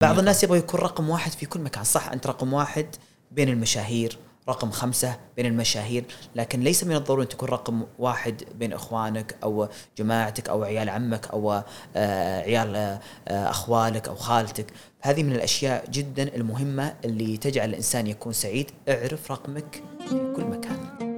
[0.00, 1.84] بعض الناس يبغى يكون رقم واحد في كل مكان.
[1.84, 2.86] صح أنت رقم واحد
[3.30, 6.04] بين المشاهير رقم خمسة بين المشاهير
[6.36, 9.68] لكن ليس من الضروري أن تكون رقم واحد بين إخوانك أو
[9.98, 11.62] جماعتك أو عيال عمك أو
[11.96, 14.66] آه، عيال آه، أخوالك أو خالتك.
[15.00, 18.70] هذه من الأشياء جدا المهمة اللي تجعل الإنسان يكون سعيد.
[18.88, 21.10] اعرف رقمك في كل مكان.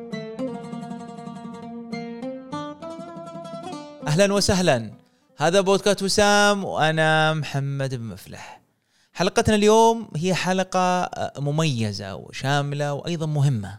[4.06, 4.90] أهلا وسهلا.
[5.36, 8.61] هذا بودكاست وسام وأنا محمد بن مفلح.
[9.14, 13.78] حلقتنا اليوم هي حلقة مميزة وشاملة وأيضا مهمة.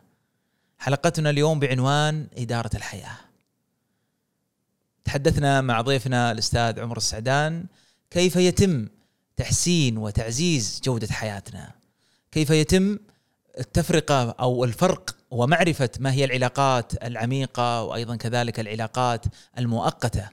[0.80, 3.18] حلقتنا اليوم بعنوان إدارة الحياة.
[5.06, 7.66] تحدثنا مع ضيفنا الأستاذ عمر السعدان
[8.12, 8.88] كيف يتم
[9.38, 11.72] تحسين وتعزيز جودة حياتنا؟
[12.32, 13.00] كيف يتم
[13.60, 19.26] التفرقة أو الفرق ومعرفة ما هي العلاقات العميقة وأيضا كذلك العلاقات
[19.58, 20.30] المؤقتة؟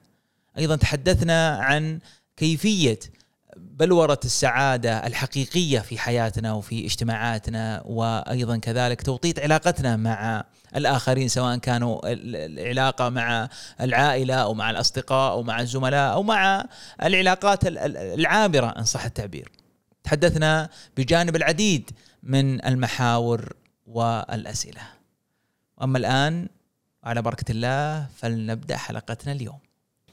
[0.57, 1.99] أيضا تحدثنا عن
[2.37, 2.99] كيفية
[3.57, 10.43] بلورة السعادة الحقيقية في حياتنا وفي اجتماعاتنا وأيضا كذلك توطيط علاقتنا مع
[10.75, 13.49] الآخرين سواء كانوا العلاقة مع
[13.81, 16.65] العائلة أو مع الأصدقاء أو مع الزملاء أو مع
[17.03, 19.51] العلاقات العابرة إن صح التعبير.
[20.03, 21.91] تحدثنا بجانب العديد
[22.23, 23.53] من المحاور
[23.85, 24.81] والأسئلة.
[25.81, 26.49] أما الآن
[27.03, 29.59] على بركة الله فلنبدأ حلقتنا اليوم.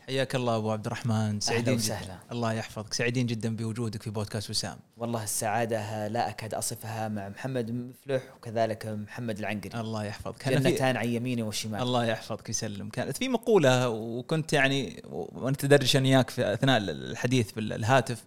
[0.09, 1.41] حياك الله أبو عبد الرحمن.
[1.41, 2.19] سعيدين وسهلا.
[2.33, 2.95] الله يحفظك.
[2.95, 4.77] سعيدين جدا بوجودك في بودكاست وسام.
[4.97, 9.81] والله السعادة لا أكاد أصفها مع محمد مفلح وكذلك محمد العنقري.
[9.81, 10.48] الله يحفظك.
[10.48, 16.31] جنتان عن يميني والشمال الله يحفظك يسلم كانت في مقولة وكنت يعني وأنا تدرج اياك
[16.31, 18.25] في أثناء الحديث بالهاتف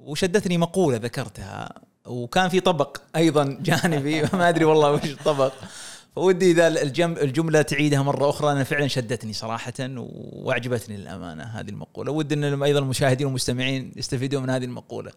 [0.00, 1.74] وشدتني مقولة ذكرتها.
[2.06, 4.22] وكان في طبق أيضا جانبي.
[4.38, 5.52] ما أدري والله وش الطبق.
[6.16, 6.68] فودي إذا
[7.22, 12.12] الجملة تعيدها مرة أخرى أنا فعلا شدتني صراحة وأعجبتني للامانه هذه المقولة.
[12.12, 15.12] ودي إن أيضا المشاهدين والمستمعين يستفيدون من هذه المقولة.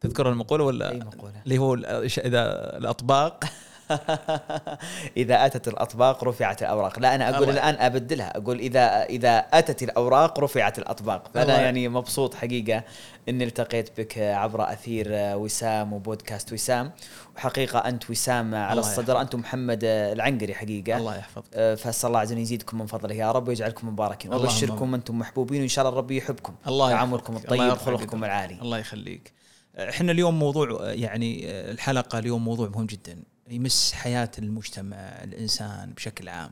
[0.00, 3.44] تذكر المقولة ولا؟ أي مقولة؟ اللي هو إذا الأطباق
[5.16, 6.98] اذا أتت الأطباق رفعت الأوراق.
[6.98, 8.36] لا أنا أقول الآن أبدلها.
[8.36, 11.30] أقول إذا إذا أتت الأوراق رفعت الأطباق.
[11.34, 12.82] فأنا يعني مبسوط حقيقة
[13.28, 16.92] إني التقيت بك عبر أثير وسام وبودكاست وسام.
[17.36, 20.96] وحقيقة أنت وسام على الصدر أنت محمد العنقري حقيقة.
[20.96, 21.44] الله يحفظك.
[21.54, 23.14] أه، فأسأل الله عز وجل يزيدكم من فضله.
[23.14, 24.34] يا رب ويجعلكم مباركين.
[24.34, 28.58] وأبشركم أنتم محبوبين وإن شاء الله الرب يحبكم الله تعاملكم الطيب وخلقكم العالي.
[28.62, 29.32] الله يخليك.
[29.78, 33.22] إحنا اليوم موضوع يعني الحلقة اليوم موضوع مهم جدا.
[33.48, 36.50] يمس حياة المجتمع الإنسان بشكل عام.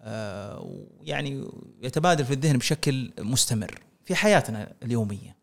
[0.00, 1.48] آه، يعني
[1.82, 5.36] يتبادل في الذهن بشكل مستمر في حياتنا اليومية.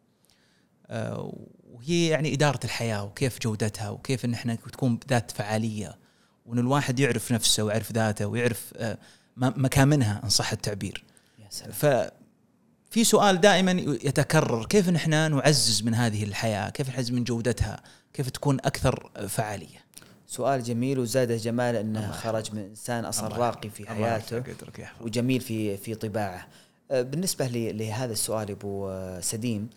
[0.88, 1.34] آه،
[1.64, 5.98] وهي يعني إدارة الحياة وكيف جودتها وكيف إن إحنا تكون ذات فعالية.
[6.46, 8.98] وإن الواحد يعرف نفسه ويعرف ذاته ويعرف آه،
[9.38, 11.04] مكامنها إن صح التعبير.
[11.40, 11.72] يا سلام.
[11.72, 17.84] ففي سؤال دائما يتكرر كيف نحن نعزز من هذه الحياة؟ كيف نعزز من جودتها؟
[18.14, 19.89] كيف تكون أكثر فعالية؟
[20.30, 24.44] سؤال جميل وزاده جمال إنه خرج من إنسان أصلا راقي في حياته
[25.02, 26.48] وجميل في في طباعه.
[26.92, 28.92] أه، بالنسبة لهذا السؤال أبو
[29.22, 29.70] سديم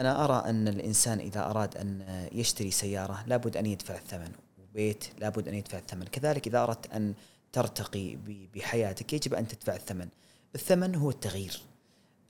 [0.00, 4.32] أنا أرى أن الإنسان إذا أراد أن يشتري سيارة لابد أن يدفع الثمن
[4.62, 7.14] وبيت لابد أن يدفع الثمن، كذلك إذا أردت أن
[7.52, 8.16] ترتقي
[8.54, 10.08] بحياتك يجب أن تدفع الثمن.
[10.54, 11.60] الثمن هو التغيير.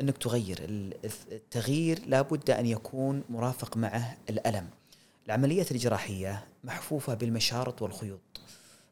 [0.00, 0.58] إنك تغير
[1.32, 4.66] التغيير لابد أن يكون مرافق معه الألم.
[5.26, 8.40] العملية الجراحية محفوفة بالمشارط والخيوط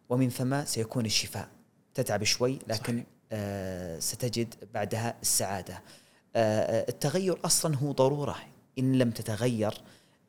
[0.08, 1.48] ومن ثم سيكون الشفاء.
[1.94, 5.82] تتعب شوي لكن آه ستجد بعدها السعادة.
[6.36, 8.36] آه التغير أصلا هو ضرورة.
[8.78, 9.74] إن لم تتغير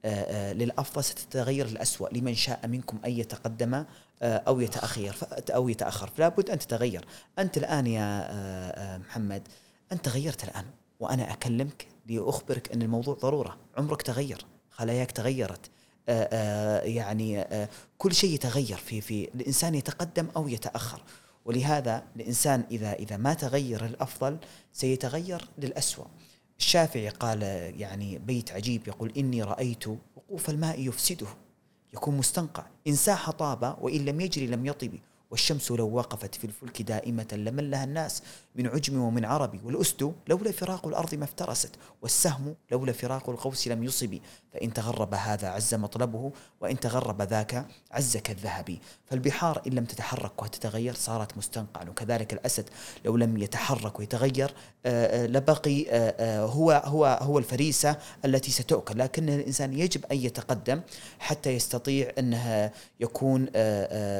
[0.06, 3.86] آه, آه، للأفضل ستتغير للأسوأ لمن شاء منكم أن يتقدم آه
[4.22, 5.16] أو يتأخر
[5.50, 6.08] أو يتأخر.
[6.08, 7.06] فلا بد أن تتغير.
[7.40, 9.48] أنت الآن يا آه, آه، محمد
[9.92, 10.66] أنت تغيرت الآن
[11.00, 13.58] وأنا أكلمك لأخبرك أن الموضوع ضرورة.
[13.78, 15.66] عمرك تغير خلاياك تغيرت.
[15.66, 21.02] آه، آه، يعني آه، كل شيء يتغير في في الإنسان يتقدم أو يتأخر.
[21.46, 24.38] ولهذا الإنسان إذا إذا ما تغير الأفضل
[24.74, 26.06] سيتغير للاسوء
[26.60, 27.42] الشافعي قال
[27.80, 31.28] يعني بيت عجيب يقول إني رأيت وقوف الماء يفسده
[31.94, 32.66] يكون مستنقع.
[32.88, 34.92] إن ساح طاب وإن لم يجري لم يطب
[35.32, 38.24] والشمس لو وقفت في الفلك دائمة لملها الناس
[38.56, 43.84] من عجم ومن عربي والأسد لولا فراق الأرض ما افترست والسهم لولا فراق القوس لم
[43.84, 44.18] يصب.
[44.54, 50.94] فإن تغرب هذا عز مطلبه وإن تغرب ذاك عز كالذهب فالبحار إن لم تتحرك وتتغير
[50.94, 51.90] صارت مستنقعا.
[51.90, 52.70] وكذلك الأسد
[53.06, 54.54] لو لم يتحرك ويتغير
[54.86, 59.00] آه، آه، لبقي آه، هو هو هو الفريسة التي ستؤكل.
[59.00, 60.82] لكن الإنسان يجب أن يتقدم
[61.20, 63.46] حتى يستطيع أنها يكون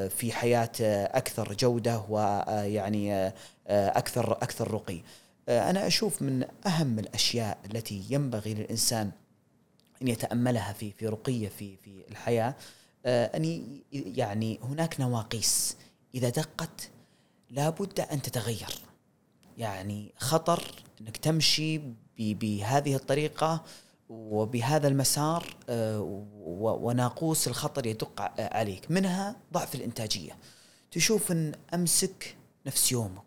[0.10, 0.72] في حياة
[1.18, 3.34] أكثر جودة ويعني
[3.68, 5.02] أكثر أكثر رقي.
[5.50, 9.12] أنا أشوف من أهم الأشياء التي ينبغي للإنسان
[10.04, 12.56] إن يتأملها في في رقية في في الحياة
[13.06, 15.78] آه، أن يعني هناك نواقيس.
[16.16, 16.90] إذا دقت
[17.50, 18.76] لابد أن تتغير.
[19.58, 20.64] يعني خطر
[21.02, 21.82] إنك تمشي
[22.18, 23.64] بهذه الطريقة
[24.10, 26.26] وبهذا المسار آه،
[26.58, 28.92] وناقوس الخطر يدق عليك.
[28.92, 30.38] منها ضعف الإنتاجية.
[30.92, 32.36] تشوف إن أمسك
[32.66, 33.24] نفس يومك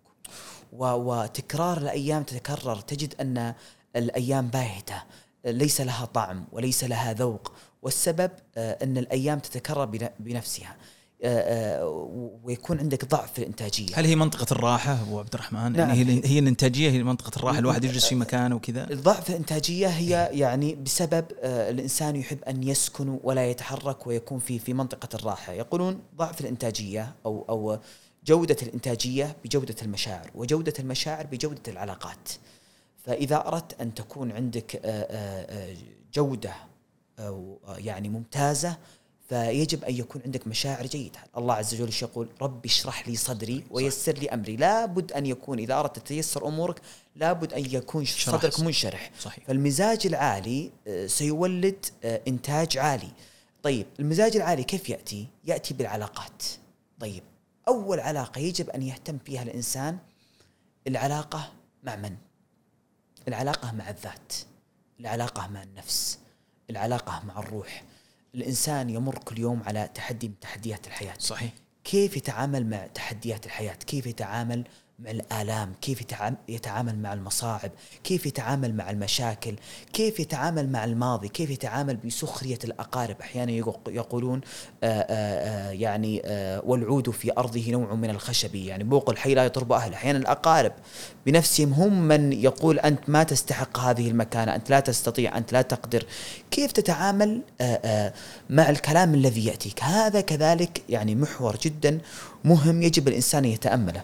[0.72, 2.80] وتكرار الأيام تتكرر.
[2.80, 3.54] تجد أن
[3.96, 5.02] الأيام باهتة.
[5.46, 7.52] ليس لها طعم وليس لها ذوق
[7.82, 10.76] والسبب آه، أن الأيام تتكرر بنفسها
[11.22, 13.86] آه، آه، ويكون عندك ضعف في الانتاجيه.
[13.94, 15.90] هل هي منطقة الراحة أبو عبد الرحمن؟ يعني نعم.
[15.90, 20.74] يعني هي الإنتاجية هي منطقة الراحة الواحد يجلس في مكانه وكذا؟ الضعف الانتاجيه هي يعني
[20.74, 27.14] بسبب الإنسان يحب أن يسكن ولا يتحرك ويكون في في منطقة الراحة، يقولون ضعف الإنتاجية
[27.26, 27.78] أو أو
[28.26, 32.28] جودة الإنتاجية بجودة المشاعر، وجودة المشاعر بجودة العلاقات.
[33.06, 34.80] فإذا أردت أن تكون عندك
[36.14, 36.54] جودة
[37.78, 38.76] يعني ممتازة
[39.28, 44.12] فيجب أن يكون عندك مشاعر جيدة، الله عز وجل يقول ربي اشرح لي صدري ويسر
[44.12, 46.80] لي أمري، لابد أن يكون إذا أردت تتيسر أمورك
[47.16, 49.10] لابد أن يكون صدرك منشرح.
[49.20, 49.44] صحيح.
[49.46, 53.10] فالمزاج العالي آه، سيولد آه، إنتاج عالي.
[53.62, 56.42] طيب المزاج العالي كيف يأتي؟ يأتي بالعلاقات.
[57.00, 57.22] طيب
[57.68, 59.98] أول علاقة يجب أن يهتم فيها الإنسان
[60.86, 62.16] العلاقة مع من؟
[63.28, 64.32] العلاقة مع الذات.
[65.00, 66.18] العلاقة مع النفس.
[66.70, 67.84] العلاقة مع الروح.
[68.34, 71.52] الإنسان يمر كل يوم على تحدي من تحديات الحياة صحيح
[71.84, 74.64] كيف يتعامل مع تحديات الحياة كيف يتعامل
[74.98, 76.00] مع الآلام كيف
[76.48, 77.70] يتعامل مع المصاعب
[78.04, 79.56] كيف يتعامل مع المشاكل
[79.92, 83.16] كيف يتعامل مع الماضي كيف يتعامل بسخرية الأقارب.
[83.20, 83.52] أحيانا
[83.88, 84.40] يقولون
[84.84, 89.10] آآ آه، آآ آه، يعني آآ آه، والعود في أرضه نوع من الخشب يعني بوق
[89.10, 89.96] الحي لا يطرب أهله.
[89.96, 90.72] أحيانا الأقارب
[91.26, 96.04] بنفسهم هم من يقول أنت ما تستحق هذه المكانة أنت لا تستطيع أنت لا تقدر.
[96.50, 97.40] كيف تتعامل
[98.50, 101.98] مع الكلام الذي يأتيك؟ هذا كذلك يعني محور جدا
[102.44, 104.02] مهم يجب الإنسان يتأمله.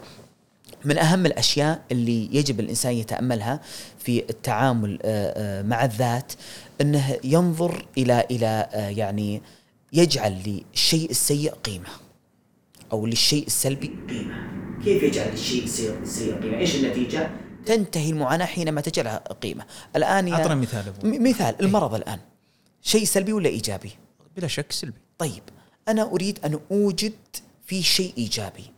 [0.84, 3.61] من أهم الأشياء اللي يجب الإنسان يتأملها
[3.99, 6.32] في التعامل آه، آه، مع الذات
[6.81, 9.43] إنه ينظر إلى إلى آه، يعني
[9.93, 11.88] يجعل للشيء السيء قيمة
[12.93, 14.34] أو للشيء السلبي قيمة.
[14.84, 17.31] كيف يجعل للشيء السيء قيمة؟ إيش النتيجة؟
[17.67, 19.64] تنتهي المعاناة حينما تجعلها قيمة.
[19.96, 22.19] الآن أعطنا مثال مثال المرض الآن.
[22.82, 23.90] شيء سلبي ولا إيجابي؟
[24.37, 24.99] بلا شك سلبي.
[25.19, 25.43] طيب
[25.88, 27.12] أنا أريد أن أوجد
[27.67, 28.72] في شيء إيجابي.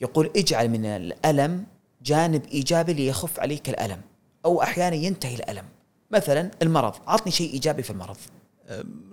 [0.00, 1.66] يقول اجعل من الألم
[2.02, 4.00] جانب إيجابي ليخف عليك الألم
[4.44, 5.64] أو أحيانا ينتهي الألم.
[6.10, 8.16] مثلا المرض عطني شيء إيجابي في المرض.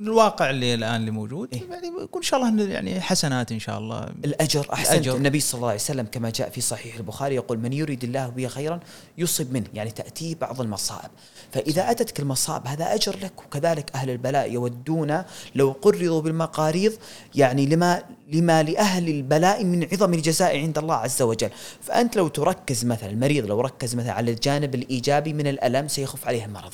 [0.01, 3.79] الواقع اللي الآن اللي موجود إيه؟ يعني يكون إن شاء الله يعني حسنات إن شاء
[3.79, 4.03] الله.
[4.25, 4.93] الأجر أحسنت.
[4.93, 5.15] الأجر.
[5.15, 8.47] النبي صلى الله عليه وسلم كما جاء في صحيح البخاري يقول من يريد الله به
[8.47, 8.79] خيرا
[9.17, 9.65] يصب منه.
[9.73, 11.09] يعني تاتيه بعض المصائب.
[11.51, 15.23] فإذا أتتك المصائب هذا أجر لك وكذلك أهل البلاء يودون
[15.55, 16.93] لو قرضوا بالمقاريض
[17.35, 18.03] يعني لما
[18.33, 21.49] لما لأهل البلاء من عظم الجزاء عند الله عز وجل.
[21.81, 26.45] فأنت لو تركز مثلا المريض لو ركز مثلا على الجانب الإيجابي من الألم سيخف عليه
[26.45, 26.73] المرض.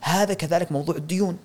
[0.00, 1.36] هذا كذلك موضوع الديون.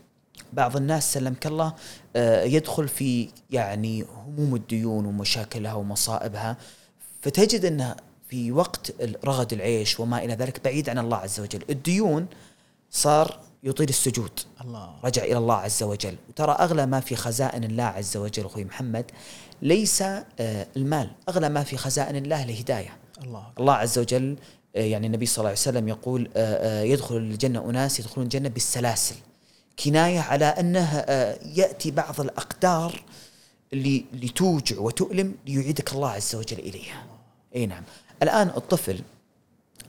[0.53, 1.73] بعض الناس سلمك الله
[2.15, 6.57] آه، يدخل في يعني هموم الديون ومشاكلها ومصائبها
[7.21, 7.95] فتجد إنه
[8.29, 8.93] في وقت
[9.25, 12.27] رغد العيش وما إلى ذلك بعيد عن الله عز وجل، الديون
[12.91, 17.83] صار يطيل السجود الله رجع إلى الله عز وجل، وترى أغلى ما في خزائن الله
[17.83, 19.05] عز وجل أخوي محمد
[19.61, 22.97] ليس آه، المال، أغلى ما في خزائن الله الهدايه.
[23.23, 24.37] الله الله عز وجل
[24.75, 26.29] آه، يعني النبي صلى الله عليه وسلم يقول
[26.91, 29.15] يدخل الجنة أناس يدخلون الجنة بالسلاسل.
[29.79, 33.03] كناية على انه آه، يأتي بعض الأقدار
[33.73, 37.05] اللي لتوجع وتؤلم ليعيدك الله عز وجل إليها.
[37.55, 37.83] إي نعم.
[38.23, 39.01] الآن الطفل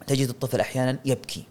[0.06, 1.44] تجد الطفل أحيانا يبكي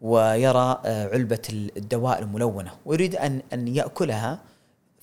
[0.00, 1.42] ويرى آه، علبة
[1.76, 4.40] الدواء الملونة ويريد أن أن يأكلها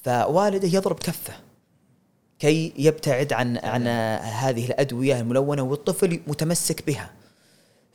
[0.04, 1.34] فوالده يضرب كفه
[2.40, 3.88] كي يبتعد عن عن
[4.18, 7.10] هذه الأدوية الملونة والطفل متمسك بها.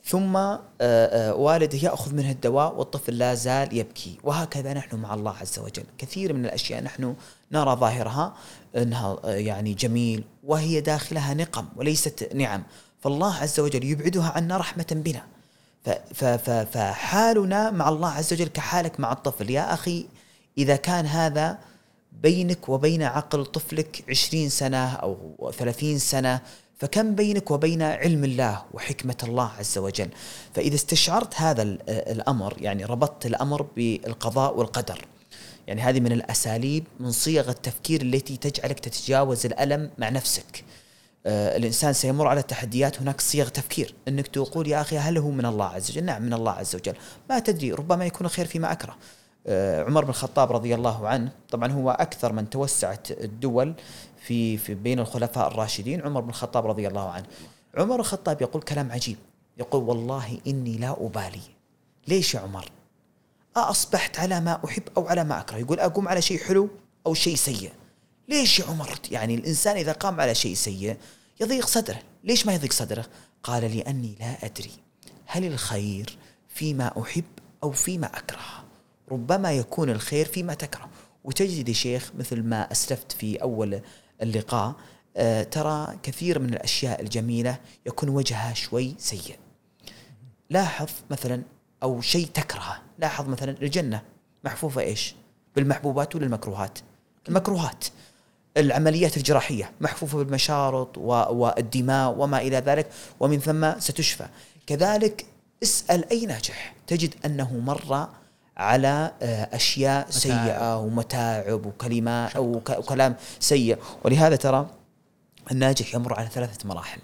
[0.05, 4.17] ثم آه، آه، والده يأخذ منه الدواء والطفل لا زال يبكي.
[4.23, 5.83] وهكذا نحن مع الله عز وجل.
[5.97, 7.15] كثير من الأشياء نحن
[7.51, 8.33] نرى ظاهرها
[8.75, 12.63] أنها آه، يعني جميل وهي داخلها نقم وليست نعم.
[12.99, 15.23] فالله عز وجل يبعدها عنا رحمة بنا.
[16.73, 19.49] فحالنا مع الله عز وجل كحالك مع الطفل.
[19.49, 20.05] يا أخي
[20.57, 21.59] إذا كان هذا
[22.11, 26.41] بينك وبين عقل طفلك عشرين سنة أو ثلاثين سنة
[26.83, 30.09] فكم بينك وبين علم الله وحكمة الله عز وجل؟
[30.53, 35.05] فإذا استشعرت هذا الأمر يعني ربطت الأمر بالقضاء والقدر
[35.67, 40.63] يعني هذه من الأساليب من صيغ التفكير التي تجعلك تتجاوز الألم مع نفسك.
[41.25, 45.45] آه الإنسان سيمر على التحديات هناك صيغ تفكير أنك تقول يا أخي هل هو من
[45.45, 46.93] الله عز وجل؟ نعم من الله عز وجل.
[47.29, 48.95] ما تدري ربما يكون خير فيما أكره.
[49.47, 53.73] آه، عمر بن الخطاب رضي الله عنه طبعا هو أكثر من توسعت الدول
[54.27, 57.25] في في بين الخلفاء الراشدين عمر بن الخطاب رضي الله عنه.
[57.77, 59.17] عمر الخطاب يقول كلام عجيب.
[59.57, 61.41] يقول والله إني لا أبالي.
[62.07, 62.71] ليش يا عمر؟
[63.55, 65.57] أصبحت على ما أحب أو على ما أكره.
[65.57, 66.69] يقول أقوم على شيء حلو
[67.05, 67.71] أو شيء سيء.
[68.29, 70.97] ليش يا عمر؟ يعني الإنسان إذا قام على شيء سيء
[71.41, 71.99] يضيق صدره.
[72.23, 73.05] ليش ما يضيق صدره؟
[73.43, 74.71] قال لأني لا أدري
[75.25, 77.23] هل الخير فيما أحب
[77.63, 78.63] أو فيما أكره.
[79.11, 80.89] ربما يكون الخير فيما تكره.
[81.23, 83.81] وتجد يا شيخ مثل ما أسلفت في أول
[84.23, 84.75] اللقاء
[85.17, 89.37] آه ترى كثير من الأشياء الجميلة يكون وجهها شوي سيء.
[90.49, 91.41] لاحظ مثلا
[91.83, 92.81] أو شيء تكرهه.
[92.99, 94.01] لاحظ مثلا الجنة
[94.43, 95.15] محفوفة إيش؟
[95.55, 96.79] بالمحبوبات ولا المكروهات.
[97.29, 97.85] المكروهات
[98.57, 102.89] العمليات الجراحية محفوفة بالمشارط والدماء وما إلى ذلك
[103.19, 104.27] ومن ثم ستشفى.
[104.67, 105.25] كذلك
[105.63, 106.75] اسأل أي ناجح.
[106.87, 108.07] تجد أنه مر
[108.57, 113.77] على آه، أشياء سيئة ومتاعب وكلمات أو كلام سيء.
[114.03, 114.69] ولهذا ترى
[115.51, 116.99] الناجح يمر على ثلاثة مراحل.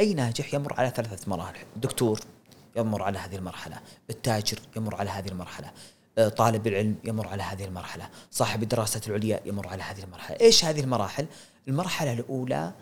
[0.00, 2.20] أي ناجح يمر على ثلاثة مراحل؟ دكتور
[2.76, 3.76] يمر على هذه المرحلة
[4.10, 5.70] التاجر يمر على هذه المرحلة
[6.18, 10.40] آه، طالب العلم يمر على هذه المرحلة صاحب الدراسات العليا يمر على هذه المرحلة.
[10.40, 11.26] إيش هذه المراحل؟
[11.68, 12.72] المرحلة الأولى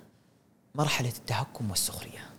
[0.75, 2.31] مرحلة التهكم والسخرية.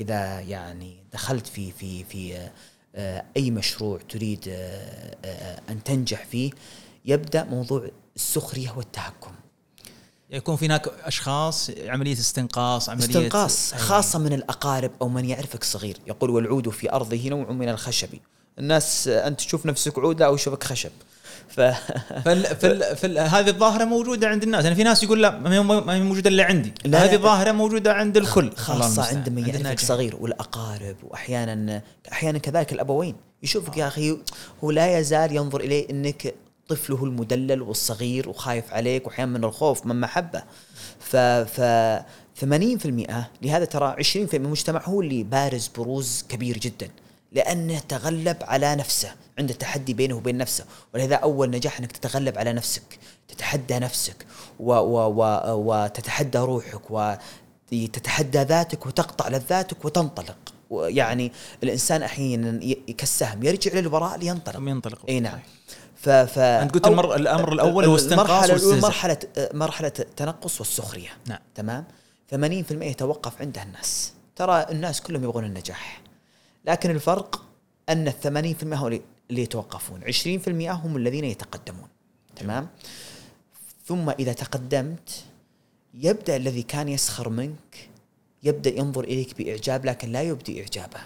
[0.00, 2.50] إذا يعني دخلت في في في
[2.94, 6.50] آه، أي مشروع تريد آه، أن تنجح فيه
[7.04, 9.32] يبدأ موضوع السخرية والتهكم.
[10.30, 15.96] يكون في هناك أشخاص عملية استنقاص عملية استنقاص خاصة من الأقارب أو من يعرفك صغير.
[16.06, 18.08] يقول والعود في أرضه نوع من الخشب.
[18.58, 20.90] الناس أنت تشوف نفسك عود لا أو يشوفك خشب.
[21.50, 21.60] ف
[22.24, 22.44] فل...
[22.44, 22.96] فل...
[22.96, 23.18] فل...
[23.18, 24.64] هذه الظاهرة موجودة عند الناس.
[24.64, 26.72] يعني في ناس يقول لا ما هي موجودة إلا عندي.
[26.84, 28.52] لا هذه الظاهره موجودة عند الكل.
[28.56, 33.16] خاصة عند من يعرفك صغير والأقارب وأحيانا أحيانا كذلك الأبوين.
[33.42, 34.18] يشوفك يا أخي
[34.64, 36.34] هو لا يزال ينظر إليه إنك
[36.68, 40.42] طفله المدلل والصغير وخايف عليك وأحيانا من الخوف من محبة.
[41.00, 41.60] ف ف
[42.40, 42.44] 80%
[43.42, 46.88] لهذا ترى 20% من المجتمع هو اللي بارز بروز كبير جدا.
[47.32, 49.12] لأنه تغلب على نفسه.
[49.40, 50.64] عنده تحدي بينه وبين نفسه.
[50.94, 54.26] ولهذا أول نجاح إنك تتغلب على نفسك تتحدى نفسك
[54.60, 57.14] و و و وتتحدى روحك
[57.70, 60.36] وتتحدى ذاتك وتقطع لذاتك وتنطلق.
[60.70, 61.32] يعني
[61.62, 64.56] الإنسان أحيانا كالسهم يرجع للوراء لينطلق.
[64.56, 64.98] ينطلق.
[65.08, 65.38] أي نعم.
[65.96, 69.18] ف ف أنت قلت المر الأمر الأول هو استنقاص المرحلة مرحلة
[69.54, 71.08] مرحلة التنقص والسخرية.
[71.26, 71.38] نعم.
[71.54, 71.84] تمام؟
[72.34, 72.36] 80%
[72.72, 74.12] يتوقف عندها الناس.
[74.36, 76.02] ترى الناس كلهم يبغون النجاح.
[76.64, 77.42] لكن الفرق
[77.88, 81.88] أن ال 80% هم اللي يتوقفون 20% هم الذين يتقدمون.
[82.36, 82.68] تمام؟
[83.84, 85.24] ثم إذا تقدمت
[85.94, 87.88] يبدأ الذي كان يسخر منك
[88.42, 91.00] يبدأ ينظر إليك بإعجاب لكن لا يبدي إعجابه.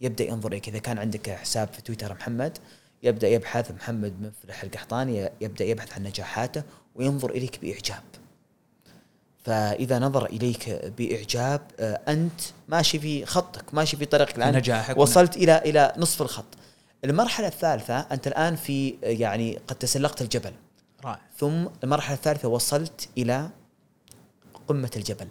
[0.00, 0.68] يبدأ ينظر إليك.
[0.68, 2.58] إذا كان عندك حساب في تويتر محمد
[3.02, 6.62] يبدأ يبحث محمد مفلح القحطاني يبدأ يبحث عن نجاحاته
[6.94, 8.02] وينظر إليك بإعجاب.
[9.44, 14.56] فإذا نظر إليك بإعجاب آه، أنت ماشي في خطك ماشي في طريقك الآن.
[14.56, 14.96] نجاحك.
[14.96, 16.44] وصلت إلى إلى نصف الخط.
[17.04, 20.52] المرحلة الثالثة أنت الآن في يعني قد تسلقت الجبل.
[21.04, 21.20] رائع.
[21.38, 23.50] ثم المرحلة الثالثة وصلت إلى
[24.68, 25.28] قمة الجبل.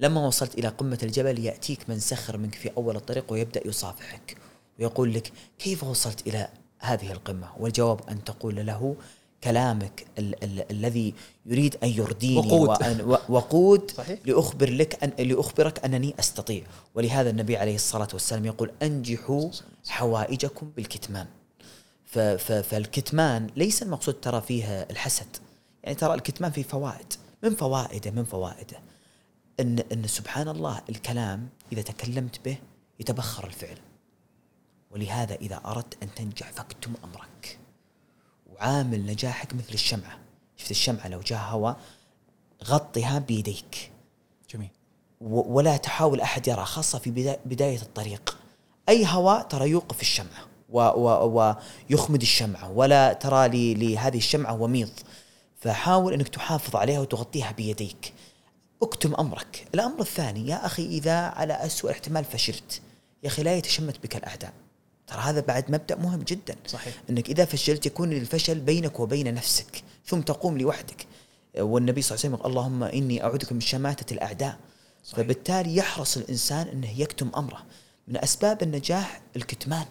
[0.00, 4.36] لما وصلت إلى قمة الجبل يأتيك من سخر منك في أول الطريق ويبدأ يصافحك
[4.78, 8.96] ويقول لك كيف وصلت إلى هذه القمة؟ والجواب أن تقول له
[9.44, 11.14] كلامك ال- ال- الذي
[11.46, 12.68] يريد أن يرديني وقود.
[12.68, 16.62] وأن وقود صحيح؟ لأخبر لك ان لأخبرك أنني أستطيع.
[16.94, 19.50] ولهذا النبي عليه الصلاة والسلام يقول أنجحوا
[19.88, 21.26] حوائجكم بالكتمان.
[22.62, 25.36] فالكتمان ليس المقصود ترى فيه الحسد.
[25.84, 28.78] يعني ترى الكتمان فيه فوائد من فوائده من فوائده.
[29.60, 32.58] ان إن سبحان الله الكلام إذا تكلمت به
[33.00, 33.78] يتبخر الفعل.
[34.90, 37.58] ولهذا إذا أردت أن تنجح فاكتم أمرك.
[38.60, 40.18] وعامل نجاحك مثل الشمعة.
[40.56, 41.76] شفت الشمعة؟ لو جاء هواء
[42.64, 43.90] غطها بيديك.
[44.54, 44.70] جميل.
[45.20, 48.38] ولا تحاول أحد يرى خاصة في بداية الطريق.
[48.88, 50.46] أي هواء ترى يوقف الشمعة
[51.90, 54.92] ويخمد الشمعة ولا ترى لهذه الشمعة وميض.
[55.60, 58.14] فحاول أنك تحافظ عليها وتغطيها بيديك.
[58.82, 59.66] اكتم أمرك.
[59.74, 62.80] الأمر الثاني يا أخي إذا على أسوأ احتمال فشلت.
[63.22, 64.52] يا أخي لا يتشمت بك الأعداء.
[65.10, 66.56] ترى هذا بعد مبدأ مهم جدا.
[66.66, 66.94] صحيح.
[67.10, 71.06] إنك إذا فشلت يكون الفشل بينك وبين نفسك ثم تقوم لوحدك.
[71.58, 74.56] والنبي صلى الله عليه وسلم اللهم إني اعوذك من شماتة الأعداء.
[75.04, 75.24] صحيح.
[75.24, 77.62] فبالتالي يحرص الإنسان إنه يكتم أمره.
[78.08, 79.84] من أسباب النجاح الكتمان.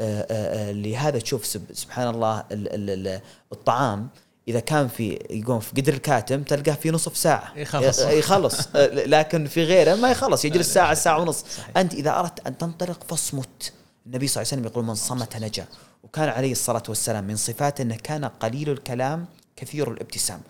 [0.00, 3.20] آآ آه، آآ آه، آه، لهذا تشوف سبحان الله ال ال
[3.52, 4.08] الطعام.
[4.48, 7.58] إذا كان في يقوم في قدر الكاتم تلقاه في نصف ساعة.
[7.58, 7.98] يخلص.
[8.00, 8.68] يخلص
[9.06, 10.44] لكن في غيره ما يخلص.
[10.44, 11.44] يجلس ساعة ساعة ونص.
[11.56, 11.78] صحيح.
[11.78, 13.72] أنت إذا أردت أن تنطلق فاصمت.
[14.06, 15.66] النبي صلى الله عليه وسلم يقول من صمت نجا.
[16.02, 20.40] وكان عليه الصلاة والسلام من صفاته أنه كان قليل الكلام كثير الابتسام.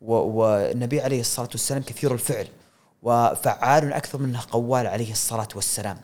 [0.00, 2.48] والنبي عليه الصلاة والسلام كثير الفعل.
[3.02, 5.98] وفعال أكثر منه قوال عليه الصلاة والسلام.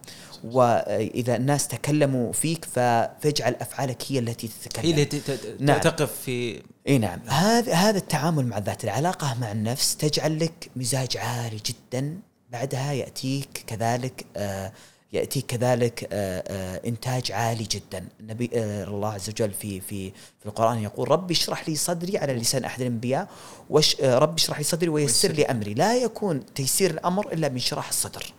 [0.44, 4.92] وإذا الناس تكلموا فيك فاجعل أفعالك هي التي تتكلم.
[4.94, 5.22] هي التي
[5.60, 5.80] نعم.
[5.80, 7.20] تقف في إي نعم.
[7.26, 12.18] هذا هذا التعامل مع الذات العلاقة مع النفس تجعل لك مزاج عالي جدا.
[12.50, 14.72] بعدها يأتيك كذلك آه
[15.16, 18.08] يأتي كذلك آه، آه، إنتاج عالي جدا.
[18.20, 22.32] النبي آه، الله عز وجل في في في القرآن يقول ربي اشرح لي صدري على
[22.32, 23.28] لسان أحد الأنبياء
[23.70, 25.74] وش ربي اشرح لي صدري ويسر لي أمري.
[25.74, 28.32] لا يكون تيسير الأمر إلا بانشراح الصدر.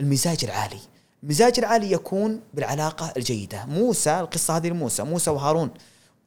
[0.00, 0.78] المزاج العالي.
[1.22, 3.64] المزاج العالي يكون بالعلاقة الجيدة.
[3.64, 5.02] موسى القصة هذه لموسى.
[5.02, 5.70] موسى وهارون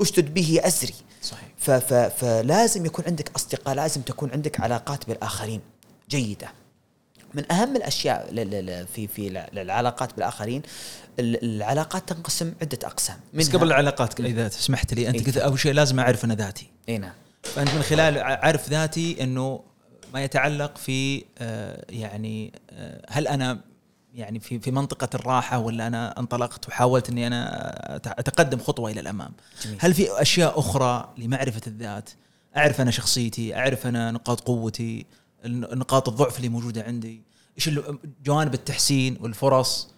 [0.02, 1.78] اشتد به أزري؟ صحيح.
[2.10, 5.62] فلازم يكون عندك أصدقاء لازم تكون عندك علاقات بالآخرين.
[6.10, 6.63] جيدة.
[7.34, 8.26] من أهم الأشياء
[8.96, 10.62] في في العلاقات بالآخرين
[11.20, 13.18] العلاقات تنقسم عدة أقسام.
[13.34, 15.26] بس قبل العلاقات إذا سمحت لي أنت إيه.
[15.26, 16.70] قلت أول شيء لازم أعرف أنا ذاتي.
[16.90, 17.14] اي نعم.
[17.44, 19.60] فأنت من خلال عرف ذاتي إنه
[20.14, 23.60] ما يتعلق في آه، يعني آه، هل أنا
[24.14, 29.32] يعني في في منطقة الراحة ولا أنا انطلقت وحاولت إني أنا أتقدم خطوة إلى الأمام.
[29.66, 29.78] جميل.
[29.80, 32.10] هل في أشياء أخرى لمعرفة الذات؟
[32.58, 35.06] أعرف أنا شخصيتي أعرف أنا نقاط قوتي
[35.46, 37.22] نقاط الضعف اللي موجودة عندي
[37.58, 37.70] إيش
[38.26, 39.94] جوانب التحسين والفرص.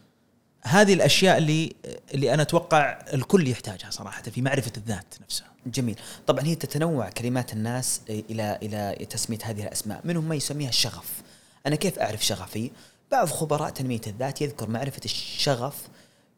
[0.61, 1.75] هذه الأشياء اللي
[2.13, 5.51] اللي أنا أتوقع الكل يحتاجها صراحة في معرفة الذات نفسها.
[5.65, 5.99] جميل.
[6.27, 10.01] طبعا هي تتنوع كلمات الناس إلى إلى تسمية هذه الأسماء.
[10.03, 11.21] منهم ما يسميها الشغف.
[11.67, 12.71] أنا كيف أعرف شغفي؟
[13.11, 15.87] بعض خبراء تنمية الذات يذكر معرفة الشغف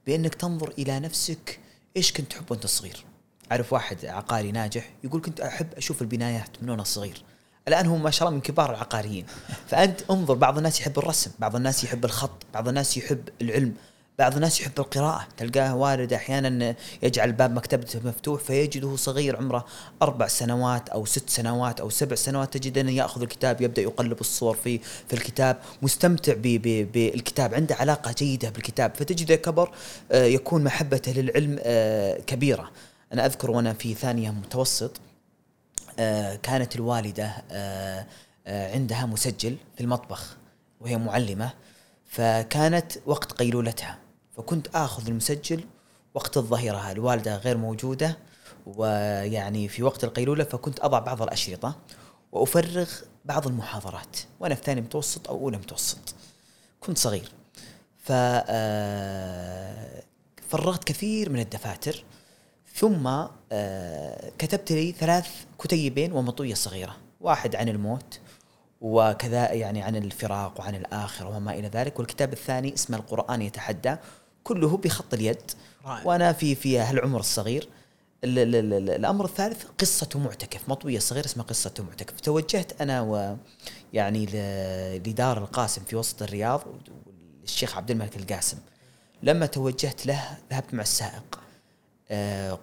[0.07, 1.59] بأنك تنظر إلى نفسك
[1.97, 3.05] إيش كنت تحب وأنت صغير.
[3.51, 7.21] أعرف واحد عقاري ناجح يقول كنت أحب أشوف البنايات من وأنا صغير.
[7.67, 9.25] الآن هو ما شاء الله من كبار العقاريين.
[9.67, 13.73] فأنت انظر بعض الناس يحب الرسم بعض الناس يحب الخط بعض الناس يحب العلم
[14.19, 15.27] بعض الناس يحب القراءة.
[15.37, 19.65] تلقاه والد أحيانا يجعل باب مكتبته مفتوح فيجده صغير عمره
[20.01, 24.55] أربع سنوات أو ست سنوات أو سبع سنوات تجد أنه يأخذ الكتاب يبدأ يقلب الصور
[24.55, 28.95] في في الكتاب مستمتع بالكتاب عنده علاقة جيدة بالكتاب.
[28.95, 29.71] فتجده كبر
[30.11, 32.71] آه، يكون محبته للعلم آه، كبيرة.
[33.13, 34.91] أنا أذكر وأنا في ثانية متوسط
[36.43, 38.05] كانت الوالدة آه،
[38.47, 40.37] آه، عندها مسجل في المطبخ
[40.81, 41.53] وهي معلمة
[42.05, 43.97] فكانت وقت قيلولتها.
[44.37, 45.63] فكنت آخذ المسجل
[46.13, 48.17] وقت الظهيرة الوالدة غير موجودة
[48.65, 51.75] ويعني في وقت القيلولة فكنت أضع بعض الأشرطة
[52.31, 52.89] وأفرغ
[53.25, 56.15] بعض المحاضرات وأنا في ثاني متوسط أو أولى متوسط.
[56.79, 57.31] كنت صغير.
[57.97, 58.11] ف
[60.49, 62.03] فرغت كثير من الدفاتر
[62.77, 63.07] ثم
[63.51, 65.27] آه، كتبت لي ثلاث
[65.59, 68.19] كتيبين ومطوية صغيرة واحد عن الموت
[68.81, 73.95] وكذا يعني عن الفراق وعن الآخرة وما إلى ذلك والكتاب الثاني اسمه القرآن يتحدى
[74.43, 75.51] كله بخط اليد.
[76.05, 77.69] وأنا في في هالعمر الصغير
[78.23, 82.19] الأمر الثالث قصة معتكف مطوية صغيرة اسمها قصة معتكف.
[82.19, 83.01] توجهت أنا
[83.93, 84.25] ويعني
[85.05, 86.61] لدار القاسم في وسط الرياض
[87.43, 88.57] الشيخ عبد الملك القاسم.
[89.23, 91.46] لما توجهت له ذهبت مع السائق.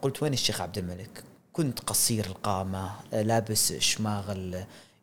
[0.03, 4.37] قلت وين الشيخ عبد الملك؟ كنت قصير القامة آه، لابس شماغ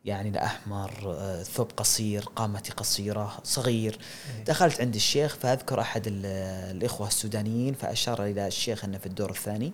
[0.06, 4.00] يعني الأحمر آه، ثوب قصير قامتي قصيرة صغير.
[4.38, 4.44] إيه.
[4.44, 9.74] دخلت عند الشيخ فأذكر أحد الإخوة السودانيين فأشار إلى الشيخ أنه في الدور الثاني.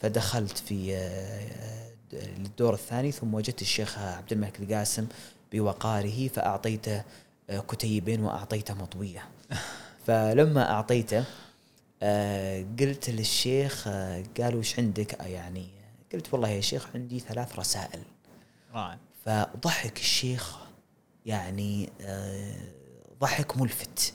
[0.00, 0.96] فدخلت في
[2.12, 5.06] الدور الثاني ثم وجدت الشيخ عبد الملك القاسم
[5.52, 7.02] بوقاره فأعطيته
[7.48, 9.24] كتيبين وأعطيته مطوية
[10.06, 11.24] فلما أعطيته
[12.02, 15.68] آه قلت للشيخ آه قالوا وش عندك؟ آه يعني
[16.12, 18.02] قلت والله يا شيخ عندي ثلاث رسائل.
[18.74, 20.56] رائع فضحك الشيخ
[21.26, 21.90] يعني
[23.20, 24.12] ضحك ملفت.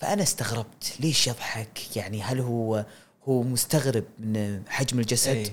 [0.00, 2.86] فأنا استغربت ليش يضحك؟ يعني هل هو
[3.28, 5.52] هو مستغرب من حجم الجسد؟ أي.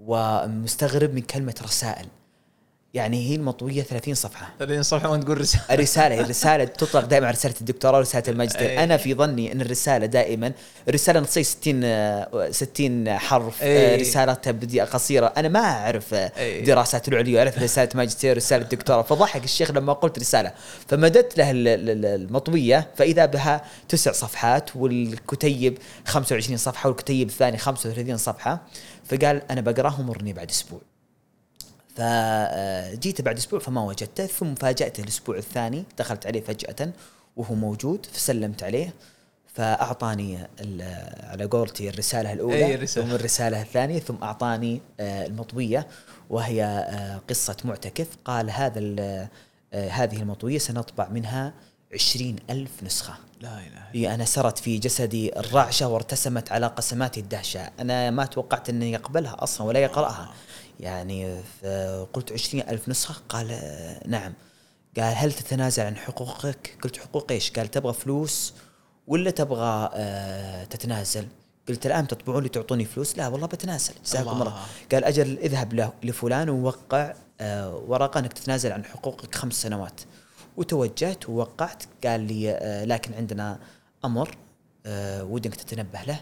[0.00, 2.08] ومستغرب من كلمة رسائل.
[2.94, 4.50] يعني هي المطوية 30 صفحة.
[4.58, 5.64] 30 صفحة وانت تقول رسالة.
[5.70, 8.68] الرسالة الرسالة تطلق دائما رسالة الدكتوراه ورسالة الماجستير.
[8.68, 8.84] أيه.
[8.84, 10.52] أنا في ظني إن الرسالة دائما
[10.88, 14.00] الرسالة تصير 60 60 حرف أيه.
[14.00, 15.32] رسالتها قصيرة.
[15.36, 16.64] أنا ما أعرف أيه.
[16.64, 20.52] دراسات العليا اعرف رسالة ماجستير ورساله دكتوراه فضحك الشيخ لما قلت رسالة.
[20.88, 28.60] فمددت له المطوية فإذا بها تسع صفحات والكتيب 25 صفحة والكتيب الثاني 35 صفحة.
[29.04, 30.87] فقال أنا بقرأهم مرني بعد أسبوع.
[31.98, 36.92] فجيت بعد أسبوع فما وجدته ثم فاجأته الأسبوع الثاني دخلت عليه فجأة
[37.36, 38.94] وهو موجود فسلمت عليه
[39.54, 40.38] فأعطاني
[41.22, 43.06] على قولتي الرسالة الأولى أي رسالة.
[43.06, 45.86] ثم الرسالة الثانية ثم أعطاني آه، المطوية
[46.30, 48.06] وهي آه، قصة معتكف.
[48.24, 49.28] قال هذا آه،
[49.72, 51.52] هذه المطوية سنطبع منها
[51.94, 53.14] عشرين ألف نسخة.
[53.40, 57.70] لا إله إلا أنا سرت في جسدي الرعشة وارتسمت على قسمات الدهشة.
[57.80, 60.30] أنا ما توقعت أني يقبلها أصلا ولا يقرأها.
[60.80, 61.40] يعني
[62.12, 63.48] قلت عشرين ألف نسخة؟ قال
[64.06, 64.34] نعم.
[64.96, 68.54] قال هل تتنازل عن حقوقك؟ قلت حقوق إيش؟ قال تبغى فلوس
[69.06, 71.26] ولا تبغى آه تتنازل؟
[71.68, 73.94] قلت الآن تطبعون لي تعطوني فلوس؟ لا والله بتنازل.
[74.04, 74.62] جزاكم الله.
[74.92, 80.00] قال أجل اذهب لفلان ووقع آه ورقه أنك تتنازل عن حقوقك خمس سنوات.
[80.56, 81.82] وتوجهت ووقعت.
[82.04, 83.58] قال لي آه لكن عندنا
[84.04, 84.36] أمر
[85.20, 86.20] ودك تتنبه له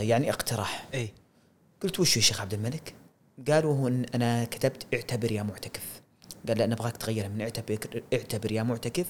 [0.00, 0.86] يعني اقتراح.
[0.94, 1.12] اي
[1.82, 2.94] قلت وش يا شيخ عبد الملك؟
[3.48, 6.02] قالوا ان أنا كتبت اعتبر يا معتكف.
[6.48, 9.06] قال لا نبغاك تغيرها من اعتبر اعتبر يا معتكف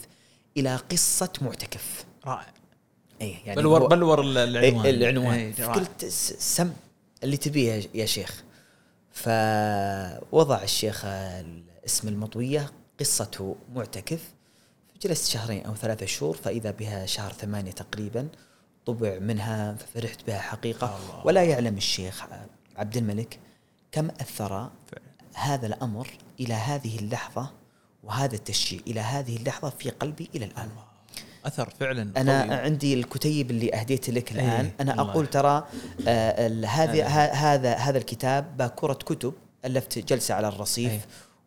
[0.57, 2.05] إلى قصة معتكف.
[2.27, 2.53] رائع.
[3.21, 4.87] اي يعني بلور بلور العنوان.
[4.87, 5.39] العنوان.
[5.59, 6.73] إيه قلت سم
[7.25, 8.45] اللي تبيه يا شيخ.
[9.13, 11.05] فوضع الشيخ
[11.87, 14.35] اسم المطوية قصة معتكف.
[15.03, 18.29] جلست شهرين أو ثلاثة شهور فإذا بها شهر ثمانية تقريبا
[18.87, 20.87] طبع منها ففرحت بها حقيقة.
[20.87, 21.27] الله.
[21.27, 22.25] ولا يعلم الشيخ
[22.77, 23.39] عبد الملك
[23.95, 24.71] كم أثر
[25.35, 26.09] هذا الأمر
[26.41, 27.51] إلى هذه اللحظة
[28.05, 30.69] وهذا التشجيع إلى هذه اللحظة في قلبي إلى الآن.
[31.45, 32.53] أثر فعلا أنا طويل.
[32.53, 34.65] عندي الكتيب اللي اهديت لك الآن.
[34.65, 35.67] إيه أنا أقول ترى
[36.09, 37.07] آه هذا.
[37.33, 39.35] هذا هذا الكتاب باكورة كتب.
[39.65, 41.01] ألفت جلسة على الرصيف إيه.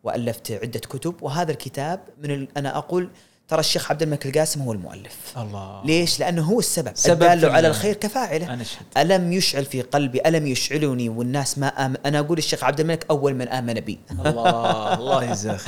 [0.03, 1.23] وألفت عدة كتب.
[1.23, 3.09] وهذا الكتاب من أنا أقول
[3.47, 5.37] ترى الشيخ عبد الملك القاسم هو المؤلف.
[5.37, 5.85] الله.
[5.85, 6.91] ليش؟ لأنه هو السبب.
[6.95, 8.53] سبب الدال على الخير كفاعله.
[8.53, 8.63] أنا
[8.97, 13.35] ألم يشعل في قلبي؟ ألم يشعلني؟ والناس ما آمن أنا أقول الشيخ عبد الملك أول
[13.35, 13.99] من آمن بي.
[14.11, 14.93] الله.
[14.93, 15.59] الله يجزاك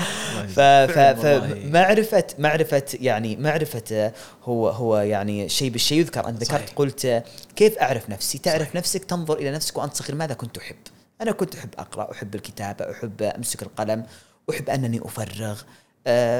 [0.55, 4.11] فمعرفة معرفة يعني معرفة
[4.43, 6.27] هو هو يعني شيء بالشيء يذكر.
[6.27, 7.23] أنت ذكرت قلت
[7.55, 8.75] كيف أعرف نفسي؟ تعرف صحيح.
[8.75, 10.75] نفسك تنظر إلى نفسك وأنت صغير ماذا كنت أحب؟
[11.21, 14.05] أنا كنت أحب أقرأ أحب الكتابة أحب أمسك القلم
[14.49, 15.51] أحب أنني أفرغ.
[15.51, 15.65] آه،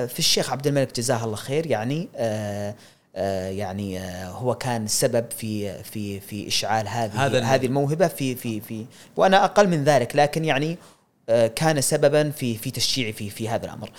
[0.08, 2.76] في الشيخ عبد الملك جزاه الله خير يعني آه،
[3.16, 8.62] آه، يعني هو كان سبب في في في إشعال هذه هذا هذه الموهبة في في
[8.62, 10.78] في وأنا أقل من ذلك لكن يعني
[11.56, 13.90] كان سببا في في تشجيعي في في هذا الأمر.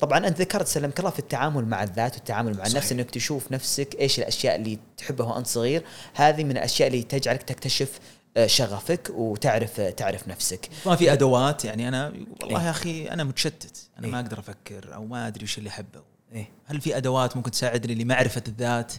[0.00, 2.70] طبعا أنت ذكرت سلمك الله في التعامل مع الذات والتعامل مع صحيح.
[2.70, 5.82] النفس إنك تشوف نفسك إيش الأشياء اللي تحبها وأنت صغير،
[6.14, 11.88] هذه من الأشياء اللي تجعلك تكتشف آه، شغفك وتعرف تعرف نفسك ما في أدوات يعني
[11.88, 15.44] أنا والله إيه؟ يا أخي أنا متشتت أنا إيه؟ ما أقدر أفكر أو ما أدري
[15.44, 18.92] وش اللي أحبه إيه؟ هل في أدوات ممكن تساعدني لمعرفة الذات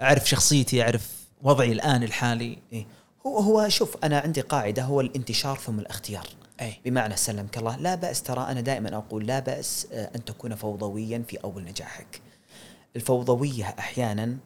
[0.00, 1.10] أعرف شخصيتي أعرف
[1.42, 2.86] وضعي الآن الحالي إيه؟
[3.26, 6.26] هو هو شوف أنا عندي قاعدة هو الانتشار ثم الاختيار
[6.60, 6.80] أي.
[6.84, 11.24] بمعنى سلمك الله لا بأس ترى أنا دائما أقول لا بأس آه، أن تكون فوضويا
[11.28, 12.20] في أول نجاحك
[12.96, 14.36] الفوضوية أحيانا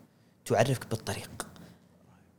[0.46, 1.46] تعرفك بالطريق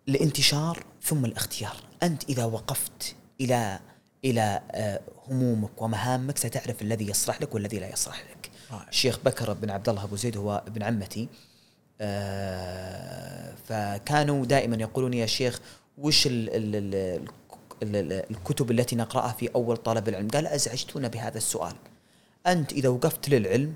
[0.09, 1.75] الانتشار ثم الاختيار.
[2.03, 3.79] أنت إذا وقفت إلى
[4.25, 8.51] إلى آه، همومك ومهامك ستعرف الذي يصلح لك والذي لا يصلح لك.
[8.89, 11.29] الشيخ بكر بن عبد الله أبو زيد هو ابن عمتي.
[12.01, 15.59] آه، فكانوا دائما يقولون يا شيخ
[15.97, 16.95] وش ال ال
[17.83, 21.73] ال الكتب التي نقرأها في أول طلب العلم؟ قال أزعجتونا بهذا السؤال.
[22.47, 23.75] أنت إذا وقفت للعلم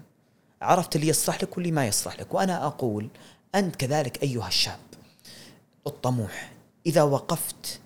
[0.62, 2.34] عرفت اللي يصلح لك واللي ما يصلح لك.
[2.34, 3.10] وأنا أقول
[3.56, 4.80] أنت كذلك أيها الشاب
[5.88, 6.55] الطموح
[6.86, 7.80] إذا وقفت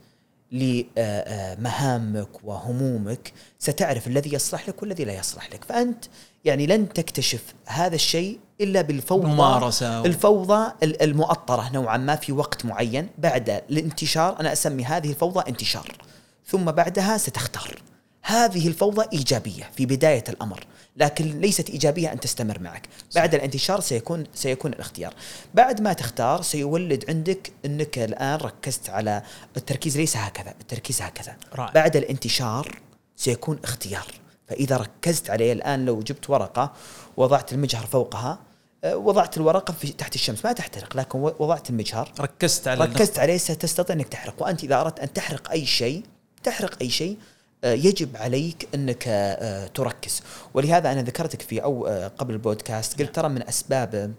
[0.52, 5.64] لمهامك وهمومك ستعرف الذي يصلح لك والذي لا يصلح لك.
[5.64, 6.06] فأنت
[6.46, 13.10] يعني لن تكتشف هذا الشيء إلا بالفوضى ممارسة الفوضى المؤطرة نوعا ما في وقت معين.
[13.18, 15.98] بعد الانتشار أنا أسمي هذه الفوضى انتشار.
[16.46, 17.82] ثم بعدها ستختار.
[18.24, 20.66] هذه الفوضى إيجابية في بداية الأمر.
[21.00, 22.88] لكن ليست إيجابية أن تستمر معك.
[23.16, 25.14] بعد الانتشار سيكون سيكون الاختيار.
[25.54, 29.22] بعد ما تختار سيولد عندك أنك الآن ركزت على
[29.58, 30.54] التركيز ليس هكذا.
[30.62, 31.36] التركيز هكذا.
[31.56, 31.72] رأي.
[31.74, 32.80] بعد الانتشار
[33.16, 34.08] سيكون اختيار.
[34.48, 36.74] فإذا ركزت عليه الآن لو جبت ورقة
[37.18, 38.40] وضعت المجهر فوقها
[38.84, 40.46] آه، وضعت الورقة في تحت الشمس.
[40.46, 42.14] ما تحترق لكن وضعت المجهر.
[42.20, 44.42] ركزت على ركزت عليه ستستطيع أنك تحرق.
[44.44, 46.04] وأنت إذا أردت أن تحرق أي شيء
[46.44, 47.18] تحرق أي شيء
[47.64, 50.22] يجب عليك أنك آه، تركز.
[50.54, 54.14] ولهذا أنا ذكرتك في أو آه، قبل البودكاست قلت ترى من أسباب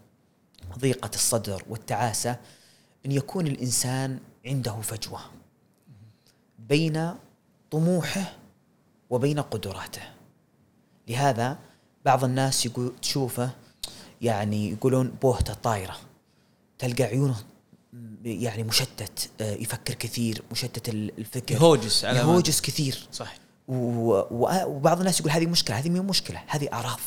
[0.79, 2.37] ضيقة الصدر والتعاسة
[3.07, 5.21] أن يكون الإنسان عنده فجوة
[6.59, 7.11] بين
[7.71, 8.33] طموحه
[9.11, 10.03] وبين قدراته.
[11.09, 11.59] لهذا
[12.05, 13.51] بعض الناس يقول تشوفه
[14.21, 15.97] يعني يقولون بوهته طايرة
[16.79, 17.37] تلقى عيونه
[18.25, 21.55] يعني مشتت آه، يفكر كثير مشتت الفكر.
[21.55, 23.09] يهوجس على يهوجس كثير.
[23.13, 23.35] صح
[23.69, 27.01] وبعض الناس يقول هذه مشكلة هذه مو مشكلة هذه أعراض.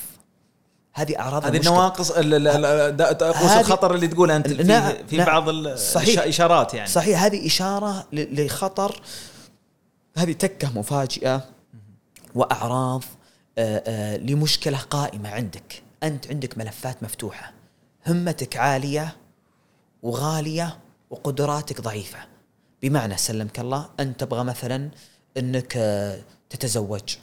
[0.94, 5.26] هذه أعراض هذه النواقص قوس الخطر اللي تقول أنت في, نعم في نعم.
[5.26, 6.90] بعض الاشارات يعني.
[6.90, 9.02] صحيح هذه إشارة لخطر.
[10.18, 11.46] هذه تكة مفاجئة
[12.36, 13.04] وأعراض
[13.58, 15.82] آه، آه، لمشكلة قائمة عندك.
[16.04, 17.54] أنت عندك ملفات مفتوحة
[18.08, 19.16] همتك عالية
[20.04, 22.20] وغالية وقدراتك ضعيفة.
[22.82, 24.92] بمعنى سلمك الله انت تبغى مثلا
[25.38, 27.16] إنك آه، تتزوج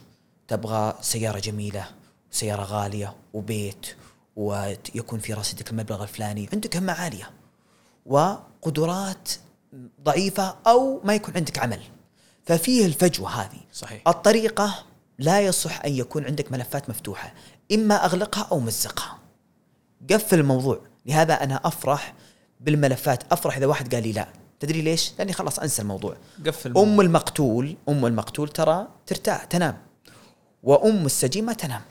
[0.47, 1.85] تبغى سيارة جميلة
[2.31, 3.95] سيارة غالية وبيت
[4.35, 7.31] ويكون في رصيدك المبلغ الفلاني عندك همة عالية
[8.05, 9.29] وقدرات
[10.03, 11.81] ضعيفة أو ما يكون عندك عمل.
[12.45, 13.59] ففيه الفجوة هذه.
[13.73, 14.07] صحيح.
[14.07, 14.85] الطريقة
[15.19, 17.33] لا يصح أن يكون عندك ملفات مفتوحة
[17.71, 19.19] إما أغلقها أو مزقها.
[20.11, 20.81] قفل الموضوع.
[21.05, 22.13] لهذا أنا أفرح
[22.61, 24.27] بالملفات أفرح إذا واحد قال لي لا.
[24.59, 26.15] تدري ليش؟ لأني خلاص أنسى الموضوع.
[26.47, 26.77] قفل.
[26.77, 29.77] أم المقتول أم المقتول ترى ترتاح تنام.
[30.63, 31.81] وأم السجين ما تنام.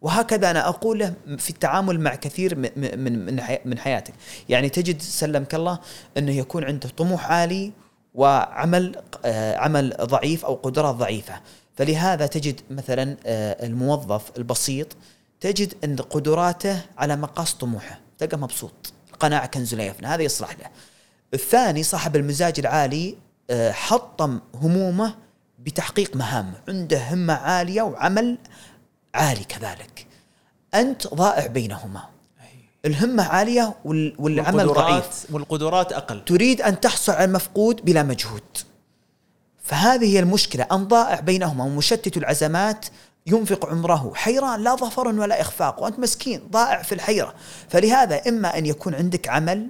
[0.00, 4.14] وهكذا أنا أقول له في التعامل مع كثير من من من, من حياتك.
[4.48, 5.78] يعني تجد سلمك الله
[6.16, 7.72] أنه يكون عنده طموح عالي
[8.14, 11.40] وعمل آه، عمل ضعيف أو قدرات ضعيفة.
[11.76, 14.96] فلهذا تجد مثلا آه، الموظف البسيط
[15.40, 18.00] تجد أن قدراته على مقاس طموحه.
[18.18, 18.92] تلقى مبسوط.
[19.18, 20.66] القناعه كنز يفنى هذا يصلح له.
[21.34, 23.16] الثاني صاحب المزاج العالي
[23.50, 25.14] آه، حطم همومه
[25.58, 28.38] بتحقيق مهامه عنده همة عالية وعمل
[29.14, 30.06] عالي كذلك.
[30.74, 32.02] أنت ضائع بينهما.
[32.84, 35.26] الهمة عالية والعمل ضعيف.
[35.30, 36.24] والقدرات أقل.
[36.24, 38.42] تريد أن تحصل على المفقود بلا مجهود.
[39.62, 42.86] فهذه هي المشكلة أن ضائع بينهما ومشتت العزمات
[43.28, 44.12] ينفق عمره.
[44.14, 47.34] حيران لا ظفر ولا إخفاق وأنت مسكين ضائع في الحيرة.
[47.68, 49.68] فلهذا إما أن يكون عندك عمل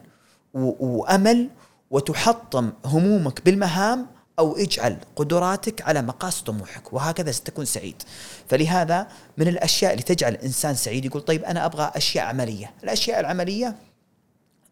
[0.54, 1.50] وأمل
[1.90, 4.06] وتحطم همومك بالمهام
[4.38, 8.02] أو اجعل قدراتك على مقاس طموحك وهكذا ستكون سعيد.
[8.48, 9.06] فلهذا
[9.38, 12.74] من الأشياء اللي تجعل الإنسان سعيد يقول طيب أنا أبغى أشياء عملية.
[12.84, 13.74] الأشياء العملية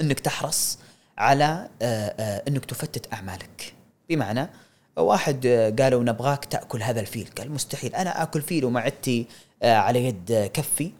[0.01, 0.79] أنك تحرص
[1.19, 3.75] على آه، آه، أنك تفتت أعمالك.
[4.09, 4.51] بمعنى
[4.97, 5.47] واحد
[5.81, 7.29] قالوا نبغاك تأكل هذا الفيل.
[7.39, 9.27] قال مستحيل أنا آكل فيل ومعدتي
[9.63, 10.93] آه، على قد كفي.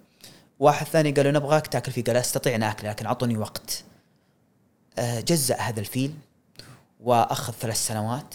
[0.59, 2.05] واحد ثاني قالوا نبغاك تأكل فيل.
[2.05, 3.85] قال أستطيع أن آكل لكن اعطوني وقت.
[4.99, 6.15] جزأ هذا الفيل
[7.01, 8.35] وأخذ ثلاث سنوات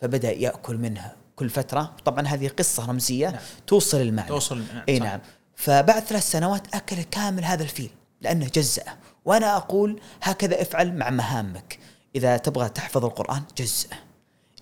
[0.00, 1.92] فبدأ يأكل منها كل فترة.
[2.04, 3.40] طبعا هذه قصة رمزية نعم.
[3.66, 4.28] توصل المعنى.
[4.28, 5.20] توصل نعم إي نعم.
[5.56, 7.90] فبعد ثلاث سنوات أكل كامل هذا الفيل
[8.20, 11.78] لأنه جزأه وأنا أقول هكذا افعل مع مهامك.
[12.16, 14.05] إذا تبغى تحفظ القرآن جزأه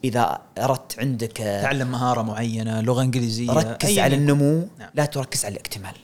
[0.04, 4.90] إذا أردت عندك تعلم مهارة معينة لغة إنجليزية ركز على النمو نعم.
[4.94, 5.94] لا تركز على الاكتمال.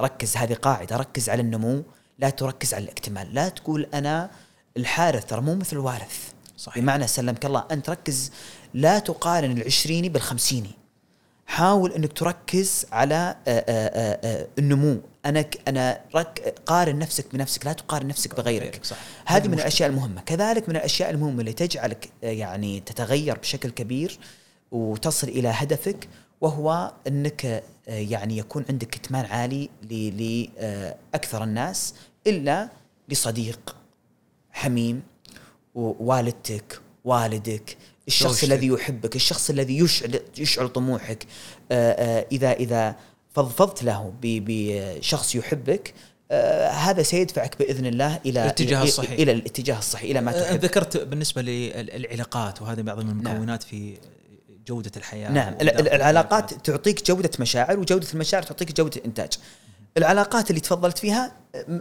[0.00, 1.82] ركز هذه قاعدة ركز على النمو
[2.18, 3.34] لا تركز على الاكتمال.
[3.34, 4.30] لا تقول أنا
[4.76, 6.32] الحارث ترى مو مثل الوارث.
[6.56, 6.82] صحيح.
[6.82, 8.32] بمعنى سلمك الله أنت ركز
[8.74, 10.70] لا تقارن العشريني بالخمسيني.
[11.46, 15.00] حاول إنك تركز على آه، آه، آه، النمو.
[15.26, 18.84] أنا أنا رك قارن نفسك بنفسك لا تقارن نفسك بغيرك.
[18.84, 18.96] صح.
[19.26, 20.20] هذه من الأشياء المهمة.
[20.20, 24.18] كذلك من الأشياء المهمة اللي تجعلك يعني تتغير بشكل كبير
[24.70, 26.08] وتصل إلى هدفك
[26.40, 29.70] وهو إنك يعني يكون عندك كتمان عالي
[31.12, 31.94] لاكثر الناس
[32.26, 32.68] إلا
[33.08, 33.76] لصديق
[34.50, 35.02] حميم
[35.74, 37.76] ووالدتك والدك
[38.08, 41.26] الشخص الذي يحبك الشخص الذي يشعل يشعل طموحك
[42.32, 42.96] إذا إذا
[43.34, 45.94] فضفضت له بشخص يحبك
[46.30, 49.10] آه هذا سيدفعك بإذن الله إلى الاتجاه الصحيح.
[49.10, 50.60] إلى الاتجاه الصحيح إلى ما تحب.
[50.60, 53.58] ذكرت بالنسبة للعلاقات وهذه بعض المكونات نعم.
[53.58, 53.98] في
[54.66, 59.32] جودة الحياة نعم العلاقات تعطيك جودة مشاعر وجودة المشاعر تعطيك جودة الانتاج
[59.96, 61.32] العلاقات اللي تفضلت فيها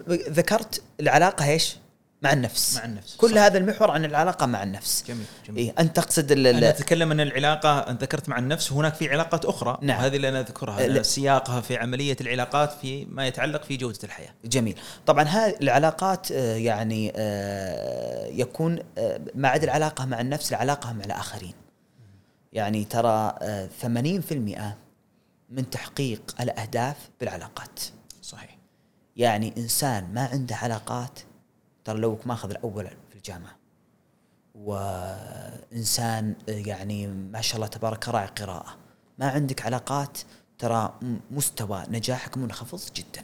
[0.10, 1.76] ذكرت العلاقة إيش؟
[2.21, 2.77] مع النفس.
[2.77, 3.38] مع النفس كل صح.
[3.38, 5.03] هذا المحور عن العلاقة مع النفس.
[5.07, 5.57] جميل جميل.
[5.57, 9.77] إيه أنت تقصد أنا أتكلم عن العلاقة انت ذكرت مع النفس وهناك في علاقات أخرى
[9.81, 10.01] نعم.
[10.01, 14.34] هذه اللي أنا أذكرها سياقها في عملية العلاقات في ما يتعلق في جودة الحياة.
[14.45, 14.79] جميل.
[15.05, 21.03] طبعا هذه العلاقات آه، يعني آه، يكون آه، ما عدا العلاقة مع النفس العلاقة مع
[21.05, 21.53] الآخرين.
[22.53, 23.36] يعني ترى
[23.81, 24.77] 80%
[25.49, 27.79] من تحقيق الأهداف بالعلاقات.
[28.21, 28.57] صحيح.
[29.15, 31.19] يعني إنسان ما عنده علاقات
[31.84, 33.56] ترى لو ماخذ الأول في الجامعة.
[34.56, 38.78] وإنسان يعني ما شاء الله تبارك راعي قراءة.
[39.20, 40.17] ما عندك علاقات
[40.58, 41.00] ترى
[41.32, 43.24] مستوى نجاحك منخفض جدا.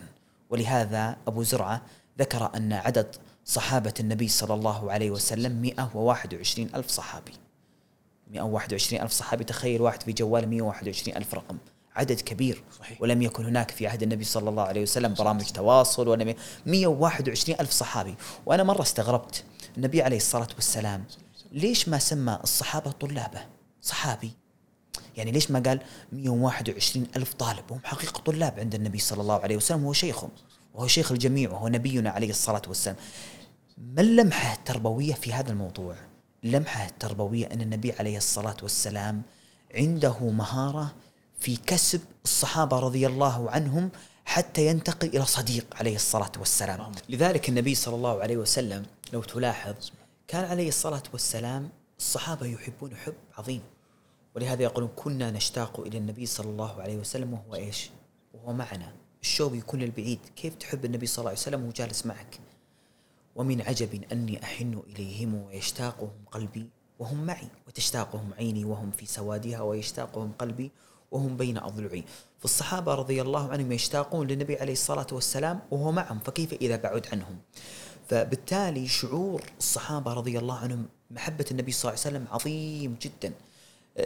[0.49, 1.81] ولهذا أبو زرعة
[2.19, 3.15] ذكر أن عدد
[3.45, 7.33] صحابة النبي صلى الله عليه وسلم 121 ألف صحابي.
[8.31, 11.57] 121 ألف صحابي تخيل واحد في جوال 121 ألف رقم.
[11.97, 12.63] عدد كبير.
[12.79, 13.01] صحيح.
[13.01, 17.71] ولم يكن هناك في عهد النبي صلى الله عليه وسلم برامج تواصل ولا 121 ألف
[17.71, 18.15] صحابي.
[18.45, 19.43] وأنا مرة استغربت.
[19.77, 21.03] النبي عليه الصلاة والسلام
[21.51, 23.45] ليش ما سمى الصحابة طلابه؟
[23.81, 24.31] صحابي.
[25.17, 25.79] يعني ليش ما قال
[26.11, 30.29] 121 ألف طالب؟ وهم حقيقة طلاب عند النبي صلى الله عليه وسلم وهو شيخهم.
[30.73, 32.95] وهو شيخ الجميع وهو نبينا عليه الصلاة والسلام.
[33.77, 35.95] ما اللمحة التربوية في هذا الموضوع؟
[36.43, 39.21] اللمحة التربوية أن النبي عليه الصلاة والسلام
[39.75, 40.93] عنده مهارة
[41.37, 43.89] في كسب الصحابة رضي الله عنهم
[44.25, 46.91] حتى ينتقل إلى صديق عليه الصلاة والسلام.
[47.09, 49.75] لذلك النبي صلى الله عليه وسلم لو تلاحظ
[50.27, 53.61] كان عليه الصلاة والسلام الصحابة يحبون حب عظيم.
[54.35, 57.89] ولهذا يقولون كنا نشتاق إلى النبي صلى الله عليه وسلم وهو إيش؟
[58.33, 58.93] وهو معنا.
[59.21, 60.19] الشوق يكون للبعيد.
[60.35, 62.39] كيف تحب النبي صلى الله عليه وسلم وهو جالس معك؟
[63.35, 66.69] ومن عجب أني أحن إليهم ويشتاقهم قلبي
[66.99, 67.47] وهم معي.
[67.67, 70.71] وتشتاقهم عيني وهم في سوادها ويشتاقهم قلبي
[71.11, 72.03] وهم بين أضلعي
[72.39, 77.37] فالصحابة رضي الله عنهم يشتاقون للنبي عليه الصلاة والسلام وهو معهم فكيف إذا بعد عنهم؟
[78.09, 83.33] فبالتالي شعور الصحابة رضي الله عنهم محبة النبي صلى الله عليه وسلم عظيم جدا.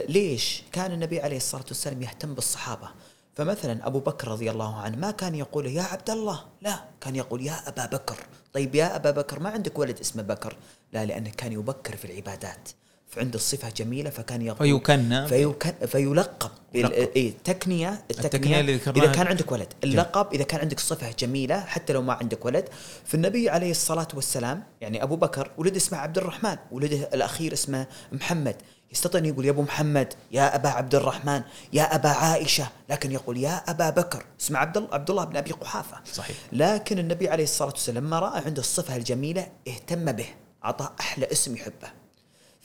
[0.10, 2.90] ليش؟ كان النبي عليه الصلاة والسلام يهتم بالصحابة؟
[3.36, 7.46] فمثلا أبو بكر رضي الله عنه ما كان يقول يا عبد الله لا كان يقول
[7.46, 8.18] يا أبا بكر.
[8.54, 10.56] طيب يا أبا بكر ما عندك ولد اسمه بكر؟
[10.94, 12.70] لا لأنه كان يبكر في العبادات.
[13.12, 15.28] فعنده الصفة جميلة فكان يقول فيكنى.
[15.28, 19.74] فيكن فيلقب إيه التكنية التكنية, التكنية إذا كان عندك ولد.
[19.84, 22.70] اللقب إذا كان عندك صفة جميلة حتى لو ما عندك ولد.
[23.06, 28.56] فالنبي عليه الصلاة والسلام يعني أبو بكر ولد اسمه عبد الرحمن ولده الأخير اسمه محمد.
[28.92, 31.42] يستطيع أن يقول يا أبو محمد يا أبا عبد الرحمن
[31.74, 32.68] يا أبا عائشة.
[32.90, 34.26] لكن يقول يا أبا بكر.
[34.42, 35.98] اسمه عبد الله عبد الله بن أبي قحافة.
[36.14, 36.36] صحيح.
[36.54, 40.28] لكن النبي عليه الصلاة والسلام لما رأى عنده الصفة الجميلة اهتم به
[40.66, 42.01] أعطاه أحلى اسم يحبه.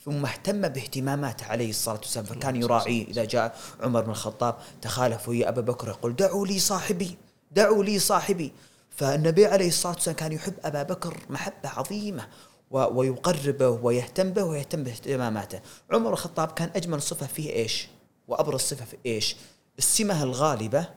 [0.07, 5.49] ثم اهتم باهتماماته عليه الصلاة والسلام فكان يراعيه إذا جاء عمر بن الخطاب تخالف ويا
[5.49, 5.87] أبا بكر.
[5.87, 7.17] يقول دعوا لي صاحبي
[7.51, 8.51] دعوا لي صاحبي.
[8.89, 12.27] فالنبي عليه الصلاة والسلام كان يحب أبا بكر محبة عظيمة
[12.71, 15.59] ويقربه ويهتم به ويهتم باهتماماته.
[15.91, 17.87] عمر الخطاب كان أجمل صفة فيه إيش؟
[18.27, 19.35] وأبرز صفة في إيش؟
[19.77, 20.87] السمة الغالبة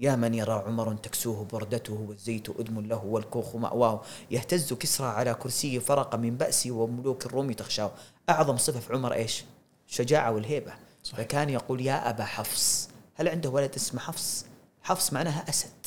[0.00, 5.78] يا من يرى عمر تكسوه بردته والزيت أدم له والكوخ مأواه يهتز كسرى على كرسيه
[5.78, 7.92] فرق من بأسي وملوك الروم تخشاه.
[8.30, 9.44] أعظم صفة في عمر إيش؟
[9.88, 10.72] الشجاعة والهيبة.
[11.02, 11.20] صحيح.
[11.20, 14.44] فكان يقول يا أبا حفص هل عنده ولد اسمه حفص؟
[14.82, 15.86] حفص معناها أسد.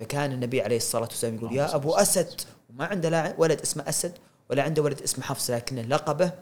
[0.00, 2.40] فكان النبي عليه الصلاة والسلام يقول يا أبو أسد.
[2.70, 4.12] وما عنده لا ولد اسمه أسد
[4.50, 6.32] ولا عنده ولد اسمه حفص لكن لقبه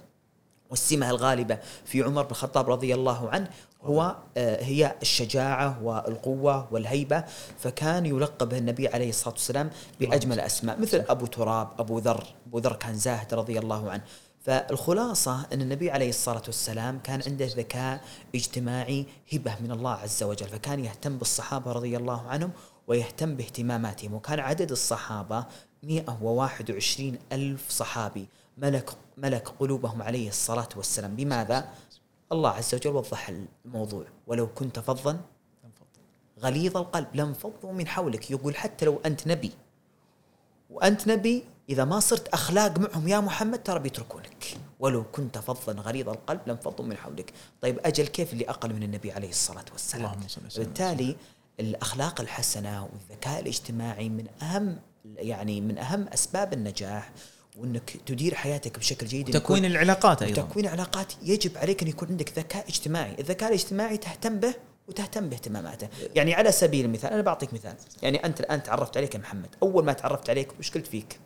[0.70, 3.48] والسمة الغالبة في عمر بن الخطاب رضي الله عنه
[3.83, 7.24] هو آه، هي الشجاعة والقوة والهيبة.
[7.59, 12.24] فكان يلقب النبي عليه الصلاة والسلام بأجمل أسماء مثل أبو تراب أبو ذر.
[12.46, 14.03] أبو ذر كان زاهد رضي الله عنه.
[14.40, 20.48] فالخلاصة أن النبي عليه الصلاة والسلام كان عنده ذكاء اجتماعي هبة من الله عز وجل
[20.48, 22.50] فكان يهتم بالصحابة رضي الله عنهم
[22.87, 25.46] ويهتم باهتماماتهم وكان عدد الصحابة
[25.83, 31.16] 121 ألف صحابي ملك ملك قلوبهم عليه الصلاة والسلام.
[31.16, 31.68] بماذا؟
[32.33, 33.31] الله عز وجل وضح
[33.64, 34.05] الموضوع.
[34.26, 35.20] ولو كنت فظا
[36.40, 38.31] غليظ القلب لانفضوا من حولك.
[38.31, 39.53] يقول حتى لو أنت نبي
[40.70, 44.44] وأنت نبي إذا ما صرت أخلاق معهم يا محمد ترى بيتركونك
[44.80, 47.33] ولو كنت فظا غليظ القلب لانفضوا من حولك.
[47.61, 50.20] طيب أجل كيف اللي أقل من النبي عليه الصلاة والسلام؟
[50.56, 51.16] بالتالي
[51.61, 54.78] الأخلاق الحسنة والذكاء الاجتماعي من أهم
[55.16, 57.12] يعني من أهم أسباب النجاح
[57.56, 59.30] وإنك تدير حياتك بشكل جيد.
[59.30, 60.42] تكوين العلاقات أيضا.
[60.42, 64.54] تكوين العلاقات يجب عليك إن يكون عندك ذكاء اجتماعي، الذكاء الاجتماعي تهتم به
[64.88, 69.20] وتهتم باهتماماته، يعني على سبيل المثال أنا بعطيك مثال، يعني أنت الآن تعرفت عليك يا
[69.20, 71.20] محمد، أول ما تعرفت عليك وش قلت فيك؟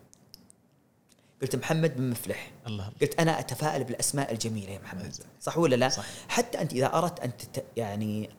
[1.45, 2.51] قلت محمد بن مفلح.
[2.67, 2.91] الله.
[3.01, 5.15] قلت أنا أتفائل بالأسماء الجميلة يا محمد.
[5.41, 6.05] صح ولا لا؟ صح.
[6.27, 7.31] حتى أنت إذا أردت أن
[7.77, 8.29] يعني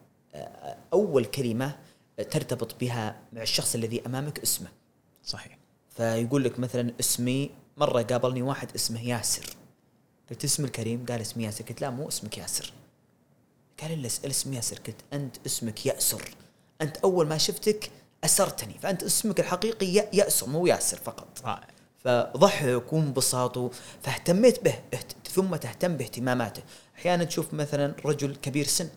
[0.93, 1.79] أول كلمة
[2.31, 4.69] ترتبط بها مع الشخص الذي أمامك اسمه.
[5.25, 5.59] صحيح.
[5.97, 9.57] فيقول لك مثلا اسمي مرة قابلني واحد اسمه ياسر.
[10.31, 11.65] قلت اسم الكريم؟ قال اسمي ياسر.
[11.65, 12.73] قلت لا مو اسمك ياسر.
[13.83, 14.77] قال الا اسم ياسر.
[14.77, 16.31] قلت أنت اسمك يأسر.
[16.81, 17.91] أنت أول ما شفتك
[18.25, 18.75] أسرتني.
[18.83, 21.29] فأنت اسمك الحقيقي يأسر مو ياسر فقط.
[21.45, 21.76] رائع.
[22.07, 23.59] فضحك وانبساط
[24.03, 24.75] فاهتميت به
[25.31, 26.63] ثم تهتم باهتماماته.
[26.99, 28.89] أحيانا تشوف مثلا رجل كبير سن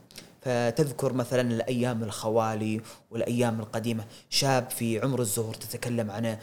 [0.42, 4.06] فتذكر مثلا الأيام الخوالي والأيام القديمة.
[4.30, 6.38] شاب في عمر الزهور تتكلم عن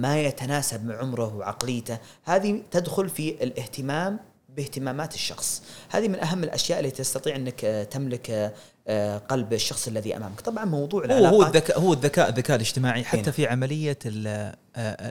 [0.00, 1.98] ما يتناسب مع عمره وعقليته.
[2.24, 4.20] هذه تدخل في الاهتمام
[4.56, 5.62] باهتمامات الشخص.
[5.90, 8.54] هذه من أهم الأشياء اللي تستطيع أنك تملك
[8.86, 10.40] آه، قلب الشخص الذي أمامك.
[10.40, 14.56] طبعا موضوع هو هو الذكاء هو الذكاء الذكاء الاجتماعي حتى في عملية آه،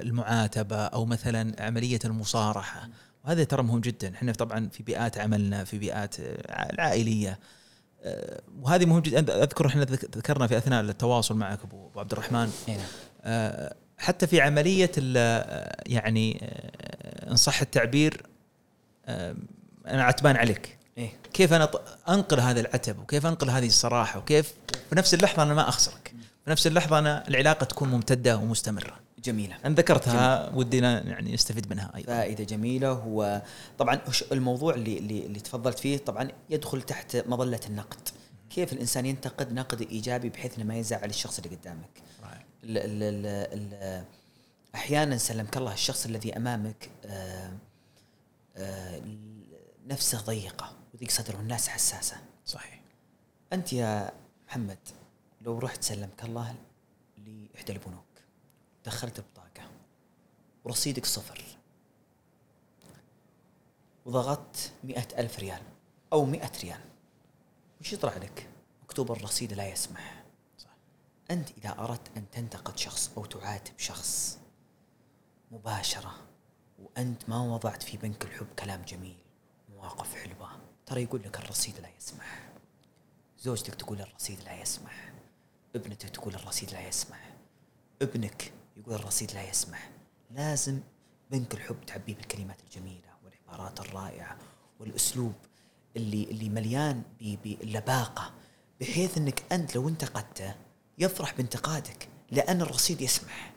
[0.02, 2.90] المعاتبة أو مثلا عملية المصارحة.
[3.26, 4.14] وهذا ترى مهم جدا.
[4.14, 6.16] إحنا طبعا في بيئات عملنا في بيئات
[6.50, 7.40] العائلية.
[8.04, 9.44] آه، وهذه مهم جدا.
[9.44, 9.84] أذكر إحنا
[10.18, 12.52] ذكرنا في أثناء التواصل معك ابو عبد الرحمن.
[13.22, 14.92] آه، حتى في عملية
[15.86, 18.22] يعني آه، إن صح التعبير
[19.08, 20.78] أنا عتبان عليك.
[20.98, 21.70] إيه؟ كيف أنا
[22.10, 24.54] أنقل هذا العتب وكيف أنقل هذه الصراحة وكيف
[24.90, 26.14] في نفس اللحظة أنا ما أخسرك.
[26.46, 29.00] في نفس اللحظة أنا العلاقة تكون ممتدة ومستمرة.
[29.24, 29.56] جميلة.
[29.66, 32.08] أنا ذكرتها ودينا يعني نستفيد منها أيضا.
[32.08, 33.42] فائدة جميلة هو
[33.78, 34.00] طبعا
[34.32, 38.10] الموضوع اللي اللي, اللي تفضلت فيه طبعا يدخل تحت مظلة النقد.
[38.50, 42.04] كيف الإنسان ينتقد نقد إيجابي بحيث إنه ما يزعل الشخص اللي قدامك؟
[44.76, 47.52] أحيانا سلمك الله الشخص الذي أمامك آه،
[49.86, 52.18] نفسه ضيقة وضيق صدره الناس حساسة.
[52.46, 52.82] صحيح.
[53.54, 54.12] أنت يا
[54.48, 54.80] محمد
[55.42, 56.56] لو رحت سلمك الله
[57.18, 58.06] لإحدى البنوك
[58.86, 59.70] دخلت بطاقة
[60.64, 61.44] ورصيدك صفر
[64.06, 65.62] وضغطت مئة ألف ريال
[66.14, 66.82] أو مئة ريال
[67.82, 68.50] وش يطلع لك؟
[68.84, 70.24] مكتوب الرصيد لا يسمح.
[70.58, 70.76] صح.
[71.32, 74.40] أنت إذا أردت أن تنتقد شخص أو تعاتب شخص
[75.52, 76.23] مباشرة
[76.84, 79.18] وأنت ما وضعت في بنك الحب كلام جميل
[79.70, 80.50] مواقف حلوة.
[80.86, 82.50] ترى يقول لك الرصيد لا يسمح.
[83.40, 85.14] زوجتك تقول الرصيد لا يسمح.
[85.76, 87.34] ابنتك تقول الرصيد لا يسمح.
[88.02, 89.90] ابنك يقول الرصيد لا يسمح.
[90.32, 90.80] لازم
[91.32, 94.38] بنك الحب تعبيه بالكلمات الجميلة والعبارات الرائعة
[94.80, 95.34] والأسلوب
[95.98, 98.34] اللي اللي مليان باللباقة
[98.82, 100.56] بحيث إنك أنت لو انتقدته
[100.98, 103.53] يفرح بانتقادك لأن الرصيد يسمح.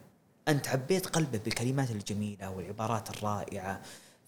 [0.48, 3.80] أنت عبيت قلبه بالكلمات الجميلة والعبارات الرائعة.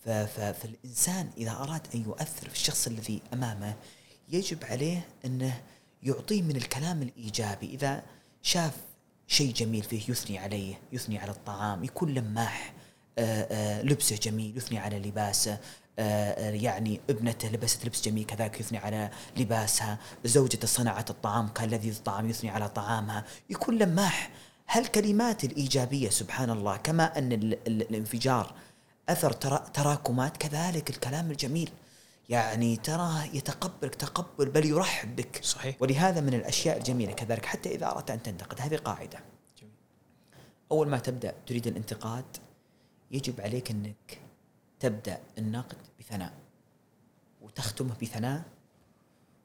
[0.05, 3.75] فالإنسان إذا أراد أن يؤثر في الشخص الذي أمامه
[4.29, 5.61] يجب عليه أنه
[6.03, 7.67] يعطيه من الكلام الإيجابي.
[7.67, 8.03] إذا
[8.43, 8.73] شاف
[9.29, 12.73] شيء جميل فيه يثني عليه يثني على الطعام يكون لماح
[13.19, 15.59] آه، آه، لبسه جميل يثني على لباسه
[15.99, 21.97] آه، يعني ابنته لبست لبس جميل كذلك يثني على لباسها زوجته صنعت الطعام كان لذيذ
[21.97, 23.25] الطعام يثني على طعامها.
[23.51, 24.31] يكون لماح
[24.71, 27.33] هالكلمات الإيجابية سبحان الله كما أن
[27.67, 28.55] الانفجار
[29.09, 29.33] أثر
[29.75, 31.71] تراكمات كذلك الكلام الجميل.
[32.29, 35.77] يعني تراه يتقبلك تقبل بل يرحب بك صحيح.
[35.81, 38.61] ولهذا من الأشياء الجميلة كذلك حتى إذا أردت أن تنتقد.
[38.61, 39.19] هذه قاعدة.
[39.59, 39.73] جميل.
[40.73, 42.37] أول ما تبدأ تريد الانتقاد
[43.11, 44.21] يجب عليك أنك
[44.81, 46.33] تبدأ النقد بثناء
[47.41, 48.43] وتختمه بثناء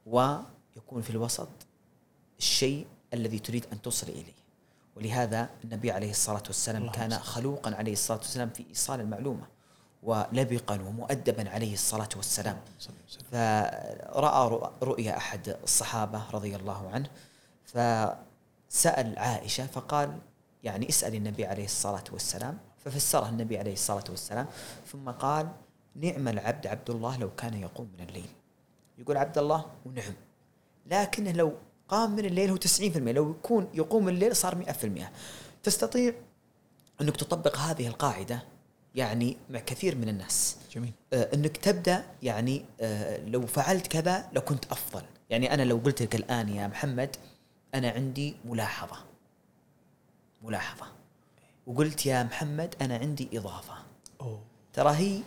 [0.06, 1.50] ويكون في الوسط
[2.40, 4.43] الشيء الذي تريد أن تصل إليه.
[4.96, 9.48] ولهذا النبي عليه الصلاة والسلام كان خلوقا عليه الصلاة والسلام في إيصال المعلومة
[10.04, 12.58] ولبقا ومؤدبا عليه الصلاة والسلام.
[13.32, 17.10] فرأى رؤيا أحد الصحابة رضي الله عنه
[17.66, 20.20] فسأل عائشة فقال
[20.64, 24.48] يعني اسأل النبي عليه الصلاة والسلام ففسرها النبي عليه الصلاة والسلام
[24.92, 25.50] ثم قال
[25.96, 28.30] نعم العبد عبد الله لو كان يقوم من الليل.
[28.98, 30.14] يقول عبد الله ونعم
[30.86, 31.54] لكنه لو
[31.88, 35.04] قام من الليل هو 90% لو يكون يقوم الليل صار 100%
[35.64, 36.14] تستطيع
[37.02, 38.44] أنك تطبق هذه القاعدة
[38.96, 40.58] يعني مع كثير من الناس.
[40.72, 40.92] جميل.
[41.14, 45.02] آه أنك تبدأ يعني آه لو فعلت كذا لكنت أفضل.
[45.30, 47.16] يعني أنا لو قلت لك الآن يا محمد
[47.76, 48.98] أنا عندي ملاحظة.
[50.42, 50.86] ملاحظة.
[51.68, 53.74] وقلت يا محمد أنا عندي إضافة.
[54.22, 54.42] أوه.
[54.74, 55.22] ترى هي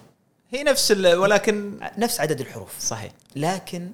[0.50, 2.80] هي نفس ولكن نفس عدد الحروف.
[2.80, 3.12] صحيح.
[3.36, 3.90] لكن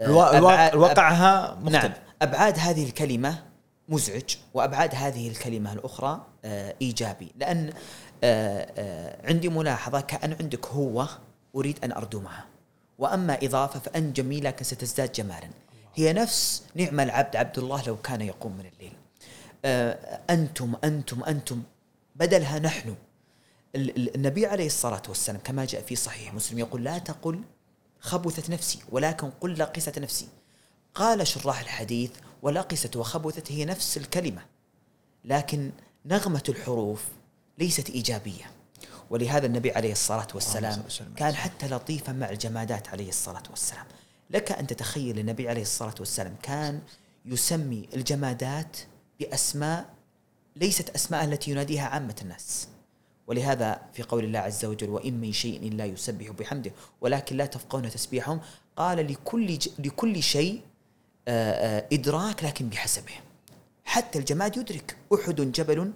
[0.00, 0.38] آه
[0.72, 1.84] الواقعها مختلف.
[1.84, 2.05] نعم.
[2.22, 3.44] أبعاد هذه الكلمة
[3.88, 7.32] مزعج وأبعاد هذه الكلمة الأخرى آه إيجابي.
[7.36, 7.72] لأن
[8.24, 11.08] آه آه عندي ملاحظة كأن عندك هو
[11.56, 12.46] أريد أن اردمها
[12.98, 15.48] وأما إضافة فانت جميل لكن ستزداد جمالا.
[15.94, 18.92] هي نفس نعم العبد عبد الله لو كان يقوم من الليل.
[20.30, 21.62] أنتم أنتم أنتم.
[22.16, 22.94] بدلها نحن.
[23.76, 27.40] النبي عليه الصلاة والسلام كما جاء في صحيح مسلم يقول لا تقل
[28.00, 30.28] خبثت نفسي ولكن قل لقست نفسي.
[30.96, 32.10] قال شراح الحديث
[32.42, 34.42] ولقست وخبثت هي نفس الكلمة
[35.24, 35.70] لكن
[36.06, 37.04] نغمة الحروف
[37.58, 38.50] ليست إيجابية.
[39.10, 40.84] ولهذا النبي عليه الصلاة والسلام
[41.16, 43.84] كان حتى لطيفا مع الجمادات عليه الصلاة والسلام.
[44.30, 46.80] لك أن تتخيل النبي عليه الصلاة والسلام كان
[47.24, 48.76] يسمي الجمادات
[49.20, 49.94] بأسماء
[50.56, 52.68] ليست أسماء التي يناديها عامة الناس.
[53.26, 57.90] ولهذا في قول الله عز وجل وإن من شيء لا يسبح بحمده ولكن لا تفقون
[57.90, 58.40] تسبيحهم
[58.76, 60.62] قال لكل لكل شيء
[61.28, 63.12] إدراك لكن بحسبه.
[63.84, 64.96] حتى الجماد يدرك.
[65.14, 65.92] أحد جبل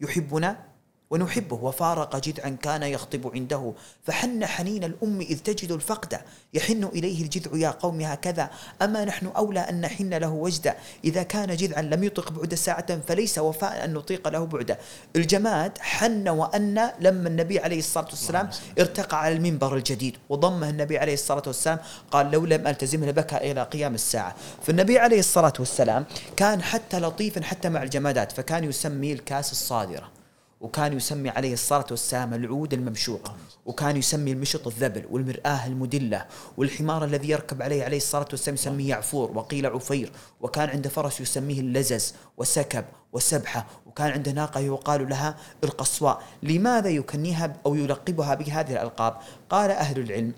[0.00, 0.69] يحبنا
[1.10, 3.72] ونحبه وفارق جذعا كان يخطب عنده.
[4.04, 6.20] فحن حنين الأم إذ تجد الفقد.
[6.54, 8.50] يحن إليه الجذع يا قوم هكذا.
[8.82, 13.38] أما نحن أولى أن نحن له وجدا إذا كان جذعا لم يطق بعد ساعة فليس
[13.38, 14.78] وفاء أن نطيق له بعدا
[15.16, 20.16] الجماد حن وأن لما النبي عليه الصلاة والسلام ارتقى على المنبر الجديد.
[20.28, 21.78] وضمه النبي عليه الصلاة والسلام
[22.10, 24.34] قال لو لم ألتزمه لبكى إلى قيام الساعة.
[24.62, 26.04] فالنبي عليه الصلاة والسلام
[26.36, 30.19] كان حتى لطيفا حتى مع الجمادات فكان يسمي الكاس الصادرة.
[30.60, 33.32] وكان يسمي عليه الصلاة والسلام العود الممشوق
[33.66, 39.30] وكان يسمي المشط الذبل والمرآة المدلة والحمار الذي يركب عليه عليه الصلاة والسلام يسميه يعفور
[39.38, 46.22] وقيل عفير وكان عنده فرس يسميه اللزز وسكب وسبحة وكان عنده ناقة يقال لها القصواء.
[46.42, 49.16] لماذا يكنيها أو يلقبها بهذه الألقاب؟
[49.50, 50.34] قال أهل العلم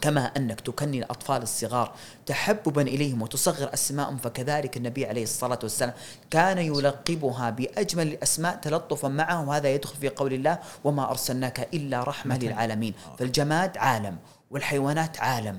[0.00, 1.92] كما أنك تكني الأطفال الصغار
[2.26, 5.92] تحببا إليهم وتصغر أسماءهم فكذلك النبي عليه الصلاة والسلام
[6.30, 12.38] كان يلقبها بأجمل الأسماء تلطفا معهم وهذا يدخل في قول الله وما أرسلناك إلا رحمة
[12.38, 12.94] للعالمين.
[13.18, 14.16] فالجماد عالم.
[14.50, 15.58] والحيوانات عالم.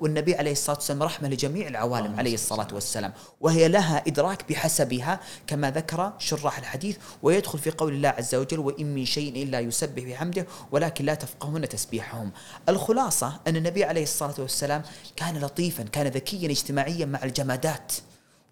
[0.00, 3.12] والنبي عليه الصلاة والسلام رحمة لجميع العوالم عليه الصلاة والسلام.
[3.40, 8.94] وهي لها إدراك بحسبها كما ذكر شراح الحديث ويدخل في قول الله عز وجل وإن
[8.94, 12.32] من شيء إلا يسبح بحمده ولكن لا تفقهون تسبيحهم.
[12.68, 14.82] الخلاصة أن النبي عليه الصلاة والسلام
[15.16, 17.92] كان لطيفا كان ذكيا اجتماعيا مع الجمادات.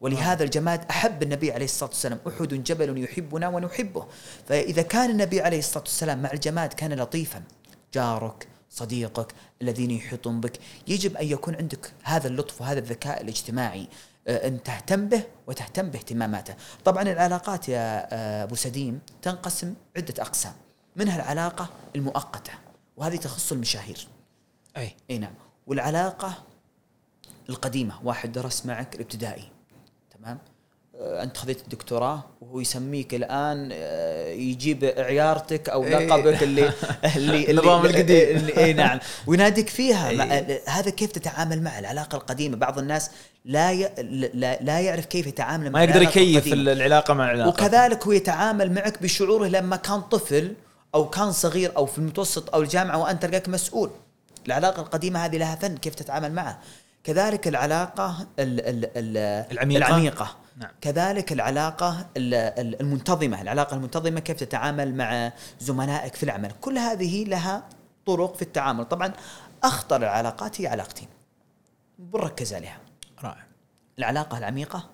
[0.01, 2.19] ولهذا الجماد أحب النبي عليه الصلاة والسلام.
[2.29, 4.07] أحد جبل يحبنا ونحبه.
[4.49, 7.43] فإذا كان النبي عليه الصلاة والسلام مع الجماد كان لطيفا.
[7.95, 10.59] جارك صديقك الذين يحيطون بك.
[10.89, 13.89] يجب أن يكون عندك هذا اللطف وهذا الذكاء الاجتماعي
[14.29, 16.55] آه، أن تهتم به وتهتم باهتماماته.
[16.85, 20.53] طبعا العلاقات يا آه، أبو سديم تنقسم عدة أقسام.
[20.97, 22.53] منها العلاقة المؤقتة
[22.97, 24.09] وهذه تخص المشاهير.
[24.77, 24.97] أي.
[25.11, 25.35] أي نعم.
[25.67, 26.43] والعلاقة
[27.49, 29.49] القديمة واحد درس معك الابتدائي
[30.19, 30.39] تمام؟
[31.01, 36.07] أنت خذيت الدكتوراه وهو يسميك الآن آه، يجيب عيارتك أو إيه.
[36.07, 36.73] لقبك اللي
[37.17, 38.37] اللي النظام القديم.
[38.37, 38.99] اللي اي نعم.
[39.27, 40.11] ويناديك فيها.
[40.11, 40.63] إيه.
[40.69, 43.11] هذا كيف تتعامل مع العلاقة القديمة؟ بعض الناس
[43.45, 43.91] لا ي...
[44.35, 47.49] لا, لا يعرف كيف يتعامل مع ما يقدر يكيف العلاقة مع العلاقة.
[47.49, 50.55] وكذلك هو يتعامل معك بشعوره لما كان طفل
[50.95, 53.91] أو كان صغير أو في المتوسط أو الجامعة وأنت تلقاك مسؤول.
[54.47, 56.59] العلاقة القديمة هذه لها فن كيف تتعامل معها.
[57.05, 59.17] كذلك العلاقة ال ال ال
[59.53, 60.44] العميقة, العميقة.
[60.57, 60.71] نعم.
[60.81, 66.53] كذلك العلاقة المنتظمة العلاقة المنتظمة كيف تتعامل مع زملائك في العمل.
[66.61, 67.69] كل هذه لها
[68.07, 68.85] طرق في التعامل.
[68.85, 69.13] طبعا
[69.63, 71.09] أخطر العلاقات هي علاقتين.
[71.99, 72.79] بنركز عليها.
[73.23, 73.47] رائع.
[73.99, 74.91] العلاقة العميقة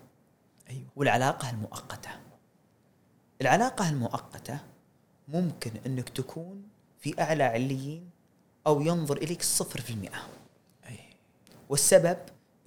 [0.69, 0.87] أيوة.
[0.95, 2.09] والعلاقة المؤقتة.
[3.41, 4.59] العلاقة المؤقتة
[5.27, 6.63] ممكن أنك تكون
[6.99, 8.09] في أعلى عليين
[8.67, 10.21] أو ينظر إليك صفر في المئة.
[11.69, 12.17] والسبب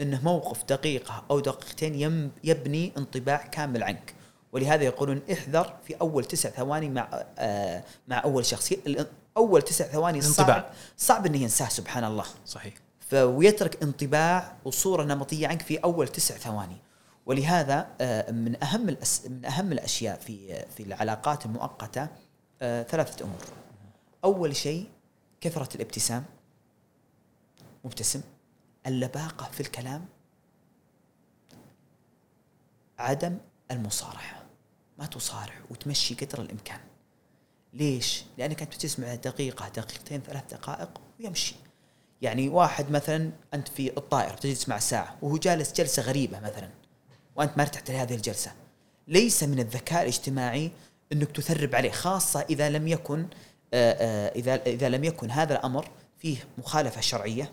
[0.01, 4.15] إنه موقف دقيقة أو دقيقتين يبني انطباع كامل عنك.
[4.53, 8.73] ولهذا يقولون احذر في أول تسع ثواني مع آه مع أول شخص.
[9.37, 12.25] أول تسع ثواني صعب صعب إنه ينساه سبحان الله.
[12.47, 12.75] صحيح.
[13.13, 16.77] ويترك انطباع وصورة نمطية عنك في أول تسع ثواني.
[17.27, 22.09] ولهذا آه من أهم الأس من أهم الأشياء في في العلاقات المؤقتة
[22.63, 23.41] آه ثلاثة أمور.
[24.25, 24.89] أول شيء
[25.41, 26.25] كثرة الابتسام.
[27.85, 28.21] مبتسم.
[28.87, 30.05] اللباقة في الكلام
[32.99, 33.39] عدم
[33.71, 34.45] المصارحة.
[34.99, 36.81] ما تصارح وتمشي قدر الإمكان.
[37.73, 41.55] ليش؟ لأنك أنت تسمع دقيقة دقيقتين ثلاث دقائق ويمشي.
[42.23, 46.71] يعني واحد مثلا أنت في الطائرة تجلس مع ساعة وهو جالس جلسة غريبة مثلا
[47.37, 48.53] وأنت ما ارتحت لهذه الجلسة.
[49.09, 50.71] ليس من الذكاء الاجتماعي
[51.13, 53.27] أنك تثرب عليه خاصة إذا لم يكن
[53.75, 57.53] آآ آآ إذا إذا لم يكن هذا الأمر فيه مخالفة شرعية.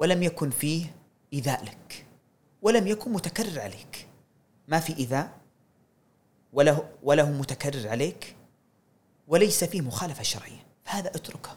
[0.00, 0.86] ولم يكن فيه
[1.32, 2.06] إيذاء لك
[2.62, 4.06] ولم يكن متكرر عليك.
[4.68, 5.30] ما في إيذاء؟
[6.52, 8.36] وله وله متكرر عليك
[9.28, 10.66] وليس فيه مخالفة شرعية.
[10.84, 11.50] فهذا اتركه.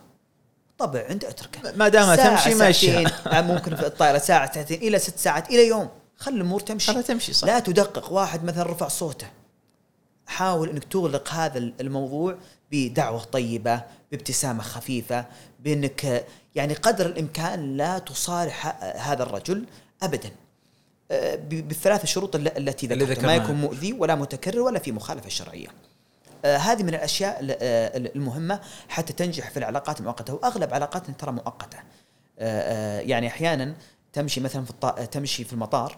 [0.78, 1.72] طبع انت اتركه.
[1.72, 3.04] ما دام تمشي ماشي.
[3.26, 5.90] ممكن في الطائرة ساعة ساعتين إلى ست ساعات إلى يوم.
[6.18, 7.04] خلي الأمور تمشي.
[7.04, 7.48] تمشي صح.
[7.48, 9.28] لا تدقق واحد مثلا رفع صوته.
[10.26, 12.38] حاول إنك تغلق هذا الموضوع
[12.72, 15.26] بدعوة طيبة بابتسامة خفيفة
[15.60, 16.26] بإنك
[16.56, 19.66] يعني قدر الإمكان لا تصارح هذا الرجل
[20.04, 20.32] ابدا.
[21.12, 25.68] آه، بالثلاث شروط التي ذكرتها ما يكون مؤذي ولا متكرر ولا في مخالفة شرعية.
[26.46, 31.78] آه، هذه من الأشياء آه، المهمة حتى تنجح في العلاقات المؤقته وأغلب علاقاتنا ترى مؤقتة.
[33.00, 33.76] يعني أحيانا
[34.14, 34.86] تمشي مثلا في الط...
[34.86, 35.98] تمشي في المطار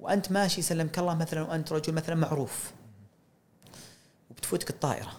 [0.00, 2.72] وأنت ماشي سلمك الله مثلا وأنت رجل مثلا معروف.
[4.30, 5.12] وبتفوتك الطائرة.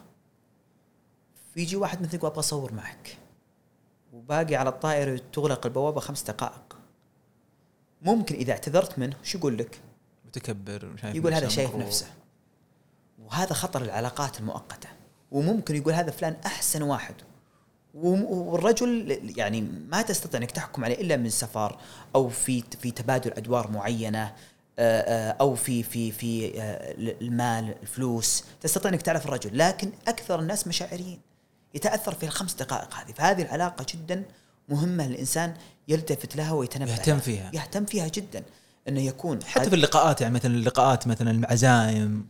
[1.53, 3.17] فيجي واحد مثلك وأبغى أصور معك.
[4.13, 6.77] وباقي على الطائرة تغلق البوابة خمس دقائق.
[8.01, 9.79] ممكن إذا اعتذرت منه شو يقول لك؟
[10.25, 12.05] متكبر شايف يقول هذا شايف نفسه.
[13.19, 14.89] وهذا خطر العلاقات المؤقتة.
[15.31, 17.15] وممكن يقول هذا فلان أحسن واحد.
[17.93, 21.79] والرجل يعني ما تستطيع إنك تحكم عليه إلا من سفر
[22.15, 24.35] أو في في تبادل أدوار معينة
[24.79, 26.61] أو في في في
[27.21, 28.43] المال الفلوس.
[28.61, 29.57] تستطيع إنك تعرف الرجل.
[29.57, 31.19] لكن أكثر الناس مشاعريين.
[31.73, 33.11] يتأثر في الخمس دقائق هذه.
[33.11, 34.23] فهذه العلاقة جدا
[34.69, 35.53] مهمة الإنسان
[35.87, 37.51] يلتفت لها ويتنبه يهتم فيها.
[37.53, 38.43] يهتم فيها جدا
[38.87, 42.27] إنه يكون حتى في اللقاءات يعني مثلا اللقاءات مثلا العزايم.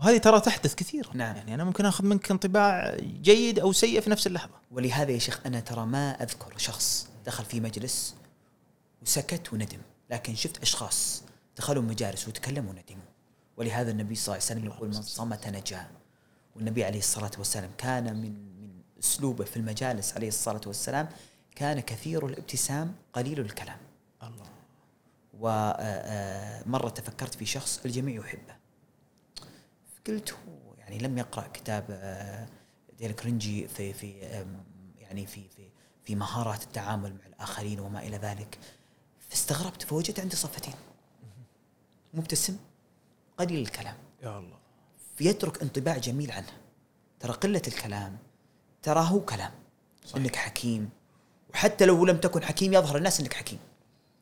[0.00, 1.36] وهذه ترى تحدث كثير نعم.
[1.36, 4.54] يعني أنا ممكن آخذ منك انطباع جيد أو سيء في نفس اللحظة.
[4.70, 8.14] ولهذا يا شيخ أنا ترى ما أذكر شخص دخل في مجلس
[9.02, 9.78] وسكت وندم
[10.10, 11.22] لكن شفت أشخاص
[11.56, 13.06] دخلوا مجالس وتكلموا وندموا.
[13.56, 15.86] ولهذا النبي صلى الله عليه وسلم يقول من صمت نجا
[16.56, 18.55] والنبي عليه الصلاة والسلام كان من
[19.00, 21.08] أسلوبه في المجالس عليه الصلاة والسلام
[21.56, 23.78] كان كثير الابتسام قليل الكلام.
[24.22, 24.46] الله.
[25.34, 28.56] ومرة تفكرت في شخص الجميع يحبه.
[30.06, 31.84] قلت هو يعني لم يقرأ كتاب
[32.98, 34.10] ديل كرنجي في في
[34.98, 35.68] يعني في في
[36.04, 38.58] في مهارات التعامل مع الآخرين وما إلى ذلك.
[39.28, 40.74] فاستغربت فوجدت عندي صفتين.
[42.14, 42.56] مبتسم
[43.38, 43.96] قليل الكلام.
[44.22, 44.58] يا الله.
[45.20, 46.52] يترك انطباع جميل عنه.
[47.20, 48.18] ترى قلة الكلام
[48.86, 49.50] ترى هو كلام
[50.04, 50.16] صحيح.
[50.16, 50.90] إنك حكيم.
[51.54, 53.58] وحتى لو لم تكن حكيم يظهر الناس إنك حكيم.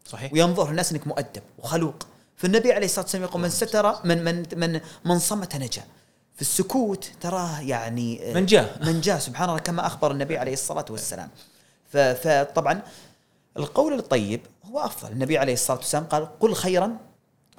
[0.08, 0.32] صحيح.
[0.32, 2.06] وينظر الناس إنك مؤدب وخلوق.
[2.36, 5.82] فالنبي عليه الصلاة والسلام يقول من ستر من من من من صمت نجا.
[6.34, 8.78] في السكوت تراه يعني من جاء.
[8.86, 11.28] من جاء سبحان الله كما أخبر النبي عليه الصلاة والسلام.
[11.92, 12.82] فطبعا
[13.56, 15.12] القول الطيب هو أفضل.
[15.12, 16.96] النبي عليه الصلاة والسلام قال قل خيرا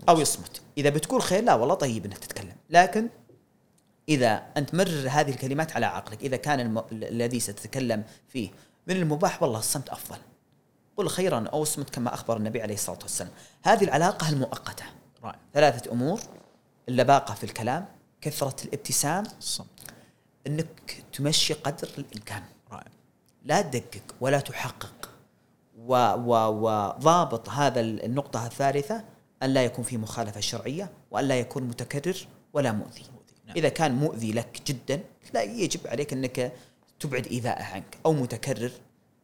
[0.09, 0.61] أو يصمت.
[0.77, 2.55] إذا بتقول خير لا والله طيب إنك تتكلم.
[2.69, 3.09] لكن
[4.09, 6.83] إذا أنت مرر هذه الكلمات على عقلك إذا كان الم...
[6.91, 8.49] الذي ستتكلم فيه.
[8.87, 10.17] من المباح والله الصمت أفضل.
[10.97, 13.31] قل خيرا أو اصمت كما أخبر النبي عليه الصلاة والسلام.
[13.63, 14.85] هذه العلاقة المؤقتة.
[15.23, 15.39] رائع.
[15.53, 16.19] ثلاثة أمور.
[16.89, 17.85] اللباقة في الكلام
[18.21, 19.79] كثرة الابتسام الصمت
[20.47, 22.43] إنك تمشي قدر الإمكان.
[22.71, 22.91] رائع.
[23.43, 25.09] لا تدقق ولا تحقق.
[25.77, 29.03] وضابط هذا النقطة الثالثة
[29.43, 33.14] أن لا يكون في مخالفة شرعية وأن لا يكون متكرر ولا مؤذي.
[33.47, 33.57] نعم.
[33.57, 36.51] إذا كان مؤذي لك جدا لا يجب عليك أنك
[36.99, 38.71] تبعد إيذاءه عنك أو متكرر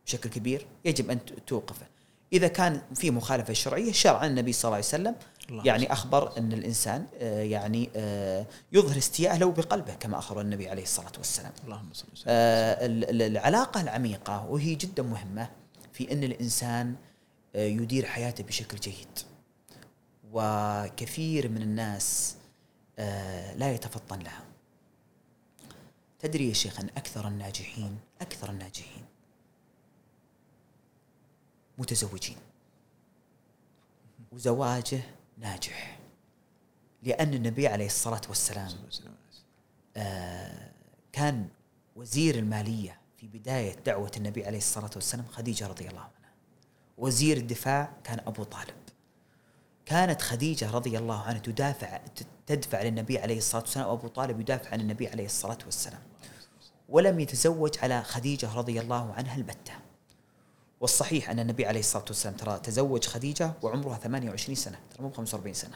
[0.05, 1.85] بشكل كبير يجب أن توقفه.
[2.33, 5.15] إذا كان في مخالفة شرعية شرعا النبي صلى الله عليه وسلم
[5.49, 10.69] الله يعني أخبر أن الإنسان آه، يعني آه، يظهر استياءه له بقلبه كما أخبر النبي
[10.69, 11.51] عليه الصلاة والسلام.
[11.65, 12.25] اللهم صل وسلم.
[12.27, 12.77] آه،
[13.27, 15.49] العلاقة العميقة وهي جدا مهمة
[15.93, 16.95] في أن الإنسان
[17.55, 19.19] يدير حياته بشكل جيد.
[20.33, 22.35] وكثير من الناس
[23.55, 24.43] لا يتفطن لها.
[26.19, 29.05] تدري يا شيخ أن أكثر الناجحين أكثر الناجحين
[31.77, 32.37] متزوجين.
[34.31, 35.01] وزواجه
[35.37, 35.99] ناجح.
[37.03, 38.69] لأن النبي عليه الصلاة والسلام
[39.97, 40.71] آه،
[41.11, 41.47] كان
[41.95, 46.31] وزير المالية في بداية دعوة النبي عليه الصلاة والسلام خديجة رضي الله عنها.
[46.97, 48.75] وزير الدفاع كان أبو طالب.
[49.85, 51.99] كانت خديجة رضي الله عنها تدافع
[52.55, 55.99] تدفع للنبي عليه الصلاة والسلام وأبو طالب يدافع عن النبي عليه الصلاة والسلام.
[56.89, 59.73] ولم يتزوج على خديجة رضي الله عنها البتة.
[60.81, 65.53] والصحيح أن النبي عليه الصلاة والسلام ترى تزوج خديجة وعمرها 28 سنة ترى مو 45
[65.53, 65.75] سنة.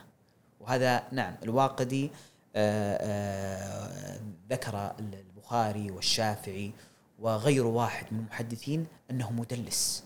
[0.59, 2.09] وهذا نعم الواقدي آآ
[2.55, 4.19] آه، آآ آه،
[4.49, 6.71] ذكر البخاري والشافعي
[7.19, 10.03] وغير واحد من المحدثين أنه مدلس.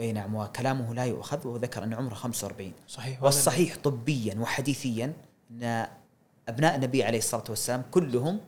[0.00, 5.12] أي نعم وكلامه لا يؤخذ وذكر أن عمره 45 صحيح والصحيح طبيا وحديثيا
[5.52, 5.86] إن
[6.48, 8.40] أبناء النبي عليه الصلاة والسلام كلهم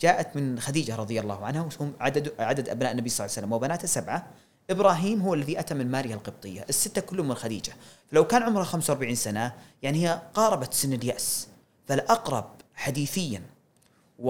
[0.00, 3.52] جاءت من خديجة رضي الله عنها وهم عدد عدد أبناء النبي صلى الله عليه وسلم
[3.52, 4.26] وبناته سبعة.
[4.70, 6.66] إبراهيم هو الذي أتى من ماريا القبطية.
[6.68, 7.72] الستة كلهم من خديجة.
[8.10, 9.52] فلو كان عمرها 45 سنة
[9.82, 11.48] يعني هي قاربت سن اليأس.
[11.88, 13.42] فالأقرب حديثيا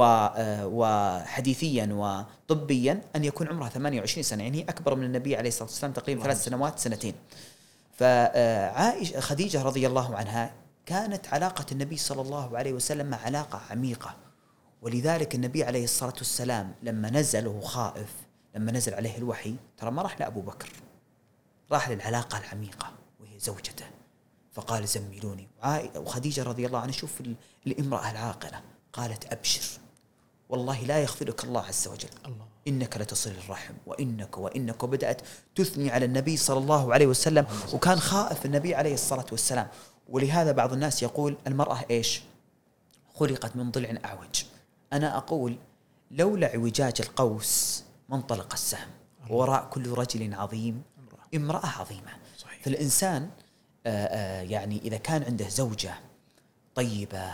[0.00, 4.42] آه، وحديثيا وطبيا أن يكون عمرها 28 سنة.
[4.42, 7.14] يعني هي أكبر من النبي عليه الصلاة والسلام تقريبا ثلاث سنوات سنتين.
[7.98, 14.16] فعائشه خديجة رضي الله عنها كانت علاقة النبي صلى الله عليه وسلم مع علاقة عميقة.
[14.82, 18.12] ولذلك النبي عليه الصلاة والسلام لما نزل وهو خائف
[18.54, 20.72] لما نزل عليه الوحي ترى ما راح لأبو بكر.
[21.72, 23.84] راح للعلاقة العميقة وهي زوجته.
[24.52, 25.48] فقال زملوني
[25.96, 27.22] وخديجة رضي الله عنها شوف
[27.66, 28.60] الامرأة العاقلة.
[28.92, 29.80] قالت أبشر.
[30.48, 32.08] والله لا يغفرك الله عز وجل.
[32.26, 32.46] الله.
[32.68, 34.82] إنك لتصل الرحم وإنك وإنك.
[34.82, 35.22] وبدأت
[35.54, 37.46] تثني على النبي صلى الله عليه وسلم.
[37.72, 39.68] وكان خائف النبي عليه الصلاة والسلام.
[40.08, 42.22] ولهذا بعض الناس يقول المرأة إيش؟
[43.14, 44.44] خلقت من ضلع أعوج.
[44.92, 45.56] أنا أقول
[46.10, 48.88] لولا اعوجاج القوس ما انطلق السهم.
[49.30, 50.82] وراء كل رجل عظيم
[51.34, 52.10] امرأة عظيمة.
[52.38, 52.62] صحيح.
[52.62, 53.30] فالإنسان
[53.86, 54.08] آآ
[54.40, 55.94] آآ يعني إذا كان عنده زوجة
[56.74, 57.32] طيبة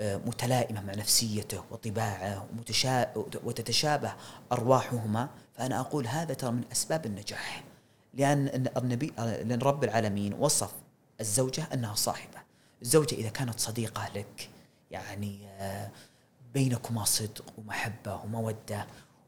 [0.00, 2.46] متلائمة مع نفسيته وطباعه
[3.44, 4.12] وتتشابه
[4.52, 7.64] أرواحهما فأنا أقول هذا ترى من أسباب النجاح.
[8.14, 10.72] لأن النبي لأن رب العالمين وصف
[11.20, 12.38] الزوجة أنها صاحبة.
[12.82, 14.50] الزوجة إذا كانت صديقة لك
[14.90, 15.90] يعني آه،
[16.54, 18.86] بينكما صدق ومحبة ومودة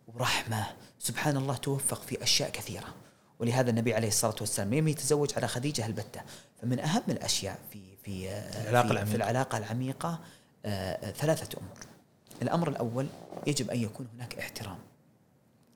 [0.08, 0.66] ورحمة
[0.98, 2.94] سبحان الله توفق في أشياء كثيرة.
[3.38, 6.20] ولهذا النبي عليه الصلاة والسلام لم يتزوج على خديجة البتة
[6.62, 9.10] فمن أهم الأشياء في في آه، العلاقة في, العميقة.
[9.10, 10.20] في العلاقة العميقة
[10.64, 11.78] آه، ثلاثة أمور.
[12.42, 13.06] الأمر الأول
[13.46, 14.78] يجب أن يكون هناك احترام.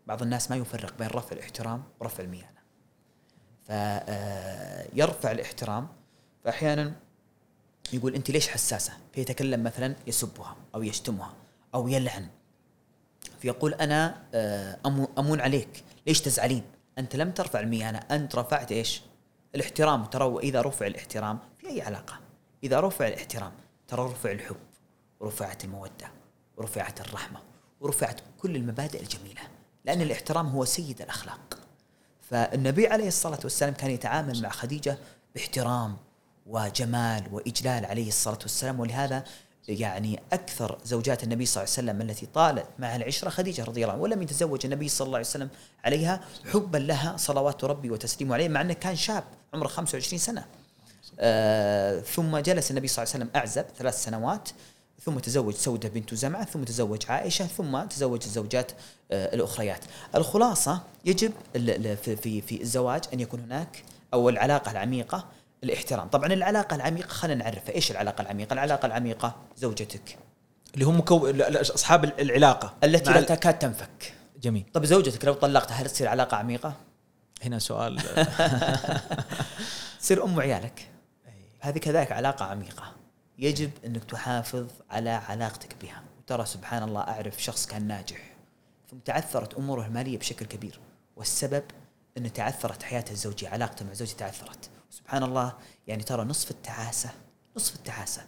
[0.07, 2.57] بعض الناس ما يفرق بين رفع الاحترام ورفع الميانة.
[3.67, 5.89] فيرفع الاحترام
[6.47, 6.93] فأحيانا
[7.93, 11.35] يقول أنت ليش حساسة؟ فيتكلم مثلا يسبها أو يشتمها
[11.75, 12.29] أو يلعن.
[13.41, 14.79] فيقول أنا آه،
[15.19, 15.85] أمون عليك.
[16.07, 16.63] ليش تزعلين؟
[16.99, 17.99] أنت لم ترفع الميانة.
[17.99, 19.03] أنت رفعت إيش؟
[19.55, 20.05] الاحترام.
[20.05, 22.21] ترى واذا رفع الاحترام في أي علاقة؟
[22.65, 23.53] إذا رفع الاحترام
[23.89, 24.57] ترى رفع الحب
[25.21, 26.11] ورفعت المودة
[26.57, 27.41] ورفعت الرحمة
[27.81, 29.43] ورفعت كل المبادئ الجميلة.
[29.85, 31.59] لأن الاحترام هو سيد الأخلاق.
[32.21, 34.99] فالنبي عليه الصلاة والسلام كان يتعامل مع خديجة
[35.35, 35.97] باحترام
[36.47, 39.25] وجمال وإجلال عليه الصلاة والسلام ولهذا
[39.69, 43.93] يعني أكثر زوجات النبي صلى الله عليه وسلم التي طالت مع العشرة خديجة رضي الله
[43.93, 45.49] عنها ولم يتزوج النبي صلى الله عليه وسلم
[45.85, 46.21] عليها
[46.53, 49.25] حبا لها صلوات ربي وتسليمه عليه مع أنه كان شاب
[49.55, 50.45] عمره 25 سنة.
[51.21, 54.49] آه ثم جلس النبي صلى الله عليه وسلم أعزب ثلاث سنوات
[55.05, 58.73] ثم تزوج سودة بنت زمعة ثم تزوج عائشة ثم تزوج الزوجات
[59.13, 59.85] آه الأخريات
[60.15, 61.33] الخلاصة يجب
[62.05, 63.83] في, في الزواج أن يكون هناك
[64.15, 65.29] أو العلاقة العميقة
[65.65, 66.09] الاحترام.
[66.09, 67.75] طبعا العلاقة العميقة خلينا نعرفها.
[67.75, 70.19] إيش العلاقة العميقة؟ العلاقة العميقة زوجتك.
[70.75, 71.31] اللي هم مكو...
[71.51, 72.75] أصحاب العلاقة.
[72.85, 74.15] التي لا تكاد تنفك.
[74.43, 74.65] جميل.
[74.75, 76.75] طب زوجتك لو طلقتها هل تصير علاقة عميقة؟
[77.43, 78.03] هنا سؤال.
[80.01, 80.89] تصير أم عيالك
[81.61, 82.93] هذه كذلك علاقة عميقة.
[83.39, 86.03] يجب أنك تحافظ على علاقتك بها.
[86.19, 88.19] وترى سبحان الله أعرف شخص كان ناجح.
[88.91, 90.81] ثم تعثرت أموره المالية بشكل كبير.
[91.17, 91.63] والسبب
[92.19, 94.71] انه تعثرت حياته الزوجية علاقته مع زوجته تعثرت.
[94.91, 95.55] سبحان الله.
[95.87, 97.11] يعني ترى نصف التعاسة
[97.57, 98.23] نصف التعاسة.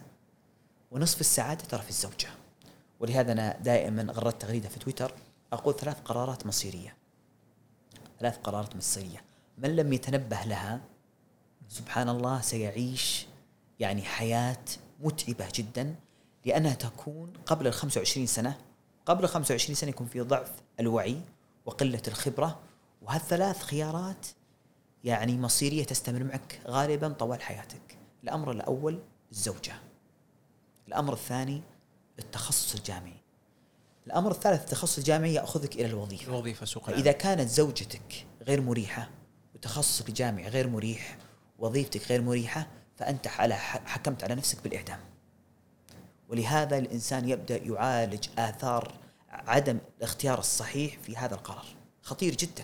[0.91, 2.29] ونصف السعادة ترى في الزوجة.
[2.99, 5.13] ولهذا أنا دائما غردت تغريدة في تويتر
[5.53, 6.95] أقول ثلاث قرارات مصيرية.
[8.19, 9.23] ثلاث قرارات مصيرية.
[9.57, 10.81] من لم يتنبه لها
[11.69, 13.27] سبحان الله سيعيش
[13.79, 14.65] يعني حياة
[14.99, 15.95] متعبة جدا
[16.45, 18.57] لأنها تكون قبل ال 25 سنة
[19.05, 21.21] قبل ال 25 سنة يكون في ضعف الوعي
[21.65, 22.59] وقلة الخبرة.
[23.01, 24.27] وهالثلاث خيارات
[25.03, 27.97] يعني مصيرية تستمر معك غالبا طوال حياتك.
[28.23, 28.99] الأمر الأول
[29.31, 29.73] الزوجة.
[30.87, 31.61] الأمر الثاني
[32.19, 33.21] التخصص الجامعي.
[34.07, 36.27] الأمر الثالث التخصص الجامعي يأخذك إلى الوظيفة.
[36.27, 39.09] الوظيفة سوق إذا كانت زوجتك غير مريحة
[39.55, 41.17] وتخصصك الجامعي غير مريح
[41.59, 44.99] وظيفتك غير مريحة فأنت على حكمت على نفسك بالإعدام.
[46.29, 48.93] ولهذا الإنسان يبدأ يعالج آثار
[49.29, 51.65] عدم الاختيار الصحيح في هذا القرار.
[52.01, 52.63] خطير جدا.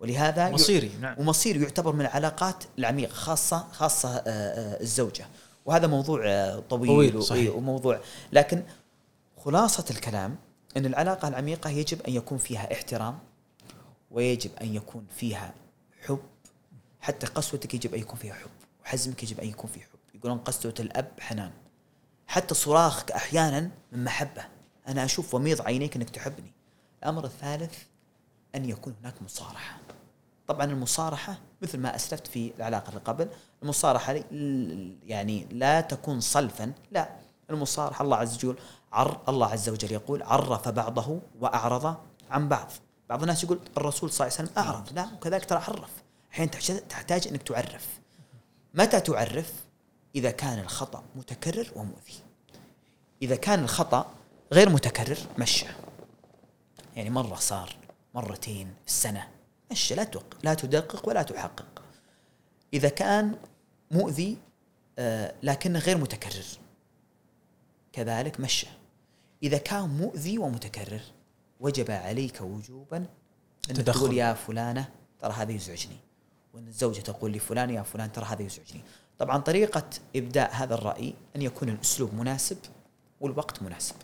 [0.00, 1.14] ولهذا مصيري نعم.
[1.18, 5.26] ومصيري يعتبر من العلاقات العميقة خاصة خاصة آه، آه، الزوجة.
[5.66, 7.54] وهذا موضوع آه، طويل, طويل صحيح.
[7.54, 8.00] وموضوع.
[8.32, 8.62] لكن
[9.36, 10.36] خلاصة الكلام
[10.76, 13.18] أن العلاقة العميقة يجب أن يكون فيها احترام
[14.10, 15.54] ويجب أن يكون فيها
[16.06, 16.20] حب.
[17.00, 18.50] حتى قسوتك يجب أن يكون فيها حب
[18.84, 19.98] وحزمك يجب أن يكون فيه حب.
[20.14, 21.50] يقولون قسوة الأب حنان.
[22.26, 24.44] حتى صراخك أحيانا من محبة.
[24.88, 26.52] أنا أشوف وميض عينيك أنك تحبني.
[27.02, 27.74] الأمر الثالث
[28.54, 29.87] أن يكون هناك مصارحة
[30.48, 33.28] طبعا المصارحة مثل ما أسلفت في العلاقة اللي قبل
[33.62, 34.12] المصارحة
[35.06, 37.10] يعني لا تكون صلفا لا.
[37.50, 38.56] المصارحة الله عز وجل
[38.92, 41.96] عر الله عز وجل يقول عرف بعضه وأعرض
[42.30, 42.70] عن بعض.
[43.08, 45.90] بعض الناس يقول الرسول صلى الله عليه وسلم أعرض لا وكذلك ترى عرف.
[46.32, 46.50] أحيانا
[46.88, 47.86] تحتاج أنك تعرف.
[48.74, 49.52] متى تعرف؟
[50.14, 52.20] إذا كان الخطأ متكرر ومؤذي.
[53.22, 54.06] إذا كان الخطأ
[54.52, 55.66] غير متكرر مشى.
[56.96, 57.76] يعني مرة صار
[58.14, 59.37] مرتين في السنة.
[59.70, 60.10] مشي لا
[60.42, 61.82] لا تدقق ولا تحقق.
[62.74, 63.38] إذا كان
[63.90, 64.38] مؤذي
[64.98, 66.46] آه لكنه غير متكرر.
[67.92, 68.66] كذلك مشى.
[69.42, 71.00] إذا كان مؤذي ومتكرر
[71.60, 73.06] وجب عليك وجوبا
[73.70, 74.88] أن تقول يا فلانة
[75.20, 75.96] ترى هذا يزعجني.
[76.54, 78.82] وأن الزوجة تقول لفلان يا فلان ترى هذا يزعجني.
[79.18, 82.58] طبعا طريقة إبداء هذا الرأي أن يكون الأسلوب مناسب
[83.20, 83.94] والوقت مناسب.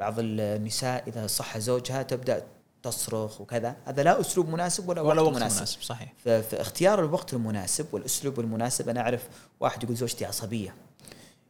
[0.00, 2.46] بعض النساء إذا صح زوجها تبدأ
[2.82, 3.76] تصرخ وكذا.
[3.84, 5.56] هذا لا أسلوب مناسب ولا, ولا وقت, وقت مناسب.
[5.56, 6.12] مناسب صحيح.
[6.24, 9.28] فاختيار الوقت المناسب والأسلوب المناسب أنا أعرف
[9.60, 10.74] واحد يقول زوجتي عصبية.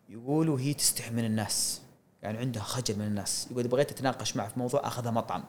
[0.09, 1.81] يقول وهي تستحي من الناس.
[2.23, 3.47] يعني عندها خجل من الناس.
[3.51, 5.45] يقول إذا بغيت أتناقش معه في موضوع اخذها مطعم.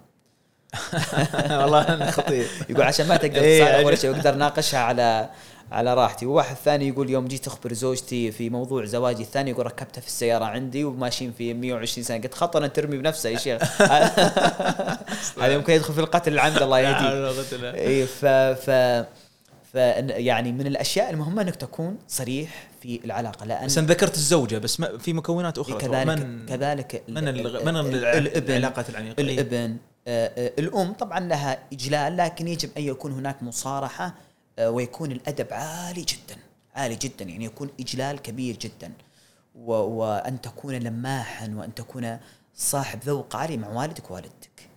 [1.62, 2.48] والله خطير.
[2.70, 5.30] يقول عشان ما تقدر تصالح ولا شيء واقدر اناقشها على
[5.72, 6.26] على راحتي.
[6.26, 10.46] وواحد ثاني يقول يوم جيت أخبر زوجتي في موضوع زواجي الثاني يقول ركبتها في السيارة
[10.46, 12.18] عندي وماشيين في 120 سنة.
[12.18, 13.82] قلت خطر أن ترمي بنفسه يا شيخ.
[15.42, 17.74] هذا يمكن يدخل في القتل العمد الله يهديه.
[17.74, 18.70] اي ف ف
[19.74, 24.80] ف يعني من الأشياء المهمة أنك تكون صريح في العلاقة لأن بس ذكرت الزوجة بس
[24.80, 27.24] ما في مكونات أخرى كذلك من كذلك من
[27.66, 33.12] من الابن العلاقات العميقة؟ الابن آه، آه، الأم طبعا لها إجلال لكن يجب أن يكون
[33.12, 34.14] هناك مصارحة
[34.60, 36.42] ويكون الأدب عالي جدا
[36.76, 38.92] عالي جدا يعني يكون إجلال كبير جدا.
[39.56, 42.18] وأن تكون لماحا وأن تكون
[42.56, 44.70] صاحب ذوق عالي مع والدك ووالدتك.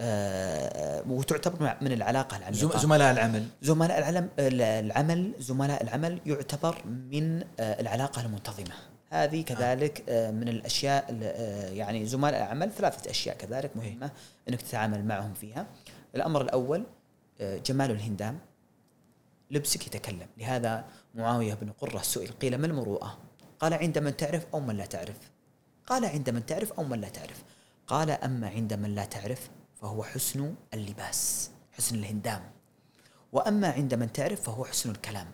[0.00, 2.78] آه وتعتبر من العلاقة العميقة.
[2.78, 3.46] زملاء العمل.
[3.62, 8.74] زملاء العلم العمل زملاء العمل يعتبر من آه العلاقة المنتظمة.
[9.10, 14.10] هذه كذلك آه من الأشياء آه يعني زملاء العمل ثلاثة أشياء كذلك مهمة
[14.48, 15.66] إنك تتعامل معهم فيها.
[16.14, 16.84] الأمر الأول
[17.40, 18.38] آه، جمال الهندام.
[19.50, 20.28] لبسك يتكلم.
[20.36, 20.84] لهذا
[21.14, 23.18] معاوية بن قرة سئل قيل ما المروءة؟
[23.60, 25.16] قال عند من تعرف أو من لا تعرف؟
[25.86, 27.44] قال عند من تعرف أو من لا تعرف.
[27.86, 32.50] قال أما عند من لا تعرف فهو حسن اللباس حسن الهندام.
[33.32, 35.26] وأما عند من تعرف فهو حسن الكلام.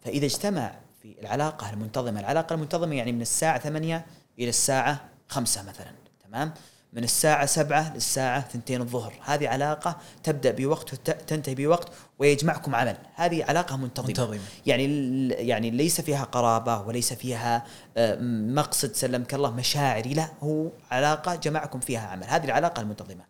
[0.00, 4.06] فإذا اجتمع في العلاقة المنتظمة العلاقة المنتظمة يعني من الساعة ثمانية
[4.38, 5.92] إلى الساعة خمسة مثلا
[6.24, 6.54] تمام؟
[6.92, 9.14] من الساعة سبعة للساعة ثنتين الظهر.
[9.24, 12.96] هذه علاقة تبدأ بوقت وتنتهي بوقت ويجمعكم عمل.
[13.14, 14.40] هذه علاقة منتظمة, منتظمة.
[14.66, 17.66] يعني يعني ليس فيها قرابة وليس فيها
[17.96, 18.18] آه،
[18.54, 22.24] مقصد سلمك الله مشاعري لا هو علاقة جمعكم فيها عمل.
[22.24, 23.24] هذه العلاقة المنتظمة.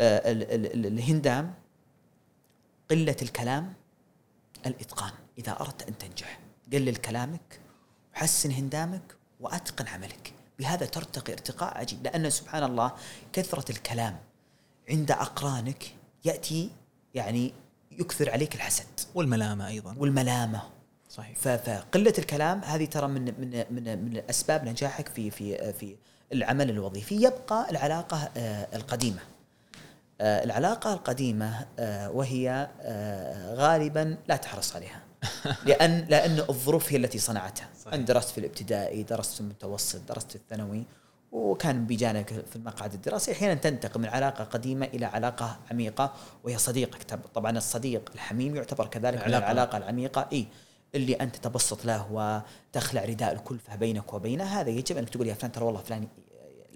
[0.00, 0.22] آه،
[0.74, 1.54] الهندام
[2.90, 3.72] قلة الكلام
[4.66, 5.12] الإتقان.
[5.38, 6.38] إذا أردت أن تنجح
[6.72, 7.60] قلل كلامك
[8.14, 10.35] وحسن هندامك وأتقن عملك.
[10.58, 12.04] بهذا ترتقي ارتقاء عجيب.
[12.04, 12.92] لأن سبحان الله
[13.32, 14.16] كثرة الكلام
[14.90, 15.94] عند أقرانك
[16.24, 16.70] يأتي
[17.14, 17.52] يعني
[17.92, 18.86] يكثر عليك الحسد.
[19.14, 19.94] والملامة أيضا.
[19.98, 20.62] والملامة.
[21.10, 21.38] صحيح.
[21.38, 25.96] فقلة الكلام هذه ترى من من من من أسباب نجاحك في في في
[26.32, 27.14] العمل الوظيفي.
[27.14, 29.20] يبقى العلاقة آه، القديمة.
[30.20, 32.68] آه، العلاقة القديمة آه، وهي
[33.54, 35.05] غالبا لا تحرص عليها.
[35.66, 37.68] لأن لأن الظروف هي التي صنعتها.
[37.80, 37.94] صحيح.
[37.94, 40.84] انت درست في الابتدائي درست في المتوسط درست في الثانوي
[41.32, 43.32] وكان بجانبك في المقعد الدراسي.
[43.32, 46.12] أحيانا تنتقل من علاقة قديمة إلى علاقة عميقة
[46.44, 47.18] وهي صديقك.
[47.34, 49.28] طبعا الصديق الحميم يعتبر كذلك العلاقة.
[49.28, 49.78] من العلاقة.
[49.78, 50.28] العميقة.
[50.32, 50.46] إي.
[50.94, 54.44] اللي أنت تبسط له وتخلع رداء الكلفة بينك وبينه.
[54.44, 56.08] هذا يجب أنك تقول يا فلان ترى والله فلان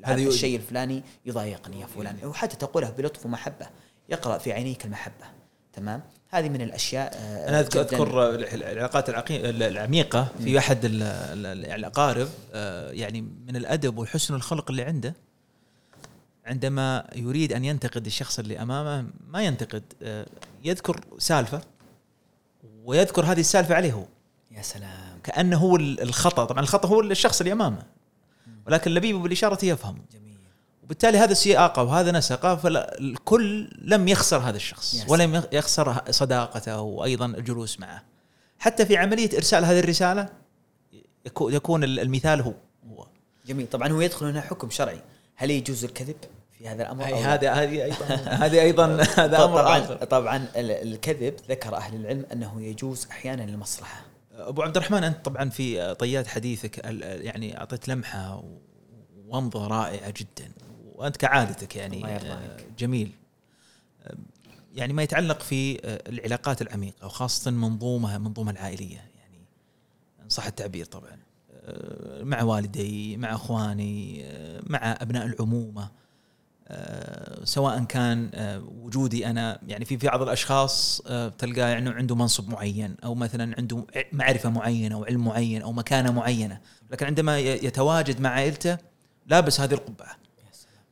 [0.04, 2.24] هذا الشيء الفلاني يضايقني يا فلان.
[2.24, 3.66] وحتى تقولها بلطف ومحبة.
[4.08, 5.26] يقرأ في عينيك المحبة.
[5.72, 13.20] تمام؟ هذه من الأشياء آه، أنا اذكر أذكر العلاقات العميقة في احد الاقارب آه، يعني
[13.20, 15.14] من الأدب وحسن الخلق اللي عنده
[16.46, 20.26] عندما يريد أن ينتقد الشخص اللي أمامه ما ينتقد آه،
[20.64, 21.60] يذكر سالفة
[22.84, 24.04] ويذكر هذه السالفة عليه هو.
[24.50, 25.18] يا سلام.
[25.24, 26.44] كأنه هو الخطأ.
[26.44, 27.82] طبعا الخطأ هو الشخص اللي أمامه
[28.66, 30.29] ولكن اللبيب بالإشارة يفهم جميل.
[30.90, 37.80] وبالتالي هذا سياقه وهذا نسقه فالكل لم يخسر هذا الشخص ولم يخسر صداقته وأيضا الجلوس
[37.80, 38.02] معه.
[38.58, 40.28] حتى في عملية إرسال هذه الرسالة
[41.40, 42.54] يكون المثال هو.
[42.90, 43.06] هو.
[43.46, 43.66] جميل.
[43.66, 45.00] طبعا هو يدخل هنا حكم شرعي.
[45.36, 46.16] هل يجوز الكذب
[46.58, 48.06] في هذا الأمر هذا هذه أيضا
[48.44, 48.86] هذه أيضا
[49.16, 49.94] هذا أمر طبعا آخر.
[50.04, 54.00] طبعا الكذب ذكر أهل العلم أنه يجوز أحيانا للمصلحة.
[54.34, 58.44] أبو عبد الرحمن أنت طبعا في طيات حديثك يعني أعطيت لمحة
[59.28, 60.50] ومضه رائعة جدا.
[61.00, 63.10] وأنت كعادتك يعني آه، جميل.
[64.04, 64.14] آه،
[64.74, 69.44] يعني ما يتعلق في آه، العلاقات العميقة وخاصة منظومة منظومة العائلية يعني
[70.28, 71.16] صح التعبير طبعا.
[72.22, 74.24] مع والدي مع أخواني
[74.66, 75.90] مع أبناء العمومة
[77.44, 78.30] سواء كان
[78.82, 81.02] وجودي أنا يعني في في بعض الأشخاص
[81.38, 86.12] تلقاه يعني عنده منصب معين أو مثلا عنده معرفة معينة أو علم معين أو مكانة
[86.12, 86.60] معينة.
[86.90, 88.78] لكن عندما يتواجد مع عائلته
[89.26, 90.19] لابس هذه القبعة.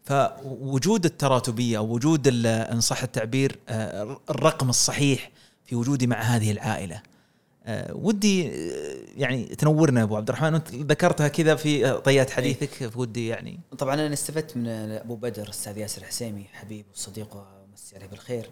[0.09, 5.31] فوجود التراتبية أو وجود إن صح التعبير آه، الرقم الصحيح
[5.65, 7.03] في وجودي مع هذه العائلة.
[7.65, 13.27] آه، ودي آه، يعني تنورنا أبو عبد الرحمن أنت ذكرتها كذا في طيات حديثك ودي
[13.27, 13.61] يعني.
[13.79, 18.51] طبعا أنا استفدت من أبو بدر الاستاذ ياسر الحسيمي حبيب وصديق ومسي عليه بالخير.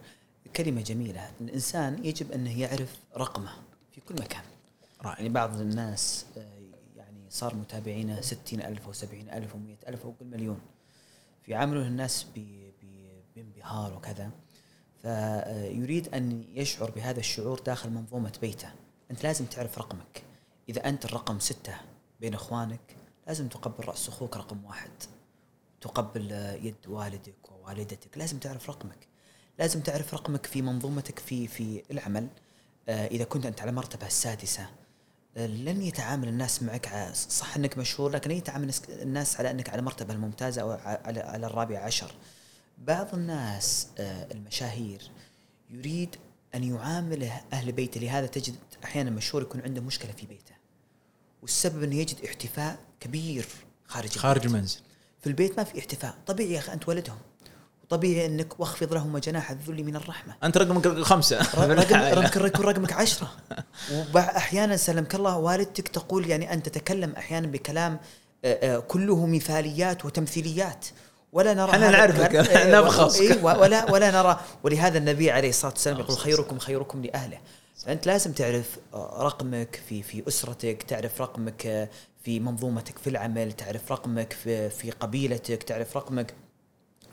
[0.56, 1.30] كلمة جميلة.
[1.40, 3.50] الإنسان يجب أنه يعرف رقمه
[3.92, 4.42] في كل مكان.
[5.04, 5.16] رائع.
[5.16, 6.26] يعني بعض الناس
[6.96, 10.58] يعني صار متابعينه ستين ألف و70 ألف و100 ألف وكل مليون.
[11.46, 12.26] فيعاملون الناس
[13.36, 14.30] بانبهار وكذا.
[15.02, 18.68] فيريد أن يشعر بهذا الشعور داخل منظومه بيته.
[19.10, 20.22] أنت لازم تعرف رقمك.
[20.68, 21.74] إذا أنت الرقم ستة
[22.20, 24.90] بين إخوانك لازم تقبل رأس أخوك رقم واحد.
[25.80, 26.30] تقبل
[26.62, 28.18] يد والدك ووالدتك.
[28.18, 29.08] لازم تعرف رقمك.
[29.58, 32.28] لازم تعرف رقمك في منظومتك في في العمل.
[32.88, 34.70] إذا كنت أنت على المرتبه السادسه
[35.36, 40.14] لن يتعامل الناس معك صح إنك مشهور لكن لن يتعامل الناس على إنك على المرتبه
[40.14, 42.12] الممتازة أو على على الرابع عشر.
[42.78, 45.10] بعض الناس آه، المشاهير
[45.70, 46.16] يريد
[46.54, 50.54] أن يعامله أهل بيته لهذا تجد أحيانا مشهور يكون عنده مشكلة في بيته.
[51.42, 53.46] والسبب إنه يجد احتفاء كبير
[53.86, 54.80] خارج خارج المنزل.
[55.20, 57.18] في البيت ما في احتفاء، طبيعي يا أخي أنت ولدهم.
[57.90, 60.34] طبيعي إنك واخفض لهما جناح الذل من الرحمة.
[60.44, 61.38] أنت رقمك خمسة.
[61.54, 61.90] رقمك
[62.44, 63.30] يكون رقمك عشرة.
[64.14, 67.98] واحيانا سلمك الله والدتك تقول يعني ان تتكلم أحيانا بكلام
[68.44, 70.86] آه، آه، كله مثاليات وتمثيليات.
[71.32, 72.34] ولا نرى إحنا نعرفك.
[72.74, 74.40] نبخص ولا ولا نرى.
[74.62, 77.38] ولهذا النبي عليه الصلاة والسلام يقول خيركم خيركم لأهله.
[77.86, 81.88] فأنت لازم تعرف آه، رقمك في في أسرتك تعرف رقمك
[82.24, 86.34] في منظومتك في العمل تعرف رقمك في في قبيلتك تعرف رقمك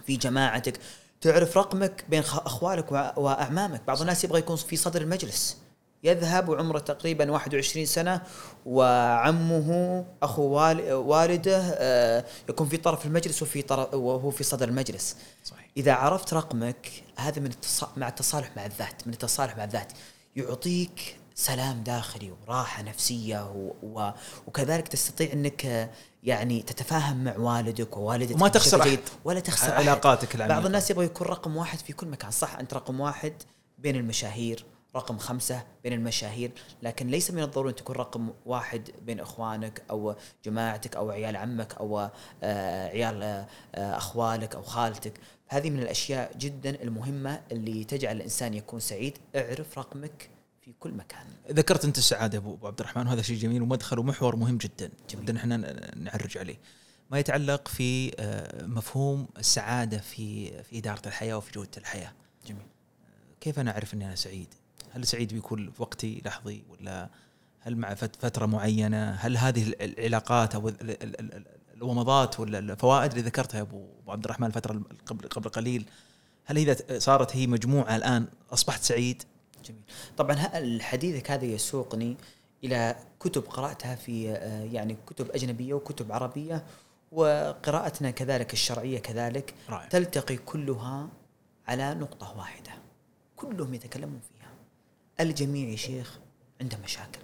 [0.06, 0.80] في جماعتك.
[1.22, 3.82] تعرف رقمك بين أخوالك وأعمامك.
[3.88, 5.58] بعض الناس يبغى يكون في صدر المجلس.
[6.04, 8.22] يذهب وعمره تقريبا 21 سنة
[8.66, 10.44] وعمه أخو
[10.92, 15.16] والده آه، يكون في طرف المجلس وفي طرف وهو في صدر المجلس.
[15.44, 15.68] صحيح.
[15.78, 17.52] إذا عرفت رقمك هذا من
[17.98, 19.92] مع التصالح مع الذات من التصالح مع الذات.
[20.36, 23.52] يعطيك سلام داخلي وراحة نفسية
[23.84, 24.12] و...
[24.48, 25.90] وكذلك تستطيع أنك
[26.24, 29.00] يعني تتفاهم مع والدك ووالدتك وما تخسر أحد.
[29.26, 30.56] ولا تخسر علاقاتك العميقة.
[30.56, 32.32] بعض الناس يبغى يكون رقم واحد في كل مكان.
[32.32, 33.34] صح أنت رقم واحد
[33.78, 34.66] بين المشاهير
[34.96, 36.52] رقم خمسة بين المشاهير
[36.84, 40.16] لكن ليس من الضروري أن تكون رقم واحد بين إخوانك أو
[40.46, 42.10] جماعتك أو عيال عمك أو
[42.44, 45.14] آه، عيال آه، أخوالك أو خالتك.
[45.48, 49.18] هذه من الأشياء جدا المهمة اللي تجعل الإنسان يكون سعيد.
[49.36, 50.30] اعرف رقمك
[50.66, 51.26] في كل مكان.
[51.52, 54.90] ذكرت أنت السعاده ابو عبد الرحمن وهذا شيء جميل ومدخل ومحور مهم جدا.
[55.10, 55.58] جدا إحنا
[55.96, 56.60] نعرج عليه.
[57.12, 62.12] ما يتعلق في آه، مفهوم السعادة في في إدارة الحياة وفي جودة الحياة.
[62.48, 62.66] جميل.
[63.42, 64.48] كيف أنا أعرف إني أنا سعيد؟
[64.92, 67.10] هل سعيد بكل وقتي لحظي ولا
[67.60, 70.72] هل مع فترة معينة؟ هل هذه العلاقات أو
[71.74, 75.86] الومضات ولا الفوائد اللي ذكرتها يا ابو عبد الرحمن الفترة قبل قبل قليل
[76.46, 79.24] هل إذا صارت هي مجموعة الآن أصبحت سعيد؟
[79.64, 79.82] جميل.
[80.18, 80.36] طبعا
[80.82, 82.18] حديثك هذا يسوقني
[82.64, 86.64] إلى كتب قرأتها في آه، يعني كتب أجنبية وكتب عربية
[87.12, 89.88] وقراءتنا كذلك الشرعية كذلك رائع.
[89.88, 91.10] تلتقي كلها
[91.68, 92.72] على نقطة واحدة.
[93.36, 94.50] كلهم يتكلمون فيها.
[95.20, 96.20] الجميع يا شيخ
[96.62, 97.22] عنده مشاكل.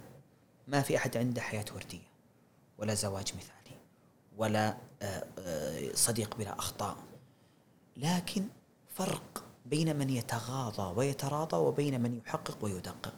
[0.68, 2.10] ما في أحد عنده حياة وردية
[2.78, 3.76] ولا زواج مثالي
[4.36, 6.96] ولا آه، آه، صديق بلا أخطاء.
[7.96, 8.44] لكن
[8.94, 13.14] فرق بين من يتغاضى ويتراضى وبين من يحقق ويدقق.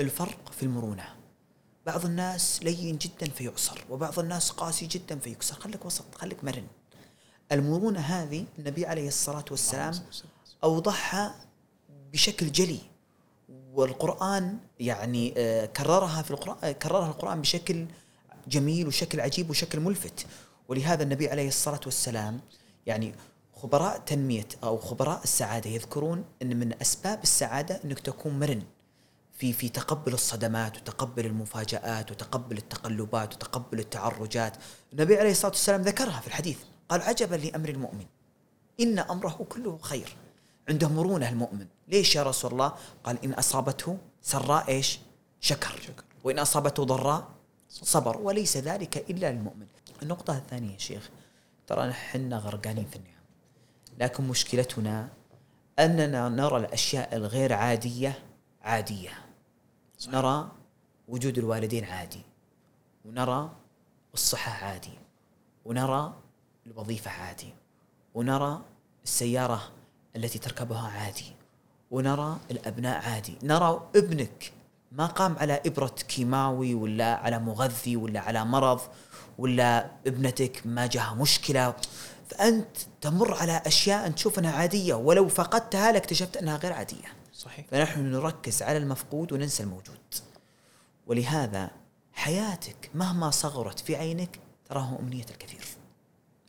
[0.00, 1.04] الفرق في المرونة.
[1.86, 5.54] بعض الناس لين جدا فيعصر وبعض الناس قاسي جدا فيكسر.
[5.54, 6.66] خليك وسط خليك مرن.
[7.52, 9.94] المرونة هذه النبي عليه الصلاة والسلام
[10.64, 11.34] أوضحها
[12.12, 12.80] بشكل جلي
[13.72, 17.86] والقرآن يعني آه، كررها في القرآن آه، كررها القرآن بشكل
[18.48, 20.26] جميل وشكل عجيب وشكل ملفت.
[20.68, 22.40] ولهذا النبي عليه الصلاة والسلام
[22.86, 23.14] يعني
[23.62, 25.70] خبراء تنمية أو خبراء السعادة.
[25.70, 28.62] يذكرون أن من أسباب السعادة أنك تكون مرن
[29.32, 34.56] في في تقبل الصدمات وتقبل المفاجآت وتقبل التقلبات وتقبل التعرجات.
[34.92, 36.58] النبي عليه الصلاة والسلام ذكرها في الحديث.
[36.88, 38.06] قال عجبا لأمر المؤمن.
[38.80, 40.16] إن أمره كله خير.
[40.68, 41.66] عنده مرونة المؤمن.
[41.88, 42.72] ليش يا رسول الله؟
[43.04, 44.98] قال إن أصابته سراء إيش؟
[45.40, 46.04] شكر, شكر.
[46.24, 47.28] وإن أصابته ضراء
[47.68, 48.16] صبر.
[48.18, 49.66] وليس ذلك إلا للمؤمن.
[50.02, 51.10] النقطة الثانية يا شيخ
[51.66, 53.17] ترى نحن غرقانين في النعم.
[54.00, 55.08] لكن مشكلتنا
[55.78, 58.18] أننا نرى الأشياء الغير عادية
[58.62, 59.10] عادية.
[59.98, 60.14] صحيح.
[60.14, 60.50] نرى
[61.08, 62.22] وجود الوالدين عادي
[63.04, 63.50] ونرى
[64.14, 64.98] الصحة عادي
[65.64, 66.14] ونرى
[66.66, 67.54] الوظيفة عادي
[68.14, 68.60] ونرى
[69.04, 69.62] السيارة
[70.16, 71.32] التي تركبها عادي
[71.90, 73.38] ونرى الأبناء عادي.
[73.42, 74.52] نرى ابنك
[74.92, 78.80] ما قام على إبرة كيماوي ولا على مغذي ولا على مرض
[79.38, 81.74] ولا ابنتك ما جاها مشكلة.
[82.28, 87.08] فأنت تمر على أشياء أنت تشوف أنها عادية ولو فقدتها لاكتشفت أنها غير عادية.
[87.32, 87.66] صحيح.
[87.70, 89.98] فنحن نركز على المفقود وننسى الموجود.
[91.06, 91.70] ولهذا
[92.12, 95.64] حياتك مهما صغرت في عينك تراها أمنية الكثير.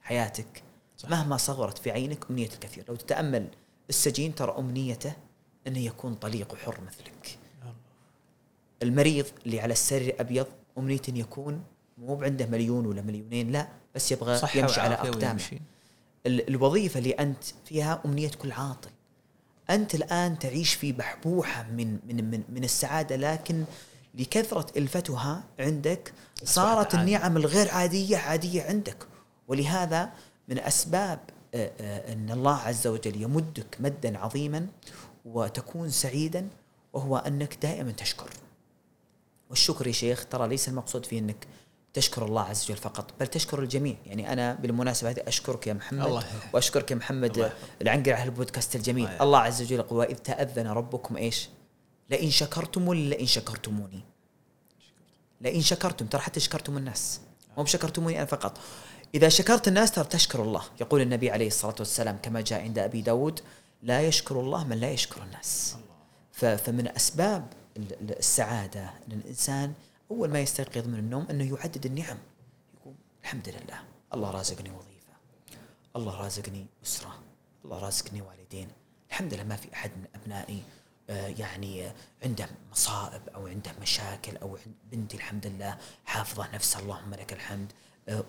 [0.01, 0.63] حياتك
[0.97, 1.11] صحيح.
[1.11, 2.85] مهما صغرت في عينك أمنية الكثير.
[2.89, 3.47] لو تتأمل
[3.89, 5.13] السجين ترى أمنيته
[5.67, 7.39] أنه يكون طليق وحر مثلك.
[8.83, 11.63] المريض اللي على السرير أبيض أمنية أن يكون
[11.97, 13.67] مو عنده مليون ولا مليونين لا.
[13.95, 15.59] بس يبغى يمشي على أقدامه.
[16.27, 18.89] الوظيفة اللي أنت فيها أمنية كل عاطل.
[19.69, 23.63] أنت الآن تعيش في بحبوحة من من من, من السعادة لكن
[24.15, 26.13] لكثرة إلفتها عندك
[26.43, 29.07] صارت النعم الغير عادية عادية عندك.
[29.47, 30.09] ولهذا
[30.47, 31.19] من أسباب
[31.55, 34.67] آه، أن الله عز وجل يمدك مدا عظيما
[35.25, 36.47] وتكون سعيدا
[36.93, 38.29] وهو أنك دائما تشكر.
[39.49, 41.47] والشكر يا شيخ ترى ليس المقصود فيه أنك
[41.93, 43.95] تشكر الله عز وجل فقط بل تشكر الجميع.
[44.05, 46.23] يعني أنا بالمناسبة هذه أشكرك يا محمد الله
[46.53, 49.07] وأشكرك يا محمد العنقري على البودكاست الجميل.
[49.07, 51.49] الله, الله عز وجل يقول وإذ تأذن ربكم إيش؟
[52.09, 54.03] لئن شكرتم لئن شكرتموني
[55.41, 57.19] لئن شكرتم ترى حتى شكرتم الناس.
[57.57, 58.57] مو شكرتموني أنا فقط.
[59.15, 60.63] إذا شكرت الناس ترى تشكر الله.
[60.81, 63.39] يقول النبي عليه الصلاة والسلام كما جاء عند أبي داود
[63.83, 65.75] لا يشكر الله من لا يشكر الناس
[66.31, 67.45] فمن أسباب
[68.01, 69.73] السعادة إن الإنسان
[70.11, 72.17] أول ما يستيقظ من النوم أنه يعدد النعم.
[72.73, 72.93] يقول
[73.23, 73.83] الحمد لله.
[74.13, 75.13] الله رازقني وظيفة.
[75.95, 77.19] الله رازقني أسرة.
[77.65, 78.67] الله رازقني والدين.
[79.09, 80.63] الحمد لله ما في أحد من أبنائي
[81.09, 81.91] آه، يعني
[82.23, 84.57] عنده مصائب أو عنده مشاكل أو
[84.91, 86.81] بنتي الحمد لله حافظة نفسها.
[86.81, 87.71] اللهم لك الحمد.
[87.71, 87.75] آه،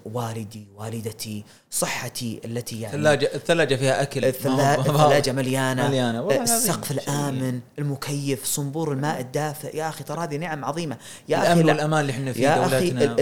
[0.05, 4.25] والدي والدتي صحتي التي يعني الثلاجة الثلاجة فيها أكل.
[4.25, 6.43] الثلاجة مليانة, مليانة.
[6.43, 9.77] السقف الآمن المكيف صنبور الماء الدافئ.
[9.77, 10.97] يا أخي ترى هذه نعم عظيمة.
[11.29, 13.21] يا الأمن أخي والأمان اللي إحنا فيه يا أخي ال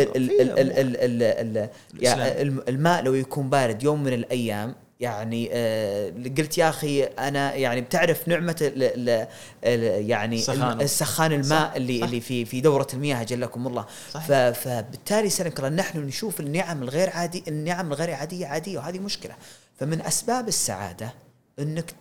[2.02, 7.80] ال الماء لو يكون بارد يوم من الأيام يعني آه قلت يا أخي أنا يعني
[7.80, 9.26] بتعرف نعمة ال
[9.64, 10.80] ال يعني سخان.
[10.80, 11.74] السخان الماء صح.
[11.74, 12.05] اللي صح.
[12.05, 14.26] اللي في في دورة المياه جلكم الله صح.
[14.53, 19.34] فبالتالي سنك نحن نشوف النعم الغير عادي النعم الغير عادية عادية وهذه مشكلة
[19.78, 21.14] فمن أسباب السعادة
[21.59, 21.94] إنك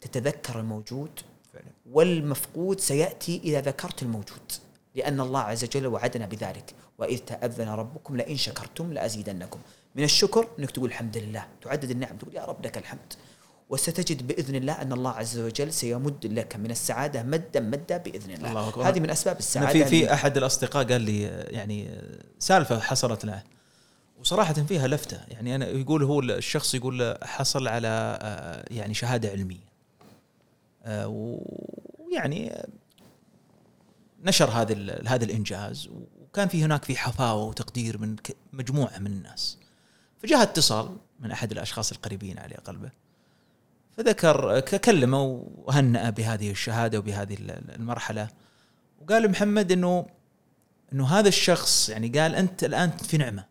[0.00, 1.10] تتذكر الموجود
[1.92, 4.52] والمفقود سيأتي إذا ذكرت الموجود
[4.94, 9.58] لأن الله عز وجل وعدنا بذلك وإذ تأذن ربكم لئن شكرتم لأزيدنكم
[9.94, 11.46] من الشكر إنك تقول الحمد لله.
[11.62, 13.12] تعدد النعم تقول يا رب لك الحمد.
[13.68, 18.48] وستجد بإذن الله أن الله عز وجل سيمد لك من السعادة مدا مدا بإذن الله,
[18.48, 18.88] الله أكبر.
[18.88, 22.00] هذه من أسباب السعادة في في أحد الأصدقاء قال لي يعني
[22.38, 23.42] سالفة حصلت له
[24.20, 25.20] وصراحة فيها لفتة.
[25.28, 28.18] يعني أنا يقول هو الشخص يقول حصل على
[28.70, 29.74] يعني شهادة علمية.
[30.88, 32.66] ويعني
[34.22, 35.88] نشر هذا هذا الإنجاز.
[36.20, 38.16] وكان في هناك في حفاوة وتقدير من
[38.52, 39.58] مجموعة من الناس.
[40.24, 42.90] فجاء اتصال من أحد الأشخاص القريبين على قلبه
[43.96, 48.28] فذكر كلمه وهنأ بهذه الشهادة وبهذه المرحلة
[49.00, 50.06] وقال محمد إنه
[50.92, 53.44] إنه هذا الشخص يعني قال أنت الآن في نعمة.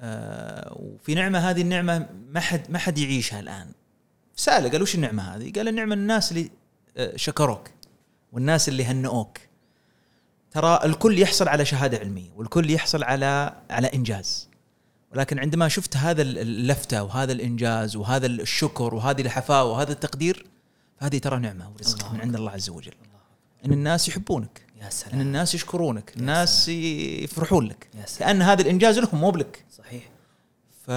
[0.00, 3.72] آه وفي نعمة هذه النعمة ما حد ما حد يعيشها الآن.
[4.36, 6.50] سأله قال وش النعمة هذه؟ قال النعمة الناس اللي
[6.96, 7.70] آه، شكروك
[8.32, 9.38] والناس اللي هنؤوك.
[10.50, 14.49] ترى الكل يحصل على شهادة علمية والكل يحصل على على إنجاز.
[15.12, 20.46] ولكن عندما شفت هذا اللفته وهذا الإنجاز وهذا الشكر وهذه الحفاوه وهذا التقدير
[21.00, 22.94] فهذه ترى نعمة ورزق من عند الله عز وجل.
[23.66, 25.14] إن الناس يحبونك يا سلام.
[25.14, 27.88] إن الناس يشكرونك الناس يفرحون لك.
[27.94, 28.30] يا سلام.
[28.30, 29.64] كان هذا الإنجاز لهم مو بلك.
[29.78, 30.10] صحيح.
[30.86, 30.90] ف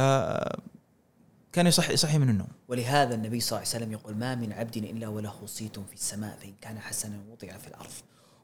[1.53, 2.47] كان يصحي يصحي من النوم.
[2.67, 6.37] ولهذا النبي صلى الله عليه وسلم يقول ما من عبد إلا وله صيت في السماء
[6.41, 7.91] فإن كان حسنا وضع في الأرض.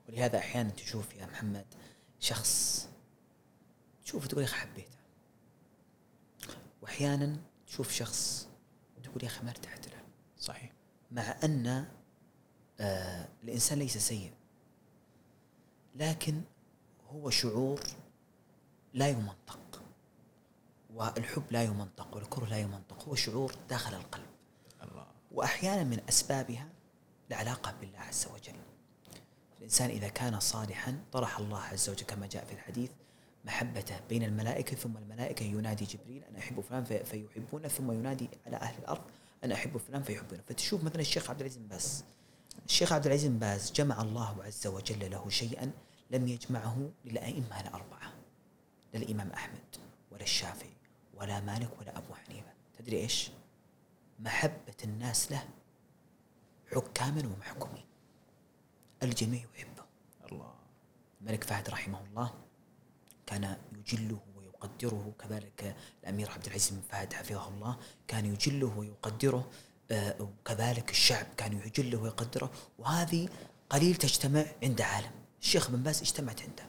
[0.09, 1.65] ولهذا أحيانا تشوف يا محمد
[2.19, 2.87] شخص
[4.05, 4.98] تشوف تقول يا أخي حبيته.
[6.81, 8.49] وأحيانا تشوف شخص
[9.03, 10.01] تقول يا أخي ما ارتحت له
[10.39, 10.71] صحيح.
[11.11, 11.87] مع أن
[12.79, 14.33] آه الإنسان ليس سيء.
[15.95, 16.41] لكن
[17.09, 17.81] هو شعور
[18.93, 19.81] لا يمنطق.
[20.93, 23.03] والحب لا يمنطق والكره لا يمنطق.
[23.03, 24.29] هو شعور داخل القلب.
[24.83, 25.07] الله.
[25.31, 26.69] وأحيانا من أسبابها
[27.29, 28.59] العلاقة بالله عز وجل.
[29.57, 32.91] الإنسان إذا كان صالحا طرح الله عز وجل كما جاء في الحديث
[33.49, 38.79] محبته بين الملائكة ثم الملائكة ينادي جبريل أنا أحب فلان فيحبونه ثم ينادي على أهل
[38.79, 39.01] الأرض
[39.43, 40.41] أنا أحب فلان فيحبونه.
[40.47, 42.03] فتشوف مثلا الشيخ عبد العزيز باز.
[42.65, 45.71] الشيخ عبد العزيز باز جمع الله عز وجل له شيئا
[46.11, 48.13] لم يجمعه للأئمة الأربعة
[48.93, 49.75] لا الإمام أحمد
[50.11, 50.73] ولا الشافعي
[51.13, 52.53] ولا مالك ولا أبو حنيفة.
[52.77, 53.31] تدري إيش؟
[54.19, 55.43] محبة الناس له
[56.71, 57.85] حكاما ومحكومين.
[59.03, 59.85] الجميع يحبه.
[60.31, 60.53] الله.
[61.21, 62.48] الملك فهد رحمه الله
[63.29, 67.77] كان يجله ويقدره كذلك الأمير عبد العزيز بن فهد حفظه الله
[68.07, 69.47] كان يجله ويقدره
[69.91, 73.29] آه، وكذلك الشعب كان يجله ويقدره وهذه
[73.69, 75.11] قليل تجتمع عند عالم.
[75.41, 76.63] الشيخ بن باز اجتمعت عنده.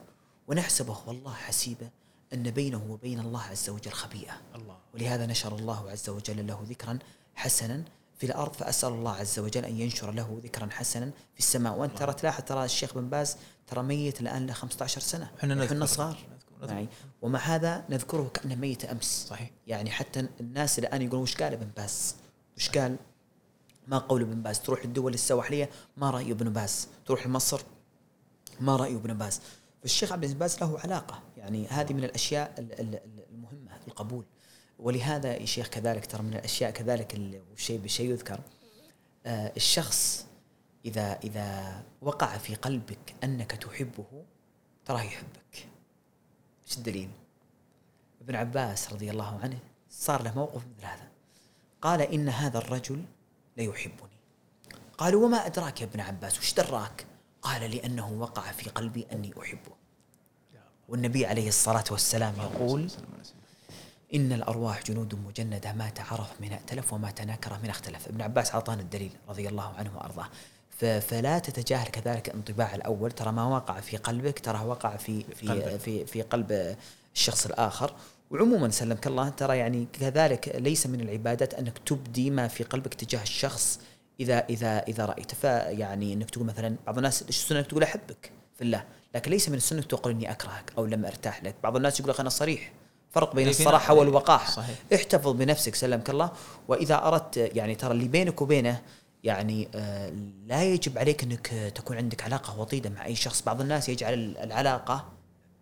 [0.49, 1.91] ونحسبه والله حسيبة
[2.33, 4.41] أن بينه وبين الله عز وجل خبيئة.
[4.55, 4.77] الله.
[4.95, 6.99] ولهذا نشر الله عز وجل له ذكرا
[7.35, 7.85] حسنا
[8.19, 11.79] في الأرض فأسأل الله عز وجل أن ينشر له ذكرا حسنا في السماء.
[11.79, 13.37] وأنت ترى تلاحظ ترى الشيخ بن باز
[13.67, 15.31] ترى ميت الآن له 15 سنة.
[15.45, 16.19] إحنا صغار.
[16.63, 16.89] يعني
[17.23, 19.27] ومع هذا نذكره كأنه ميت أمس.
[19.29, 19.51] صحيح.
[19.67, 22.17] يعني حتى الناس الآن يقولون وش قال ابن باز؟
[22.57, 22.97] وش قال؟
[23.87, 24.61] ما قول ابن باز.
[24.61, 26.89] تروح للدول السواحلية ما رأي ابن باز.
[27.07, 27.63] تروح لمصر
[28.61, 29.41] ما رأي ابن باز.
[29.83, 31.23] فالشيخ ابن باز له علاقة.
[31.37, 32.55] يعني هذه من الأشياء
[33.31, 34.25] المهمة القبول.
[34.79, 38.41] ولهذا يا شيخ كذلك ترى من الأشياء كذلك والشيء بشيء يذكر.
[39.27, 40.27] آه الشخص
[40.85, 44.25] اذا إذا وقع في قلبك أنك تحبه
[44.85, 45.70] تراه يحبك.
[46.71, 47.11] إيش الدليل؟
[48.21, 49.59] ابن عباس رضي الله عنه
[49.91, 51.09] صار له موقف مثل هذا.
[51.83, 53.05] قال إن هذا الرجل
[53.57, 54.19] ليحبني.
[54.99, 57.07] قالوا وما أدراك يا ابن عباس؟ وش دراك؟
[57.43, 59.73] قال لأنه وقع في قلبي أني أحبه.
[60.89, 62.91] والنبي عليه الصلاة والسلام يقول
[64.15, 68.09] إن الأرواح جنود مجندة ما تعرف من ائتلف وما تناكر من اختلف.
[68.09, 70.29] ابن عباس أعطانا الدليل رضي الله عنه وأرضاه.
[70.81, 73.13] فلا تتجاهل كذلك الانطباع الأول.
[73.13, 76.77] ترى ما وقع في قلبك ترى وقع في في في في قلب
[77.15, 77.95] الشخص الآخر.
[78.31, 83.23] وعموما سلمك الله ترى يعني كذلك ليس من العبادات أنك تبدي ما في قلبك تجاه
[83.23, 83.81] الشخص
[84.21, 88.65] اذا اذا إذا رايته فيعني أنك تقول مثلا بعض الناس السنة أنك تقول أحبك؟ في
[88.65, 88.85] الله.
[89.15, 91.55] لكن ليس من السنة تقول إني أكرهك أو لم أرتاح لك.
[91.63, 92.73] بعض الناس يقول لك أنا صريح.
[93.11, 94.53] فرق بين الصراحة والوقاحة.
[94.53, 94.77] صحيح.
[94.95, 96.31] احتفظ بنفسك سلمك الله.
[96.69, 98.81] وإذا أردت يعني ترى اللي بينك وبينه
[99.25, 100.11] يعني آه
[100.47, 103.43] لا يجب عليك إنك تكون عندك علاقة وطيدة مع أي شخص.
[103.43, 105.13] بعض الناس يجعل العلاقة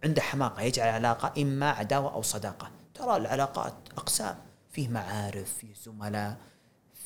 [0.04, 2.70] عنده حماقة يجعل العلاقة إما عداوة أو صداقة.
[2.94, 4.36] ترى العلاقات أقسام
[4.72, 6.36] فيه معارف فيه زملاء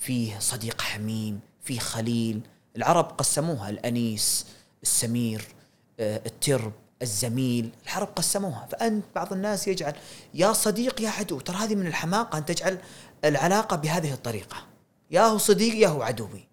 [0.01, 2.41] فيه صديق حميم فيه خليل.
[2.77, 4.47] العرب قسموها الأنيس
[4.83, 5.45] السمير
[6.01, 6.73] آه، الترب
[7.03, 7.73] الزميل.
[7.87, 8.67] العرب قسموها.
[8.67, 9.95] فأنت بعض الناس يجعل
[10.35, 11.41] يا صديق يا عدو.
[11.41, 12.79] ترى هذه من الحماقة أن تجعل
[13.25, 14.72] العلاقة بهذه الطريقة.
[15.13, 16.49] يا هو صديقي يا هو عدوي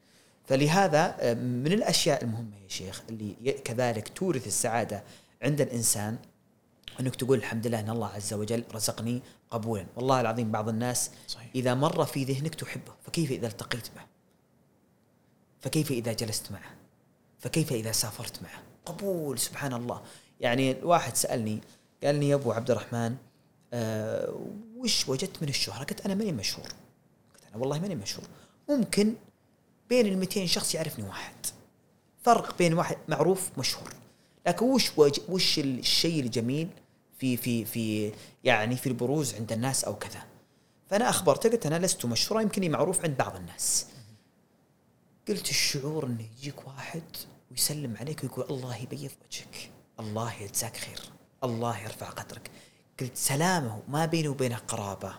[0.45, 5.03] فلهذا آه، من الأشياء المهمة يا شيخ اللي كذلك تورث السعادة
[5.41, 6.17] عند الإنسان
[6.99, 9.21] إنك تقول الحمد لله إن الله عز وجل رزقني
[9.51, 11.49] قبولا، والله العظيم بعض الناس صحيح.
[11.55, 14.01] إذا مر في ذهنك تحبه، فكيف إذا التقيت به؟
[15.59, 16.75] فكيف إذا جلست معه؟
[17.39, 20.01] فكيف إذا سافرت معه؟ قبول سبحان الله،
[20.39, 21.61] يعني الواحد سألني
[22.03, 23.15] قال لي يا أبو عبد الرحمن
[23.73, 24.35] آه
[24.77, 26.67] وش وجدت من الشهرة؟ قلت أنا ماني مشهور.
[27.33, 28.25] قلت أنا والله ماني مشهور،
[28.69, 29.13] ممكن
[29.89, 31.35] بين ال 200 شخص يعرفني واحد.
[32.23, 33.93] فرق بين واحد معروف مشهور.
[34.47, 34.91] لكن وش
[35.29, 36.69] وش الشيء الجميل
[37.19, 38.13] في في في
[38.43, 40.23] يعني في البروز عند الناس أو كذا
[40.89, 43.85] فأنا أخبرته قلت أنا لست مشهورا يمكن معروف عند بعض الناس
[45.27, 47.03] قلت الشعور إنه يجيك واحد
[47.51, 49.69] ويسلم عليك ويقول الله يبيض وجهك
[49.99, 50.99] الله يجزاك خير
[51.43, 52.51] الله يرفع قدرك
[52.99, 55.13] قلت سلامه ما بيني وبينه قرابة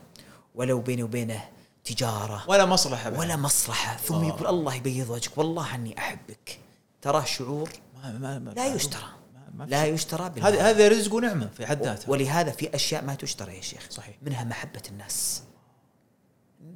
[0.54, 1.48] ولو بيني وبينه
[1.84, 3.96] تجارة ولا مصلحة ولا مصلحة.
[3.96, 4.28] ثم آه.
[4.28, 5.38] يقول الله يبيض وجهك.
[5.38, 6.58] والله أني أحبك.
[7.02, 7.70] تراه شعور
[8.02, 9.08] ما ما ما لا يشترى.
[9.66, 12.10] لا يشترى هذا هذا رزق ونعمة في حد ذاته.
[12.10, 13.86] ولهذا في أشياء ما تشترى يا شيخ.
[13.90, 14.16] صحيح.
[14.22, 15.42] منها محبة الناس.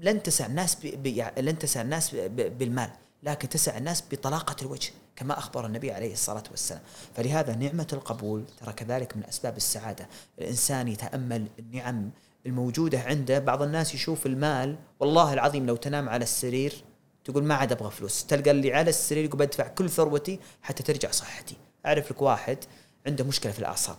[0.01, 1.23] لن تسع الناس ب...
[1.39, 2.59] لن تسع الناس ب...
[2.59, 2.91] بالمال
[3.23, 6.83] لكن تسع الناس بطلاقة الوجه كما أخبر النبي عليه الصلاة والسلام.
[7.17, 10.09] فلهذا نعمة القبول ترى كذلك من أسباب السعادة.
[10.39, 12.11] الإنسان يتأمل النعم
[12.47, 16.85] الموجودة عنده بعض الناس يشوف المال والله العظيم لو تنام على السرير
[17.25, 18.27] تقول ما عاد أبغى فلوس.
[18.27, 21.57] تلقى اللي على السرير يقول بدفع كل ثروتي حتى ترجع صحتي.
[21.87, 22.59] أعرف لك واحد
[23.07, 23.97] عنده مشكلة في الأعصاب.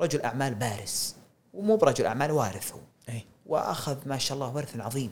[0.00, 1.16] رجل أعمال بارز
[1.54, 2.80] ومو برجل أعمال وارث هو.
[3.08, 3.24] أي.
[3.46, 5.10] وأخذ ما شاء الله ورث عظيم.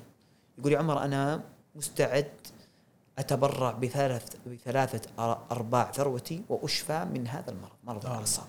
[0.59, 1.43] يقول يا عمر أنا
[1.75, 2.33] مستعد
[3.19, 5.01] أتبرع بثلاث بثلاثة
[5.51, 8.11] أرباع ثروتي وأشفى من هذا المرض مرض آه.
[8.11, 8.47] الأعصاب.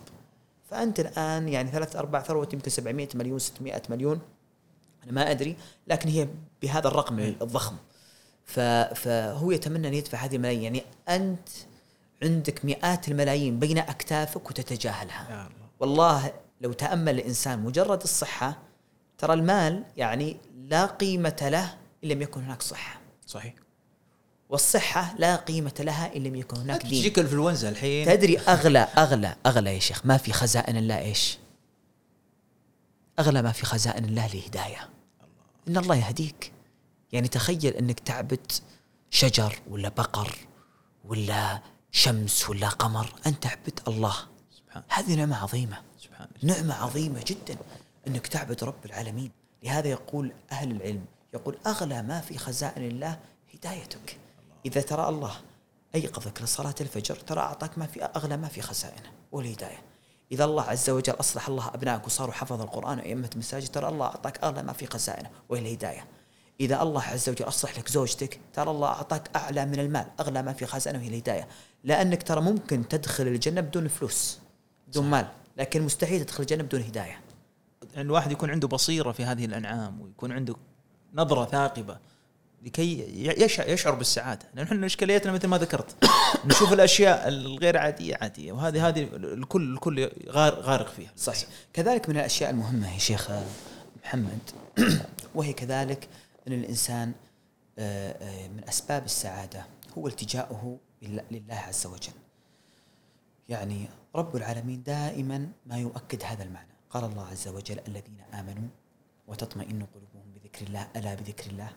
[0.71, 4.19] فأنت الآن يعني ثلاث أرباع ثروتي يمكن 700 مليون 600 مليون.
[5.03, 5.55] أنا ما أدري
[5.87, 6.27] لكن هي
[6.61, 7.35] بهذا الرقم أي.
[7.41, 7.75] الضخم.
[8.95, 10.63] فهو يتمنى أن يدفع هذه الملايين.
[10.63, 11.49] يعني أنت
[12.23, 15.27] عندك مئات الملايين بين أكتافك وتتجاهلها.
[15.29, 15.51] يا الله.
[15.79, 18.59] والله لو تأمل الإنسان مجرد الصحة
[19.17, 22.99] ترى المال يعني لا قيمة له إن لم يكن هناك صحة.
[23.27, 23.53] صحيح.
[24.51, 26.89] والصحة لا قيمة لها إن لم يكن هناك دين.
[26.89, 28.05] تجيك الإنفلونزا الحين.
[28.05, 31.37] تدري أغلى أغلى أغلى يا شيخ ما في خزائن الله إيش؟
[33.19, 34.89] أغلى ما في خزائن الله الهداية
[35.67, 36.51] إن الله يهديك.
[37.11, 38.51] يعني تخيل أنك تعبد
[39.09, 40.37] شجر ولا بقر
[41.05, 41.61] ولا
[41.91, 44.15] شمس ولا قمر أنت تعبد الله.
[44.51, 44.83] سبحان.
[44.89, 45.77] هذه نعمة عظيمة.
[45.99, 47.57] سبحان نعمة عظيمة جدا
[48.07, 49.31] أنك تعبد رب العالمين.
[49.63, 53.19] لهذا يقول أهل العلم يقول أغلى ما في خزائن الله
[53.53, 54.17] هدايتك.
[54.65, 55.33] إذا ترى الله
[55.95, 59.83] أيقظك لصلاة الفجر ترى أعطاك ما في أغلى ما في خزائنه والهداية.
[60.31, 64.43] إذا الله عز وجل أصلح الله أبنائك وصاروا حفظ القرآن وأئمة المساجد ترى الله أعطاك
[64.43, 66.05] أغلى ما في خزائنه وهي الهداية
[66.59, 70.53] إذا الله عز وجل أصلح لك زوجتك ترى الله أعطاك أعلى من المال أغلى ما
[70.53, 71.47] في خزانه وهي الهداية
[71.83, 74.39] لأنك ترى ممكن تدخل الجنة بدون فلوس
[74.87, 75.27] بدون مال
[75.57, 77.21] لكن مستحيل تدخل الجنة بدون هداية.
[77.97, 80.55] الواحد يكون عنده بصيرة في هذه الأنعام ويكون عنده
[81.13, 81.97] نظرة ثاقبة.
[82.61, 83.05] لكي
[83.67, 85.95] يشعر بالسعادة، لأن إحنا إشكاليتنا مثل ما ذكرت.
[86.45, 88.51] نشوف الأشياء الغير عادية عادية.
[88.51, 91.11] وهذه هذه الكل الكل غارق فيها.
[91.17, 91.49] صحيح.
[91.73, 93.31] كذلك من الأشياء المهمة يا شيخ
[94.03, 94.39] محمد.
[95.35, 96.07] وهي كذلك
[96.47, 97.11] أن الإنسان
[97.79, 99.65] آه، آه، من أسباب السعادة
[99.97, 102.13] هو التجاؤه لله عز وجل.
[103.49, 103.85] يعني
[104.15, 106.71] رب العالمين دائما ما يؤكد هذا المعنى.
[106.89, 108.69] قال الله عز وجل الذين آمنوا
[109.27, 111.69] وتطمئن قلوبهم بذكر الله ألا بذكر الله؟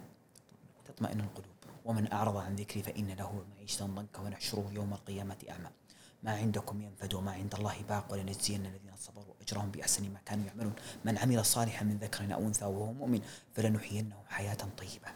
[1.04, 1.54] تطمئن القلوب.
[1.84, 5.68] ومن أعرض عن ذكري فإن له معيشة ضنكا ونحشره يوم القيامة أعمى.
[6.22, 10.72] ما عندكم ينفد وما عند الله باق ولنجزين الذين صبروا أجرهم بأحسن ما كانوا يعملون.
[11.04, 13.20] من عمل صالحا من ذكر أو أنثى وهو مؤمن
[13.54, 15.08] فلنحيينه حياة طيبة.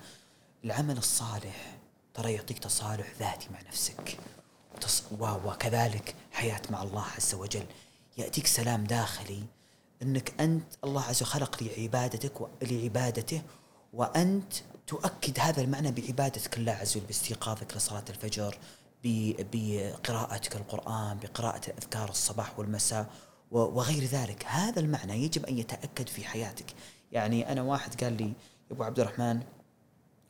[0.64, 1.78] العمل الصالح
[2.14, 4.18] ترى يعطيك تصالح ذاتي مع نفسك.
[5.20, 7.66] وكذلك حياة مع الله عز وجل.
[8.16, 9.42] يأتيك سلام داخلي
[10.02, 13.42] إنك أنت الله عز وجل خلق لعبادتك لعبادته
[13.92, 14.52] وأنت
[14.88, 18.58] تؤكد هذا المعنى بعبادتك الله عز وجل باستيقاظك لصلاة الفجر
[19.04, 23.06] بقراءتك القرآن بقراءة أذكار الصباح والمساء
[23.50, 24.44] وغير ذلك.
[24.46, 26.66] هذا المعنى يجب أن يتأكد في حياتك.
[27.12, 28.32] يعني أنا واحد قال لي يا
[28.72, 29.42] أبو عبد الرحمن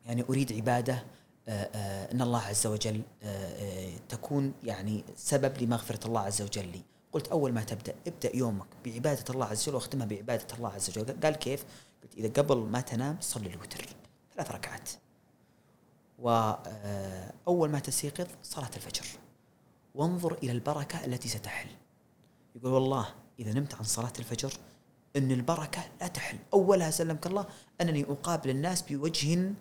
[0.07, 1.05] يعني أريد عبادة
[1.49, 6.83] آه، آه، إن الله عز وجل آه، تكون يعني سبب لمغفرة الله عز وجل لي.
[7.13, 11.21] قلت أول ما تبدأ ابدأ يومك بعبادة الله عز وجل واختمها بعبادة الله عز وجل.
[11.23, 11.65] قال كيف؟
[12.03, 13.87] قلت إذا قبل ما تنام صلي الوتر.
[14.39, 14.91] ثلاث ركعات.
[16.19, 19.07] وأول ما تستيقظ صلاة الفجر.
[19.95, 21.69] وانظر إلى البركة التي ستحل.
[22.57, 23.07] يقول والله
[23.39, 24.53] إذا نمت عن صلاة الفجر
[25.17, 26.39] إن البركة لا تحل.
[26.55, 27.47] أولها سلمك الله
[27.81, 29.53] أنني أقابل الناس بوجه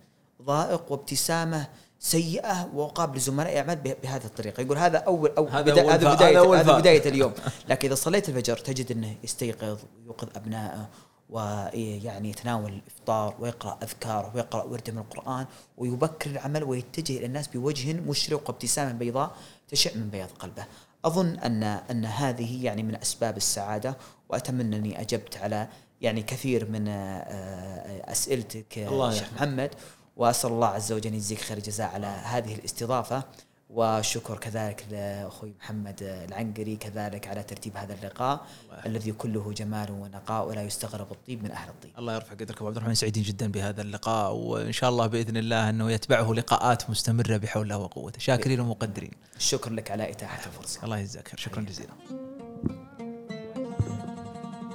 [0.41, 1.67] ضائق وابتسامة
[1.99, 4.61] سيئة وأقابل زملائي أعمال بهذه الطريقة.
[4.61, 7.33] يقول هذا اول أو هذا بدا هذا بدايه هذا بداية اليوم.
[7.69, 10.89] لكن إذا صليت الفجر تجد أنه يستيقظ ويوقظ أبنائه
[11.29, 15.45] ويعني يتناول الإفطار ويقرأ أذكاره ويقرأ وردة من القرآن
[15.77, 19.35] ويبكر العمل ويتجه إلى الناس بوجه مشرق وابتسامة بيضاء
[19.67, 20.65] تشع من بياض قلبه.
[21.05, 23.97] أظن ان أن هذه يعني من أسباب السعادة
[24.29, 25.67] وأتمنى أني أجبت على
[26.01, 29.69] يعني كثير من آه، أسئلتك الله شيخ محمد
[30.17, 33.23] وأسأل الله عز وجل يجزيك خير الجزاء على هذه الاستضافة
[33.69, 38.45] وشكر كذلك لأخوي محمد العنقري كذلك على ترتيب هذا اللقاء
[38.85, 41.91] الذي كله جمال ونقاء ولا يستغرب الطيب من أهل الطيب.
[41.97, 45.69] الله يرفع قدرك أبو عبد الرحمن سعيدين جدا بهذا اللقاء وإن شاء الله بإذن الله
[45.69, 49.11] أنه يتبعه لقاءات مستمرة بحول الله وقوته، شاكرين ومقدرين.
[49.37, 50.83] الشكر لك على إتاحة الفرصة.
[50.83, 51.93] الله يجزاك خير، شكرا جزيلا.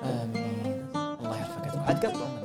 [0.05, 0.87] آمين.
[0.95, 1.79] الله يرفع قدرك.
[1.79, 2.42] عاد قبل